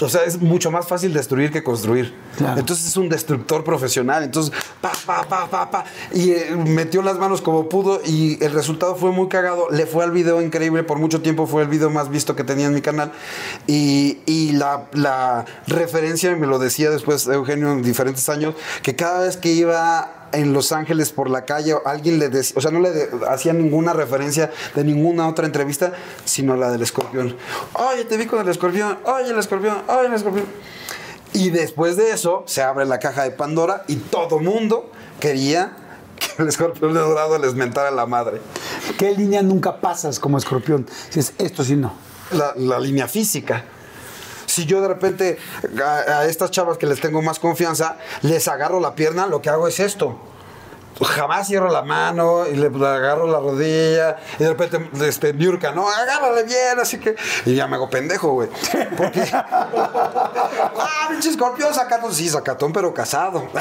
[0.00, 2.14] O sea, es mucho más fácil destruir que construir.
[2.36, 2.60] Claro.
[2.60, 4.24] Entonces es un destructor profesional.
[4.24, 5.84] Entonces, pa, pa, pa, pa, pa.
[6.12, 9.70] Y eh, metió las manos como pudo y el resultado fue muy cagado.
[9.70, 10.82] Le fue al video increíble.
[10.82, 13.12] Por mucho tiempo fue el video más visto que tenía en mi canal.
[13.66, 18.96] Y, y la, la referencia, y me lo decía después Eugenio en diferentes años, que
[18.96, 22.70] cada vez que iba en Los Ángeles por la calle, alguien le decía, o sea,
[22.70, 25.92] no le de- hacía ninguna referencia de ninguna otra entrevista,
[26.24, 27.36] sino la del escorpión.
[27.74, 30.46] Oye, te vi con el escorpión, oye, el escorpión, oye, el escorpión.
[31.32, 34.90] Y después de eso se abre la caja de Pandora y todo mundo
[35.20, 35.76] quería
[36.18, 38.40] que el escorpión de dorado les mentara la madre.
[38.98, 40.86] ¿Qué línea nunca pasas como escorpión?
[41.10, 41.92] Si es esto, sí no.
[42.32, 43.64] La, la línea física.
[44.56, 45.36] Si yo de repente
[45.84, 49.68] a, estas chavas que les tengo más confianza, les agarro la pierna, lo que hago
[49.68, 50.16] es esto.
[51.00, 55.72] Jamás cierro la mano y le, le agarro la rodilla y de repente este, Niurka,
[55.72, 57.14] no, agárrale bien, así que.
[57.44, 58.48] Y ya me hago pendejo, güey.
[58.96, 59.20] Porque.
[59.32, 62.12] ¡Ah, pinche escorpión sacatón!
[62.14, 63.44] Sí, sacatón, pero casado.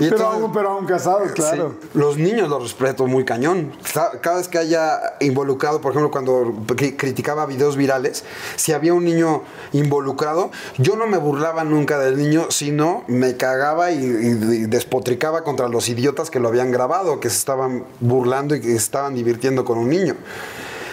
[0.00, 1.74] Y pero, entonces- aún, pero aún casado, claro.
[1.82, 1.88] Sí.
[1.94, 3.72] Los niños los respeto muy cañón.
[3.92, 8.24] Ca- Cada vez que haya involucrado, por ejemplo, cuando cri- criticaba videos virales,
[8.56, 9.42] si había un niño
[9.72, 15.68] involucrado, yo no me burlaba nunca del niño, sino me cagaba y, y despotricaba contra
[15.68, 19.64] los idiotas que lo habían grabado, que se estaban burlando y que se estaban divirtiendo
[19.64, 20.16] con un niño.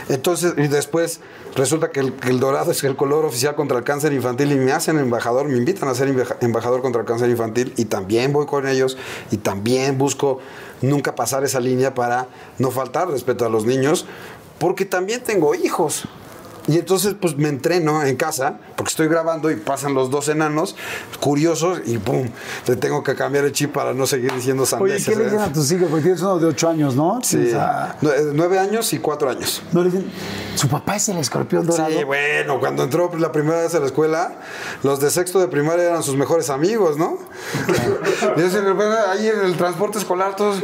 [0.08, 1.20] Entonces, y después
[1.56, 4.56] resulta que el, que el dorado es el color oficial contra el cáncer infantil y
[4.56, 8.34] me hacen embajador, me invitan a ser embaja- embajador contra el cáncer infantil y también
[8.34, 8.98] voy con ellos
[9.32, 10.40] y también busco
[10.82, 12.28] nunca pasar esa línea para
[12.58, 14.06] no faltar respeto a los niños,
[14.58, 16.06] porque también tengo hijos.
[16.70, 20.76] Y entonces pues me entreno en casa, porque estoy grabando y pasan los dos enanos
[21.20, 22.30] curiosos y pum,
[22.68, 25.06] le tengo que cambiar el chip para no seguir diciendo Oye, sandeces.
[25.08, 25.26] ¿qué le ¿eh?
[25.26, 25.88] dicen a tus hijos?
[25.90, 27.20] Porque tienes uno de ocho años, ¿no?
[27.24, 29.64] Sí, O sea, Nue- nueve años y cuatro años.
[29.72, 30.12] no le dicen,
[30.54, 31.90] su papá es el escorpión dorado.
[31.90, 34.34] Sí, bueno, cuando entró la primera vez a la escuela,
[34.84, 37.18] los de sexto de primaria eran sus mejores amigos, ¿no?
[38.38, 40.62] y repente ahí en el transporte escolar todos,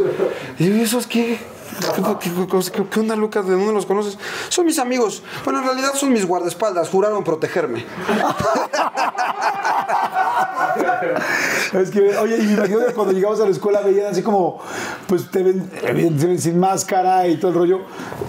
[0.60, 1.40] ¿y esos qué?
[1.80, 3.46] ¿Qué, qué- qué- onda, Lucas?
[3.46, 4.18] ¿De dónde los conoces?
[4.50, 5.22] Son mis amigos.
[5.44, 6.90] Bueno, en realidad son mis guardaespaldas.
[6.90, 7.86] Juraron protegerme.
[11.74, 14.60] Es que, oye, y que cuando llegabas a la escuela veían así como,
[15.08, 17.80] pues te ven, sin máscara y todo el rollo,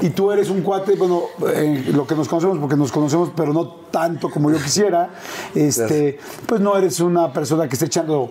[0.01, 1.23] y tú eres un cuate, bueno,
[1.55, 5.11] eh, lo que nos conocemos, porque nos conocemos, pero no tanto como yo quisiera,
[5.55, 8.31] este, pues no eres una persona que esté echando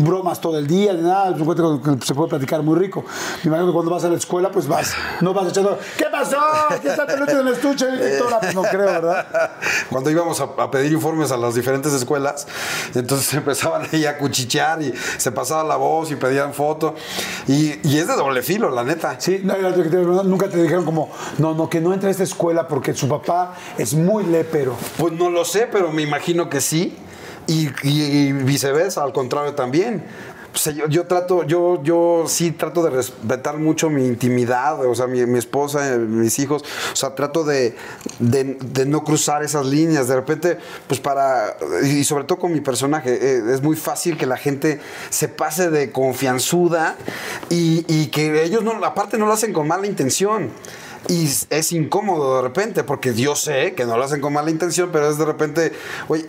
[0.00, 2.76] bromas todo el día, ni nada, es un cuate con que se puede platicar muy
[2.78, 3.04] rico.
[3.44, 6.38] Me imagino que cuando vas a la escuela, pues vas, no vas echando, ¿qué pasó?
[6.82, 7.86] ¿Qué está peluche en el estuche?
[8.40, 9.26] Pues no creo, ¿verdad?
[9.90, 12.46] Cuando íbamos a, a pedir informes a las diferentes escuelas,
[12.94, 16.94] entonces empezaban ahí a cuchichear y se pasaba la voz y pedían foto.
[17.46, 19.20] Y, y es de doble filo, la neta.
[19.20, 19.54] Sí, no,
[20.24, 23.54] nunca te dijeron como, no, no, que no entre a esta escuela porque su papá
[23.78, 24.76] es muy lépero.
[24.98, 26.96] Pues no lo sé, pero me imagino que sí.
[27.48, 30.04] Y- y viceversa, al contrario también.
[30.56, 35.06] O sea, yo, trato, yo, yo sí trato de respetar mucho mi intimidad, o sea,
[35.06, 36.64] mi, mi esposa, eh, mis hijos.
[36.94, 37.76] O sea, trato de,
[38.20, 40.08] de- no cruzar esas líneas.
[40.08, 40.56] De repente,
[40.86, 41.58] pues para.
[41.84, 44.80] Y sobre todo con mi personaje, eh, es muy fácil que la gente
[45.10, 46.96] se pase de confianzuda
[47.50, 50.48] y, y que ellos no, aparte no lo hacen con mala intención.
[51.08, 54.88] Y es incómodo de repente, porque yo sé que no lo hacen con mala intención,
[54.90, 55.72] pero es de repente,
[56.08, 56.26] oye,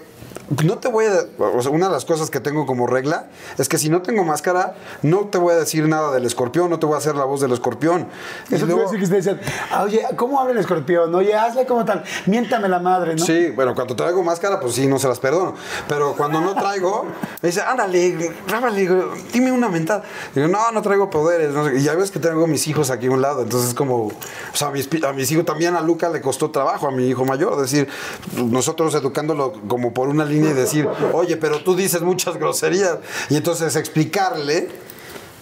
[0.64, 1.12] no te voy a...
[1.40, 4.24] O sea, una de las cosas que tengo como regla es que si no tengo
[4.24, 7.26] máscara, no te voy a decir nada del escorpión, no te voy a hacer la
[7.26, 8.08] voz del escorpión.
[8.50, 9.40] Y Eso te iba a luego- decir que te decían,
[9.72, 11.14] "Ah, oye, ¿cómo habla el escorpión?
[11.14, 13.26] Oye, hazle como tal, miéntame la madre, ¿no?
[13.26, 15.54] Sí, bueno, cuando traigo máscara, pues sí, no se las perdono.
[15.88, 17.06] Pero cuando no traigo,
[17.42, 18.88] me dice, ándale, rábale,
[19.34, 20.04] dime una mentada.
[20.34, 21.52] Digo, no, no traigo poderes.
[21.54, 21.78] no sé.
[21.78, 23.42] Y ya ves que tengo mis hijos aquí a un lado.
[23.42, 24.12] Entonces, como, o
[24.54, 27.26] sea, a mis, a mis hijos también, a Luca le costó trabajo, a mi hijo
[27.26, 27.60] mayor.
[27.60, 27.88] Decir,
[28.36, 32.98] nosotros educándolo como por una línea y decir, oye, pero tú dices muchas groserías.
[33.30, 34.70] Y entonces explicarle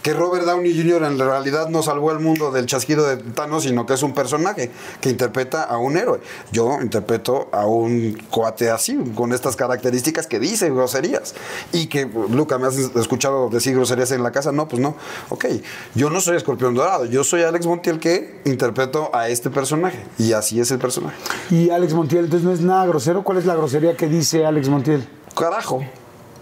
[0.06, 1.04] que Robert Downey Jr.
[1.06, 4.70] en realidad no salvó el mundo del chasquido de Thanos, sino que es un personaje
[5.02, 6.20] que interpreta a un héroe.
[6.52, 11.34] Yo interpreto a un cuate así, con estas características que dice groserías.
[11.72, 14.52] Y que, Luca, ¿me has escuchado decir groserías en la casa?
[14.52, 14.96] No, pues no.
[15.30, 15.46] Ok,
[15.96, 20.06] yo no soy Escorpión Dorado, yo soy Alex Montiel que interpreto a este personaje.
[20.20, 21.18] Y así es el personaje.
[21.50, 23.24] Y Alex Montiel, entonces no es nada grosero.
[23.24, 25.10] ¿Cuál es la grosería que dice Alex Montiel?
[25.36, 25.84] Carajo.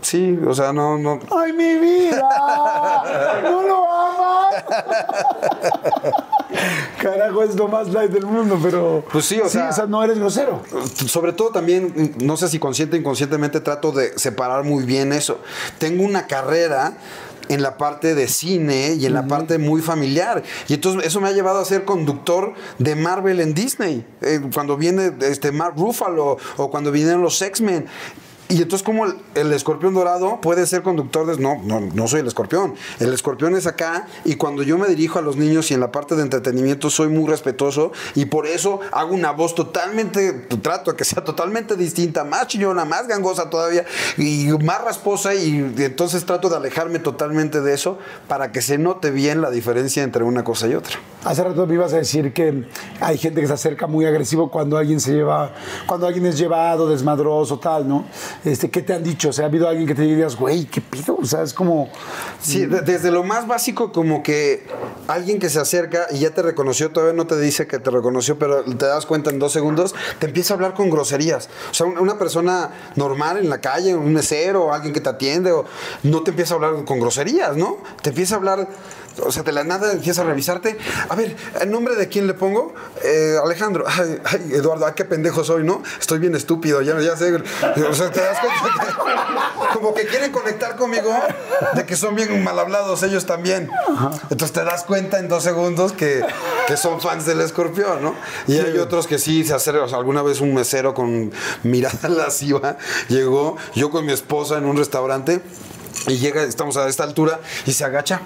[0.04, 1.20] Sí, o sea, no, no.
[1.36, 2.30] ¡Ay, mi vida!
[3.44, 4.54] ¡No lo amas!
[7.02, 9.04] Carajo, es lo más light del mundo, pero.
[9.12, 10.62] Pues sí, o sea- no eres grosero.
[11.08, 15.40] Sobre todo también, no sé si consciente o inconscientemente trato de separar muy bien eso.
[15.80, 16.94] Tengo una carrera
[17.50, 20.44] en la parte de cine y en la parte muy familiar.
[20.70, 24.06] Y entonces eso me ha llevado a ser conductor de Marvel en Disney.
[24.22, 27.88] Eh, cuando viene este Mark Ruffalo o cuando vienen los X-Men.
[28.54, 31.42] Y entonces, como el, escorpión dorado puede ser conductor de.
[31.42, 32.76] No, no, no soy el escorpión.
[33.00, 34.06] El escorpión es acá.
[34.26, 37.08] Y cuando yo me dirijo a los niños y en la parte de entretenimiento soy
[37.08, 37.94] muy respetuoso.
[38.14, 40.34] Y por eso hago una voz totalmente.
[40.62, 43.86] Trato de que sea totalmente distinta, más chillona, más gangosa todavía.
[44.20, 45.34] Y más rasposa.
[45.34, 47.98] Y, entonces trato de alejarme totalmente de eso
[48.28, 51.00] para que se note bien la diferencia entre una cosa y otra.
[51.26, 52.66] Hace rato me ibas a decir que
[53.00, 55.54] hay gente que se acerca muy agresivo cuando alguien se lleva,
[55.88, 58.06] cuando alguien es llevado, desmadroso, tal, ¿no?
[58.46, 59.30] Este, ¿Qué te han dicho?
[59.30, 61.16] O sea, ¿ha habido alguien que te digas, güey, qué pido?
[61.16, 61.90] O sea, es como.
[62.42, 64.66] Sí, de- desde lo más básico como que
[65.08, 68.38] alguien que se acerca y ya te reconoció, todavía no te dice que te reconoció,
[68.38, 71.50] pero te das cuenta en dos segundos, te empieza a hablar con groserías.
[71.72, 75.52] O sea, un- una persona normal en la calle, un mesero, alguien que te atiende,
[75.54, 75.64] o,
[76.04, 77.78] no te empieza a hablar con groserías, ¿no?
[78.02, 78.68] Te empieza a hablar...
[79.22, 80.78] O sea, de la nada empieza a revisarte.
[81.10, 82.74] A ver, ¿el nombre de quién le pongo?
[83.04, 83.84] Eh, Alejandro.
[83.88, 85.84] Ay, ay, Eduardo, ay, qué pendejo soy, ¿no?
[86.00, 87.34] Estoy bien estúpido, ya, ya sé.
[87.36, 91.12] O sea, te das cuenta que- como que quieren conectar conmigo
[91.74, 93.70] de que son bien mal hablados ellos también.
[94.30, 96.24] Entonces te das cuenta en dos segundos que,
[96.68, 98.16] que son fans del escorpión, ¿no?
[98.48, 99.84] Y hay otros que sí se acercan.
[99.84, 101.32] O sea, alguna vez un mesero con
[101.64, 102.78] mirada lasciva
[103.10, 105.42] llegó, yo con mi esposa en un restaurante,
[106.08, 108.22] y llega, estamos a esta altura, y se agacha.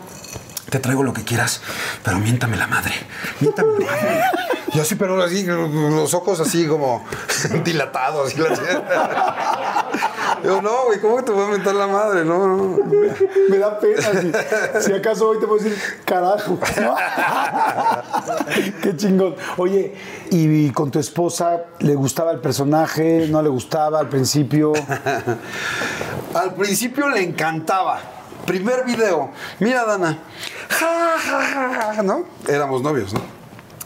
[0.69, 1.61] Te traigo lo que quieras,
[2.03, 2.93] pero miéntame la madre.
[3.39, 4.21] Miéntame la madre.
[4.73, 7.05] Y así, pero así, los ojos así como
[7.63, 8.35] dilatados.
[8.35, 9.87] Y la...
[10.43, 12.25] Yo, no, güey, ¿cómo que te voy a mentar la madre?
[12.25, 12.77] No, no.
[13.49, 14.01] Me da pena.
[14.81, 16.59] Si, si acaso hoy te puedo decir, carajo.
[16.81, 16.95] ¿no?
[18.81, 19.35] Qué chingón.
[19.55, 19.95] Oye,
[20.31, 23.27] ¿y con tu esposa le gustaba el personaje?
[23.29, 24.73] ¿No le gustaba al principio?
[26.33, 27.99] Al principio le encantaba.
[28.45, 29.31] Primer video.
[29.59, 30.19] Mira, Dana.
[30.69, 32.25] Ja, ja, ja, ¿no?
[32.47, 33.21] Éramos novios, ¿no?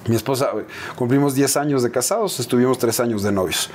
[0.08, 0.50] Mi esposa,
[0.96, 3.70] cumplimos 10 años de casados, estuvimos 3 años de novios.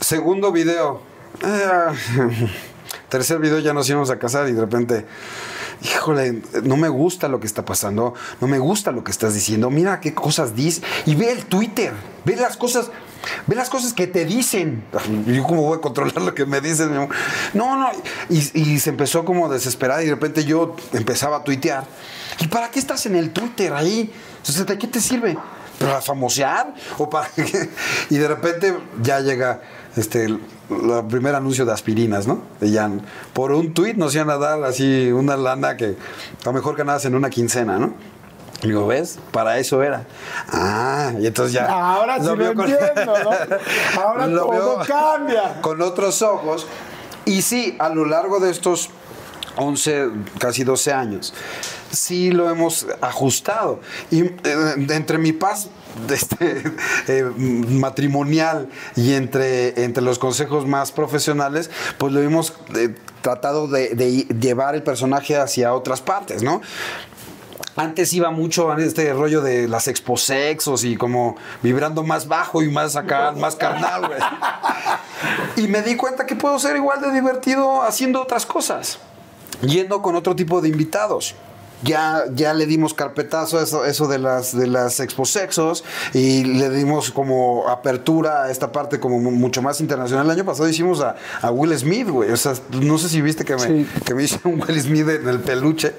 [0.00, 1.00] Segundo video.
[1.42, 2.48] eh,
[3.08, 5.06] tercer video ya nos íbamos a casar y de repente,
[5.82, 9.70] híjole, no me gusta lo que está pasando, no me gusta lo que estás diciendo,
[9.70, 10.82] mira qué cosas dices.
[11.06, 11.92] Y ve el Twitter,
[12.24, 12.90] ve las cosas,
[13.46, 14.84] ve las cosas que te dicen.
[15.26, 16.94] Yo cómo voy a controlar lo que me dicen.
[17.54, 17.90] No, no.
[18.28, 21.84] Y, se empezó como desesperada y de repente yo empezaba a tuitear.
[22.40, 24.12] ¿Y para qué estás en el Twitter ahí?
[24.42, 25.36] Sea, ¿de qué te sirve?
[25.78, 26.74] ¿Para famosear?
[26.98, 27.28] ¿O para?
[28.10, 29.60] Y de repente ya llega
[29.96, 30.40] este, el
[31.08, 32.42] primer anuncio de aspirinas, ¿no?
[32.60, 33.00] De.
[33.32, 35.96] Por un tuit nos iban a dar así una lana que
[36.42, 37.94] a lo mejor ganabas en una quincena, ¿no?
[38.62, 39.18] Y digo, ¿ves?
[39.30, 40.04] Para eso era.
[40.48, 41.66] Ah, y entonces ya.
[41.66, 43.30] Ahora sí lo veo con- entiendo, ¿no?
[44.02, 45.60] Ahora Lo todo cambia.
[45.60, 46.66] Con otros ojos.
[47.24, 48.90] Y sí, a lo largo de estos
[49.56, 50.08] 11,
[50.38, 51.34] casi 12 años,
[51.92, 53.80] sí lo hemos ajustado.
[54.10, 54.34] Y eh,
[54.90, 55.68] entre mi paz
[56.10, 56.62] este,
[57.06, 57.22] eh,
[57.68, 64.10] matrimonial y entre, entre los consejos más profesionales, pues lo hemos eh, tratado de, de
[64.40, 66.60] llevar el personaje hacia otras partes, ¿no?
[67.78, 72.70] Antes iba mucho en este rollo de las exposexos y como vibrando más bajo y
[72.70, 74.20] más acá, más carnal, güey.
[75.56, 78.98] Y me di cuenta que puedo ser igual de divertido haciendo otras cosas,
[79.62, 81.34] yendo con otro tipo de invitados.
[81.84, 86.70] Ya, ya le dimos carpetazo a eso, eso de las de las exposexos y le
[86.70, 90.26] dimos como apertura a esta parte como mu- mucho más internacional.
[90.26, 92.32] El año pasado hicimos a, a Will Smith, güey.
[92.32, 93.86] O sea, no sé si viste que me, Sí.
[94.04, 95.94] que me hice un Will Smith en el peluche.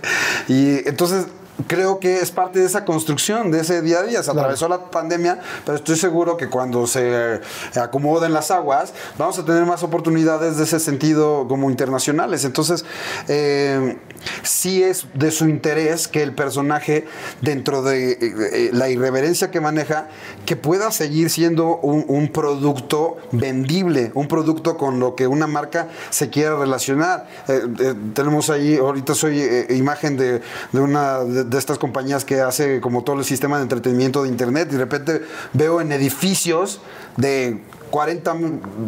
[0.49, 1.27] Y entonces
[1.67, 4.23] creo que es parte de esa construcción, de ese día a día.
[4.23, 7.39] Se atravesó la pandemia, pero estoy seguro que cuando se eh,
[7.75, 12.45] acomoden las aguas, vamos a tener más oportunidades de ese sentido como internacionales.
[12.45, 12.85] Entonces,
[13.27, 13.97] eh,
[14.43, 17.07] sí es de su interés que el personaje,
[17.41, 20.07] dentro de eh, la irreverencia que maneja,
[20.49, 26.31] que pueda seguir siendo un, producto vendible, un producto con lo que una marca se
[26.31, 27.27] quiera relacionar.
[27.47, 30.41] Eh, eh, tenemos ahí, ahorita soy eh, imagen de,
[30.73, 34.69] una de, de estas compañías que hace como todo el sistema de entretenimiento de internet
[34.71, 35.21] y de repente
[35.53, 36.81] veo en edificios
[37.15, 37.61] de
[37.91, 38.35] 40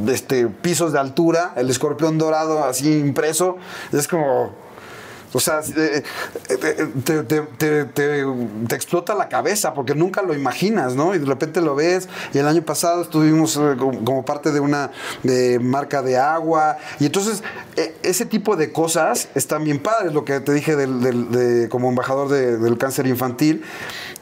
[0.08, 3.58] este, pisos de altura, el escorpión dorado así impreso,
[3.92, 4.71] es como...
[5.34, 6.04] O sea, eh,
[6.50, 7.86] eh,
[8.68, 11.16] te, explota la cabeza porque nunca lo imaginas, ¿no?
[11.16, 12.10] Y de repente lo ves.
[12.34, 14.92] Y el año pasado estuvimos eh, como parte de una
[15.24, 16.78] de marca de agua.
[17.00, 17.44] Y entonces,
[17.76, 20.14] eh, ese tipo de cosas están bien padres.
[20.14, 23.64] Lo que te dije del- del- de- como embajador de- del cáncer infantil,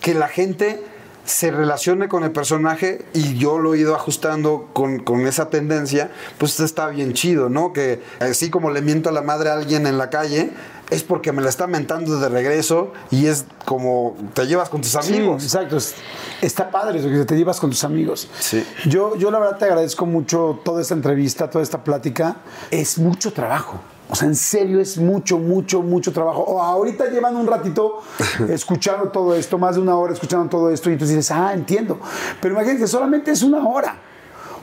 [0.02, 0.84] que la gente
[1.26, 6.10] se relacione con el personaje y yo lo he ido ajustando con, con esa tendencia,
[6.40, 7.72] pues está bien chido, ¿no?
[7.72, 10.50] Que así como le miento a la madre a alguien en la calle,
[10.90, 14.92] es porque me la está mentando de regreso y es como te llevas con tus
[14.92, 15.44] Sí, amigos.
[15.44, 15.78] exacto.
[15.78, 15.96] Es-
[16.42, 18.30] Está padre eso que te llevas con tus amigos.
[18.40, 18.66] Sí.
[18.88, 22.38] Yo, yo la verdad te agradezco mucho toda esta entrevista, toda esta plática.
[22.72, 23.80] Es mucho trabajo.
[24.12, 26.42] O sea, en serio es mucho, mucho, mucho trabajo.
[26.42, 28.02] O ahorita llevan un ratito
[28.50, 32.00] escuchando todo esto, más de una hora escuchando todo esto, y entonces dices, ah, entiendo.
[32.42, 34.00] Pero imagínate, solamente es una hora.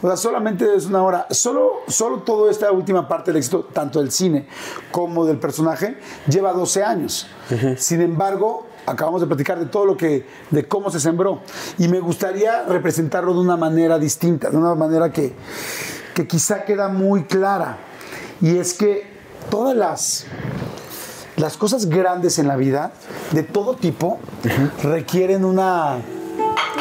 [0.03, 1.27] O sea, solamente es una hora.
[1.31, 4.47] Solo, solo toda esta última parte del éxito, tanto del cine
[4.91, 5.99] como del personaje,
[6.29, 7.27] lleva 12 años.
[7.79, 11.41] Sin embargo, acabamos de platicar de todo lo que, de cómo se sembró.
[11.79, 15.35] Y me gustaría representarlo de una manera distinta, de una manera que,
[16.15, 17.79] que quizá queda muy clara.
[18.41, 19.07] Y es que
[19.51, 20.27] todas las,
[21.37, 22.93] las cosas grandes en la vida,
[23.33, 24.19] de todo tipo,
[24.83, 25.99] requieren una,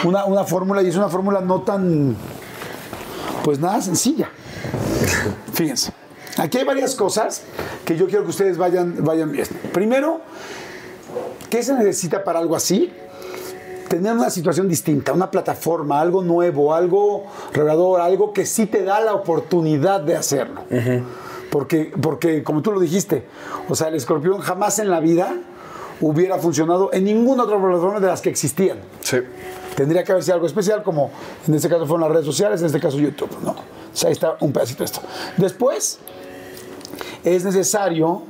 [0.03, 2.15] una, una fórmula y es una fórmula no tan,
[3.45, 4.27] pues nada sencilla.
[5.53, 5.93] Fíjense,
[6.35, 7.43] aquí hay varias cosas
[7.85, 9.51] que yo quiero que ustedes vayan, vayan viendo.
[9.71, 10.21] Primero,
[11.47, 12.91] ¿qué se necesita para algo así?
[13.87, 18.99] Tener una situación distinta, una plataforma, algo nuevo, algo revelador, algo que sí te da
[18.99, 20.63] la oportunidad de hacerlo.
[21.51, 23.25] Porque, porque, como tú lo dijiste,
[23.69, 25.35] o sea, el escorpión jamás en la vida
[26.01, 28.79] hubiera funcionado en ninguna otra plataforma de las que existían.
[29.01, 29.19] Sí.
[29.75, 31.11] Tendría que haber sido algo especial, como
[31.47, 33.51] en este caso fueron las redes sociales, en este caso YouTube, ¿no?
[33.51, 33.55] O
[33.97, 35.01] sea, ahí está un pedacito de esto.
[35.37, 35.99] Después,
[37.23, 38.23] es necesario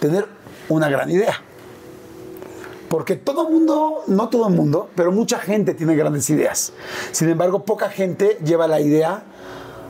[0.00, 0.26] tener
[0.68, 1.40] una gran idea.
[2.88, 6.72] Porque todo mundo, no todo el mundo, pero mucha gente tiene grandes ideas.
[7.10, 9.24] Sin embargo, poca gente lleva la idea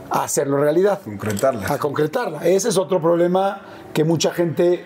[0.09, 1.01] a hacerlo realidad.
[1.03, 1.67] Concretarla.
[1.67, 2.47] A concretarla.
[2.47, 3.61] Ese es otro problema
[3.93, 4.83] que mucha gente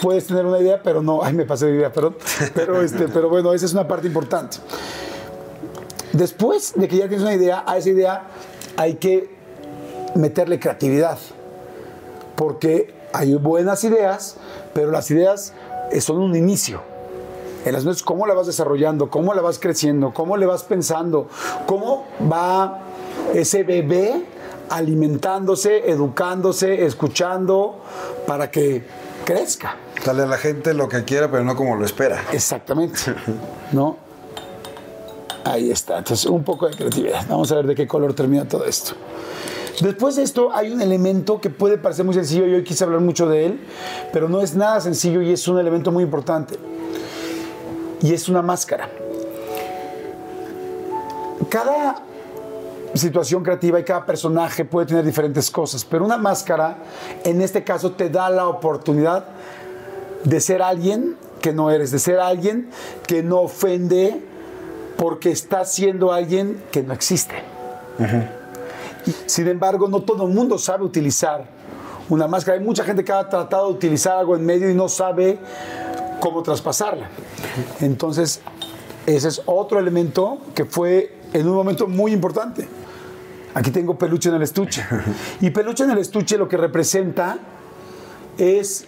[0.00, 2.16] puedes tener una idea, pero no, ay, me pasé de idea, perdón.
[2.54, 4.58] Pero, este, pero bueno, esa es una parte importante.
[6.12, 8.22] Después de que ya tienes una idea, a esa idea
[8.76, 9.30] hay que
[10.14, 11.18] meterle creatividad.
[12.36, 14.36] Porque hay buenas ideas,
[14.72, 15.52] pero las ideas
[15.90, 16.80] eh, son un inicio.
[17.64, 21.28] El asunto es cómo la vas desarrollando, cómo la vas creciendo, cómo le vas pensando,
[21.66, 22.80] cómo va
[23.34, 24.24] ese bebé
[24.70, 27.80] alimentándose, educándose, escuchando,
[28.26, 28.84] para que
[29.24, 29.76] crezca.
[30.04, 32.24] Dale a la gente lo que quiera, pero no como lo espera.
[32.32, 32.98] Exactamente.
[33.72, 33.96] ¿No?
[35.44, 35.98] Ahí está.
[35.98, 37.26] Entonces, un poco de creatividad.
[37.28, 38.92] Vamos a ver de qué color termina todo esto.
[39.80, 43.00] Después de esto hay un elemento que puede parecer muy sencillo y hoy quise hablar
[43.00, 43.60] mucho de él,
[44.12, 46.58] pero no es nada sencillo y es un elemento muy importante.
[48.02, 48.90] Y es una máscara.
[51.48, 52.02] Cada
[52.94, 56.78] situación creativa y cada personaje puede tener diferentes cosas, pero una máscara
[57.24, 59.24] en este caso te da la oportunidad
[60.24, 62.68] de ser alguien que no eres, de ser alguien
[63.06, 64.22] que no ofende
[65.00, 67.34] porque estás siendo alguien que no existe.
[69.24, 71.46] Sin embargo, no todo el mundo sabe utilizar
[72.10, 72.58] una máscara.
[72.58, 75.38] Hay mucha gente que ha tratado de utilizar algo en medio y no sabe
[76.20, 77.08] cómo traspasarla.
[77.80, 78.42] Entonces,
[79.06, 82.68] ese es otro elemento que fue en un momento muy importante.
[83.54, 84.84] Aquí tengo peluche en el estuche.
[85.40, 87.38] Y peluche en el estuche lo que representa
[88.36, 88.84] es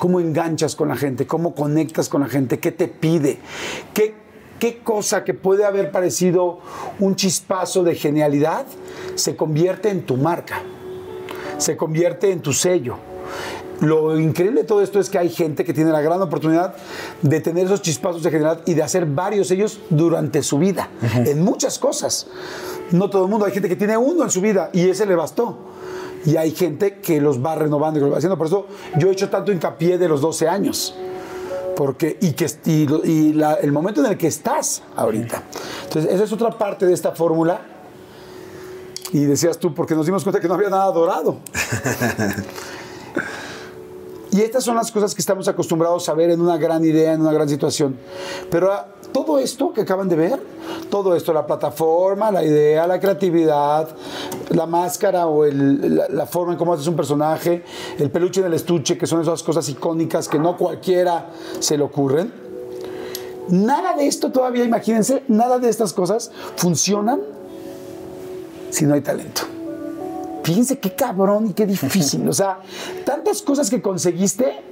[0.00, 3.38] cómo enganchas con la gente, cómo conectas con la gente, qué te pide,
[3.94, 4.17] qué,
[4.58, 6.58] qué cosa que puede haber parecido
[6.98, 8.66] un chispazo de genialidad
[9.14, 10.62] se convierte en tu marca,
[11.58, 12.96] se convierte en tu sello.
[13.80, 16.74] Lo increíble de todo esto es que hay gente que tiene la gran oportunidad
[17.22, 21.42] de tener esos chispazos de genialidad y de hacer varios ellos durante su vida, en
[21.44, 22.26] muchas cosas.
[22.90, 25.14] No todo el mundo, hay gente que tiene uno en su vida y ese le
[25.14, 25.58] bastó.
[26.24, 28.36] Y hay gente que los va renovando y los va haciendo.
[28.36, 28.66] Por eso
[28.96, 30.94] yo he hecho tanto hincapié de los 12 años.
[31.78, 35.44] Porque, y que, y, el momento en el que estás ahorita.
[35.84, 37.60] Entonces, esa es otra parte de esta fórmula.
[39.12, 41.38] Y decías tú, porque nos dimos cuenta que no había nada dorado.
[44.30, 47.22] Y estas son las cosas que estamos acostumbrados a ver en una gran idea, en
[47.22, 47.98] una gran situación.
[48.50, 48.86] Pero ah,
[49.24, 50.40] todo esto que acaban de ver,
[50.90, 53.88] todo esto, la plataforma, la idea, la creatividad,
[54.50, 57.64] la máscara o la, la forma en cómo haces un personaje,
[57.98, 61.82] el peluche en el estuche, que son esas cosas icónicas que no cualquiera se le
[61.82, 62.32] ocurren.
[63.48, 67.20] Nada de esto todavía, imagínense, nada de estas cosas funcionan
[68.70, 69.42] si no hay talento.
[70.44, 72.28] Fíjense qué cabrón y qué difícil.
[72.28, 72.60] O sea,
[73.04, 74.62] tantas cosas que conseguiste,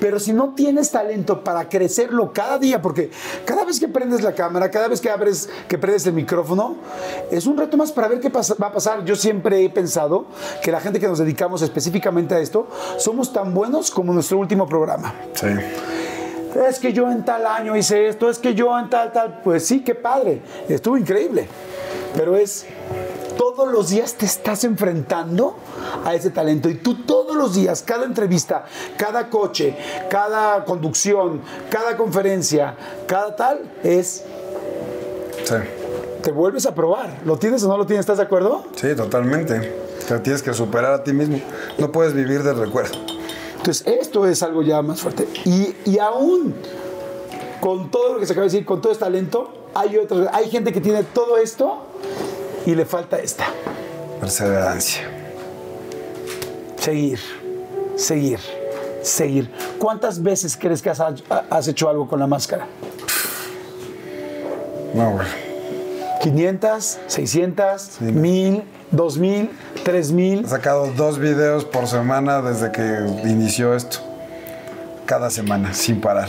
[0.00, 3.10] pero si no tienes talento para crecerlo cada día, porque
[3.44, 6.76] cada vez que prendes la cámara, cada vez que abres, que prendes el micrófono,
[7.30, 9.04] es un reto más para ver qué pasa- va a pasar.
[9.04, 10.26] Yo siempre he pensado
[10.62, 12.68] que la gente que nos dedicamos específicamente a esto,
[12.98, 15.14] somos tan buenos como nuestro último programa.
[15.34, 15.48] Sí.
[16.68, 19.40] Es que yo en tal año hice esto, es que yo en tal, tal.
[19.44, 20.40] Pues sí, qué padre.
[20.68, 21.46] Estuvo increíble.
[22.16, 22.64] Pero es,
[23.56, 25.56] todos los días te estás enfrentando
[26.04, 26.68] a ese talento.
[26.68, 28.66] Y tú todos los días, cada entrevista,
[28.98, 29.74] cada coche,
[30.10, 32.76] cada conducción, cada conferencia,
[33.06, 34.24] cada tal, es,
[35.44, 35.54] Sí.
[36.22, 37.20] te vuelves a probar.
[37.24, 38.00] ¿Lo tienes o no lo tienes?
[38.00, 38.64] ¿Estás de acuerdo?
[38.76, 39.74] Sí, totalmente.
[40.06, 41.40] Te tienes que superar a ti mismo.
[41.78, 42.98] No puedes vivir del recuerdo.
[43.56, 45.26] Entonces, esto es algo ya más fuerte.
[45.46, 46.54] Y, y aún
[47.60, 50.50] con todo lo que se acaba de decir, con todo este talento, hay, otra, hay
[50.50, 51.78] gente que tiene todo esto
[52.66, 53.46] y le falta esta.
[54.20, 55.02] Perseverancia.
[56.78, 57.20] Seguir,
[57.96, 58.40] seguir,
[59.02, 59.50] seguir.
[59.78, 61.00] ¿Cuántas veces crees que has,
[61.50, 62.66] has hecho algo con la máscara?
[64.94, 65.26] No, güey.
[66.22, 69.50] 500, 600, 1000, 2000,
[69.84, 70.44] 3000.
[70.44, 72.82] He sacado dos videos por semana desde que
[73.24, 73.98] inició esto.
[75.06, 76.28] Cada semana, sin parar.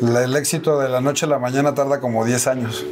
[0.00, 2.84] El éxito de la noche a la mañana tarda como 10 años.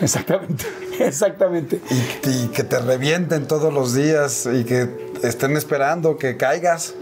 [0.00, 0.64] Exactamente,
[1.00, 1.80] exactamente.
[1.90, 4.88] Y, y que te revienten todos los días y que
[5.22, 6.94] estén esperando que caigas.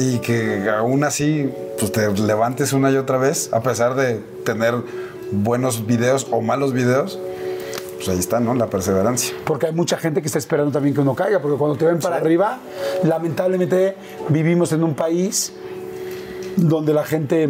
[0.00, 4.74] Y que aún así pues, te levantes una y otra vez, a pesar de tener
[5.32, 7.18] buenos videos o malos videos.
[7.96, 8.54] Pues ahí está, ¿no?
[8.54, 9.34] La perseverancia.
[9.44, 11.98] Porque hay mucha gente que está esperando también que uno caiga, porque cuando te ven
[11.98, 12.60] para arriba,
[13.02, 13.96] lamentablemente
[14.28, 15.52] vivimos en un país
[16.56, 17.48] donde la gente,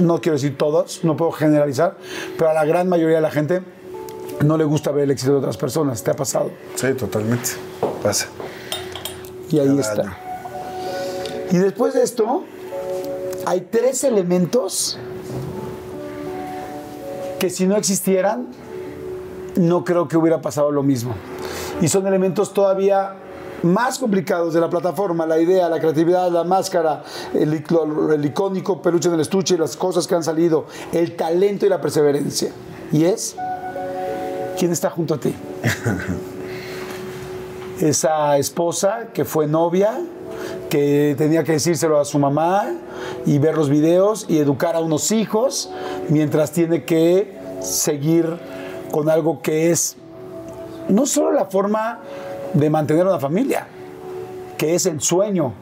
[0.00, 1.96] no quiero decir todos, no puedo generalizar,
[2.36, 3.62] pero a la gran mayoría de la gente
[4.44, 6.02] no le gusta ver el éxito de otras personas.
[6.02, 6.50] ¿Te ha pasado?
[6.74, 7.50] Sí, totalmente.
[8.02, 8.28] Pasa.
[9.50, 10.02] Y ahí Cada está.
[10.02, 10.14] año.
[11.50, 12.44] Y después de esto,
[13.44, 14.98] hay tres elementos
[17.38, 18.48] que si no existieran,
[19.56, 21.14] no creo que hubiera pasado lo mismo.
[21.80, 23.16] Y son elementos todavía
[23.62, 27.02] más complicados de la plataforma, la idea, la creatividad, la máscara,
[27.34, 27.64] el,
[28.14, 31.80] el icónico peluche en el estuche, las cosas que han salido, el talento y la
[31.80, 32.52] perseverancia.
[32.92, 33.36] Y es,
[34.60, 35.34] ¿quién está junto a ti?
[37.80, 40.02] Esa esposa que fue novia,
[40.68, 42.74] que tenía que decírselo a su mamá
[43.24, 45.70] y ver los videos y educar a unos hijos,
[46.10, 48.38] mientras tiene que seguir
[48.90, 49.96] con algo que es
[50.90, 52.00] no solo la forma
[52.52, 53.66] de mantener una familia,
[54.58, 55.54] que es el sueño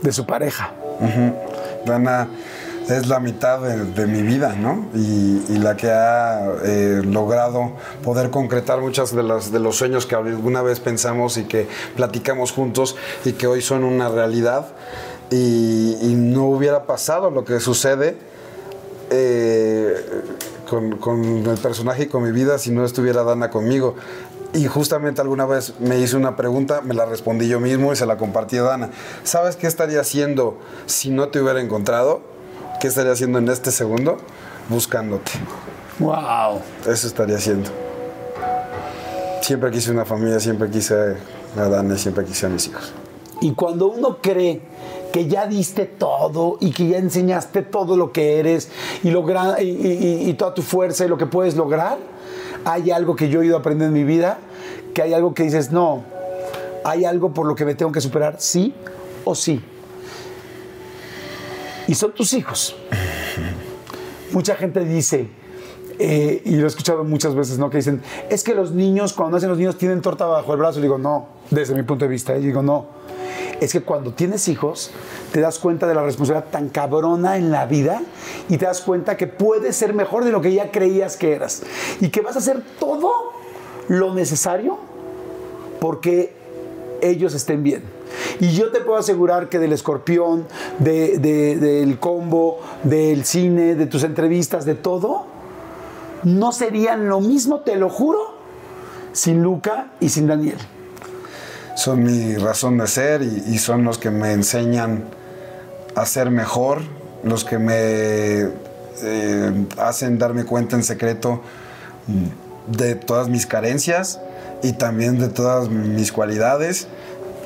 [0.00, 0.72] de su pareja.
[1.84, 2.28] Dana
[2.90, 4.86] es la mitad de, mi vida, ¿no?
[4.94, 7.72] Y, la que ha eh, logrado
[8.02, 12.52] poder concretar muchas de, las, de los sueños que alguna vez pensamos y que platicamos
[12.52, 14.68] juntos y que hoy son una realidad.
[15.30, 18.16] Y, no hubiera pasado lo que sucede
[19.10, 19.94] eh,
[20.68, 23.96] con, con el personaje y con mi vida si no estuviera Dana conmigo.
[24.52, 28.06] Y justamente alguna vez me hizo una pregunta, me la respondí yo mismo y se
[28.06, 28.90] la compartí a Dana.
[29.22, 32.39] ¿Sabes qué estaría haciendo si no te hubiera encontrado?
[32.80, 34.16] ¿Qué estaría haciendo en este segundo?
[34.68, 35.32] Buscándote.
[35.98, 36.60] ¡Wow!
[36.88, 37.70] Eso estaría haciendo.
[39.42, 40.94] Siempre quise una familia, siempre quise
[41.56, 42.92] a Dana y siempre quise a mis hijos.
[43.42, 44.60] Y cuando uno cree
[45.12, 48.68] que ya diste todo y que ya enseñaste todo lo que eres
[49.02, 51.98] y, logra- y, y- y toda tu fuerza y lo que puedes lograr,
[52.64, 54.38] hay algo que yo he ido a aprender en mi vida,
[54.94, 56.04] que hay algo que dices, no,
[56.84, 58.74] hay algo por lo que me tengo que superar, sí
[59.24, 59.60] o sí.
[61.90, 62.76] Y son tus hijos.
[64.30, 65.26] Mucha gente dice,
[65.98, 67.68] eh, y lo he escuchado muchas veces, ¿no?
[67.68, 70.78] Que dicen, es que los niños, cuando nacen los niños, tienen torta bajo el brazo.
[70.78, 72.36] Y digo, no, desde mi punto de vista.
[72.36, 72.86] Y digo, no.
[73.60, 74.92] Es que cuando tienes hijos,
[75.32, 78.02] te das cuenta de la responsabilidad tan cabrona en la vida
[78.48, 81.64] y te das cuenta que puedes ser mejor de lo que ya creías que eras.
[82.00, 83.32] Y que vas a hacer todo
[83.88, 84.78] lo necesario
[85.80, 86.36] porque
[87.02, 87.99] ellos estén bien.
[88.40, 90.46] Y yo te puedo asegurar que del escorpión,
[90.78, 95.26] de- de- del combo, del cine, de tus entrevistas, de todo,
[96.24, 98.20] no serían lo mismo, te lo juro,
[99.12, 100.58] sin Luca y sin Daniel.
[101.76, 105.04] Son mi razón de ser y, son los que me enseñan
[105.94, 106.82] a ser mejor,
[107.24, 108.48] los que me
[109.02, 111.40] eh, hacen darme cuenta en secreto
[112.66, 114.20] de todas mis carencias
[114.62, 116.86] y también de todas mis cualidades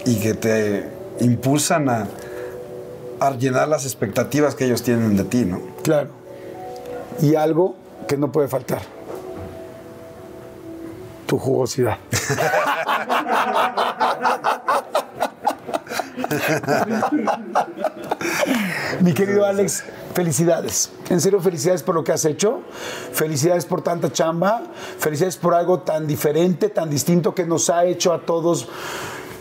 [0.05, 0.89] y que te
[1.21, 2.07] impulsan a,
[3.39, 5.59] llenar las expectativas que ellos tienen de ti, ¿no?
[5.83, 6.11] Claro.
[7.23, 7.75] Y algo
[8.07, 8.83] que no puede faltar.
[11.27, 11.97] Tu jugosidad.
[19.01, 20.91] Mi querido Alex, felicidades.
[21.09, 22.61] En serio, felicidades por lo que has hecho.
[23.13, 24.63] Felicidades por tanta chamba.
[24.99, 28.69] Felicidades por algo tan diferente, tan distinto que nos ha hecho a todos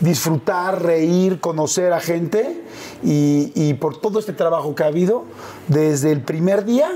[0.04, 2.62] disfrutar, reír, conocer a gente
[3.02, 5.24] y, y por todo este trabajo que ha habido
[5.68, 6.90] desde el primer día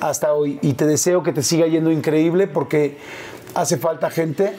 [0.00, 0.58] hasta hoy.
[0.60, 2.98] Y te deseo que te siga yendo increíble porque
[3.54, 4.54] hace falta gente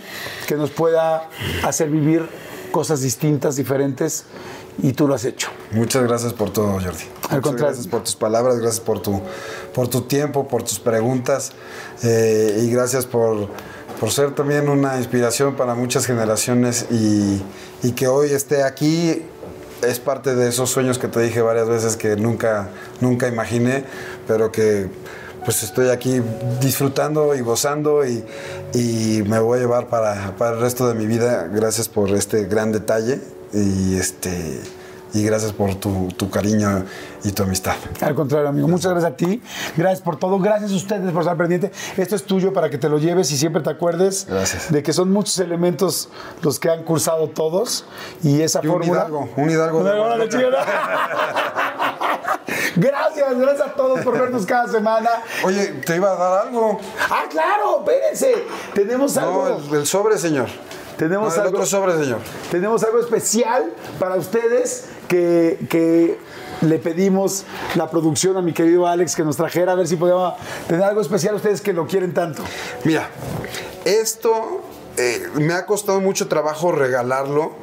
[0.48, 1.30] que nos pueda
[1.64, 2.28] hacer vivir
[2.72, 4.26] cosas distintas, diferentes
[4.82, 5.50] y tú lo has hecho.
[5.72, 6.86] Muchas gracias por todo, Jordi.
[6.88, 7.58] Muchas contrario.
[7.58, 9.22] gracias por tus palabras, gracias por tu,
[9.74, 11.52] por tu tiempo, por tus preguntas
[12.04, 13.50] eh, y gracias por,
[14.00, 17.42] por ser también una inspiración para muchas generaciones y,
[17.84, 19.24] y que hoy esté aquí
[19.82, 22.70] es parte de esos sueños que te dije varias veces que nunca,
[23.00, 23.86] nunca imaginé,
[24.28, 24.90] pero que
[25.46, 26.22] pues estoy aquí
[26.60, 28.24] disfrutando y gozando y,
[28.74, 31.48] y me voy a llevar para, para el resto de mi vida.
[31.48, 33.22] Gracias por este gran detalle
[33.54, 34.60] y este
[35.14, 36.86] y gracias por tu, tu cariño
[37.24, 37.76] y tu amistad.
[38.02, 38.68] Al contrario, amigo.
[38.68, 39.42] Muchas gracias a ti.
[39.76, 40.40] Gracias por todo.
[40.40, 41.72] Gracias a ustedes por estar pendiente.
[41.98, 44.72] Esto es tuyo para que te lo lleves y siempre te acuerdes Gracias.
[44.72, 46.10] de que son muchos elementos
[46.42, 47.86] los que han cursado todos
[48.24, 49.00] y esa Y un fórmula.
[49.02, 49.84] hidalgo, un hidalgo
[50.18, 50.48] de chica.
[52.76, 55.10] Gracias, gracias a todos por vernos cada semana.
[55.44, 56.80] Oye, te iba a dar algo.
[57.10, 58.44] Ah, claro, espérense.
[58.74, 59.50] Tenemos algo.
[59.50, 60.48] No, el, el sobre, señor.
[61.00, 62.20] Tenemos No, algo- otro sobre, señor.
[62.52, 66.18] Tenemos algo especial para ustedes que, que
[66.62, 67.46] le pedimos
[67.76, 70.34] la producción a mi querido Alex que nos trajera a ver si podíamos
[70.68, 72.44] tener algo especial a ustedes que lo quieren tanto.
[72.84, 73.10] Mira,
[73.86, 74.62] esto
[74.98, 77.54] eh, me ha costado mucho trabajo regalarlo.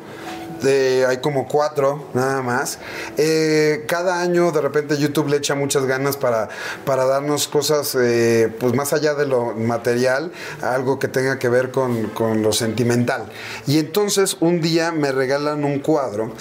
[0.66, 2.78] Hay como cuatro nada más.
[3.16, 6.48] Eh, cada año de repente YouTube le echa muchas ganas para,
[6.84, 10.32] para darnos cosas eh, pues más allá de lo material,
[10.62, 13.26] algo que tenga que ver con, con lo sentimental.
[13.66, 16.32] Y entonces un día me regalan un cuadro,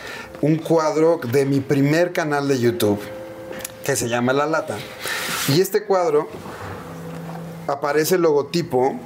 [0.41, 2.99] un cuadro de mi primer canal de YouTube
[3.83, 4.75] que se llama La Lata.
[5.47, 6.27] Y este cuadro
[7.67, 8.99] aparece el logotipo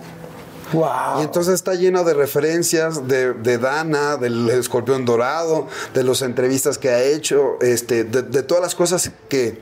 [0.73, 6.89] Y entonces está lleno de referencias de, Dana, del escorpión dorado, de las entrevistas que
[6.89, 9.61] ha hecho, este, de, todas las cosas que,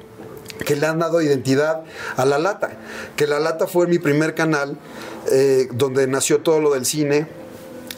[0.65, 1.83] que le han dado identidad
[2.17, 2.71] a La Lata.
[3.15, 4.77] Que La Lata fue mi primer canal
[5.31, 7.27] eh, donde nació todo lo del cine,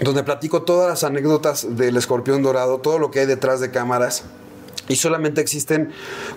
[0.02, 4.23] donde platico todas las anécdotas del escorpión dorado, todo lo que hay detrás de cámaras.
[4.90, 5.91] Y solamente existen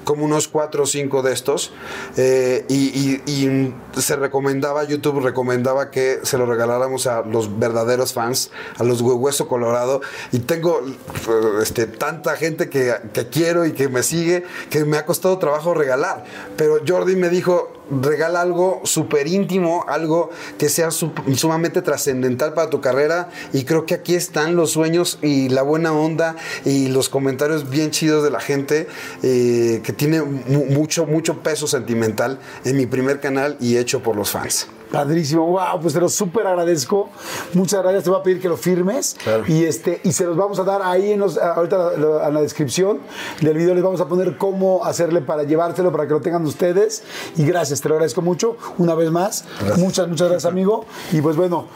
[0.05, 1.73] como unos cuatro o cinco de estos.
[2.17, 8.85] eh, y, se recomendaba, YouTube recomendaba que se lo regaláramos a los verdaderos fans, a
[8.85, 10.01] los hue- Hueso Colorado.
[10.33, 14.97] Y tengo eh, este, tanta gente que, que quiero y que me sigue, que me
[14.99, 16.25] ha costado trabajo regalar.
[16.57, 22.71] Pero Jordi me dijo, regala algo súper íntimo, algo que sea su- sumamente trascendental para
[22.71, 23.29] tu carrera.
[23.53, 27.91] Y creo que aquí están los sueños y la buena onda y los comentarios bien
[27.91, 28.87] chidos de la gente
[29.23, 34.17] eh, que tiene mu- mucho, mucho peso sentimental en mi primer canal y hecho por
[34.17, 34.67] los fans.
[34.91, 37.09] Padrísimo, wow, pues te lo súper agradezco.
[37.55, 39.17] Muchas gracias, te voy a pedir que lo firmes.
[39.25, 39.45] Claro.
[39.49, 43.01] Y este, y se los vamos a dar ahí en los, ahorita en la descripción
[43.41, 47.05] del video les vamos a poner cómo hacerle para llevárselo, para que lo tengan ustedes.
[47.39, 48.59] Y gracias, te lo agradezco mucho.
[48.77, 49.47] Una vez más.
[49.79, 50.85] Muchas, muchas gracias, amigo.
[51.11, 51.69] Y pues bueno,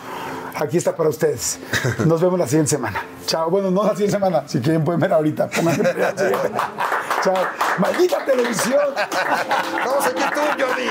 [0.60, 1.58] aquí está para ustedes.
[2.04, 3.02] Nos vemos la siguiente semana.
[3.26, 3.50] Chao.
[3.50, 4.44] Bueno, no la siguiente semana.
[4.46, 5.48] Si quieren pueden ver ahorita.
[7.22, 7.34] Chao.
[7.78, 8.80] Maldita televisión.
[9.84, 10.90] Vamos a YouTube, Jordi.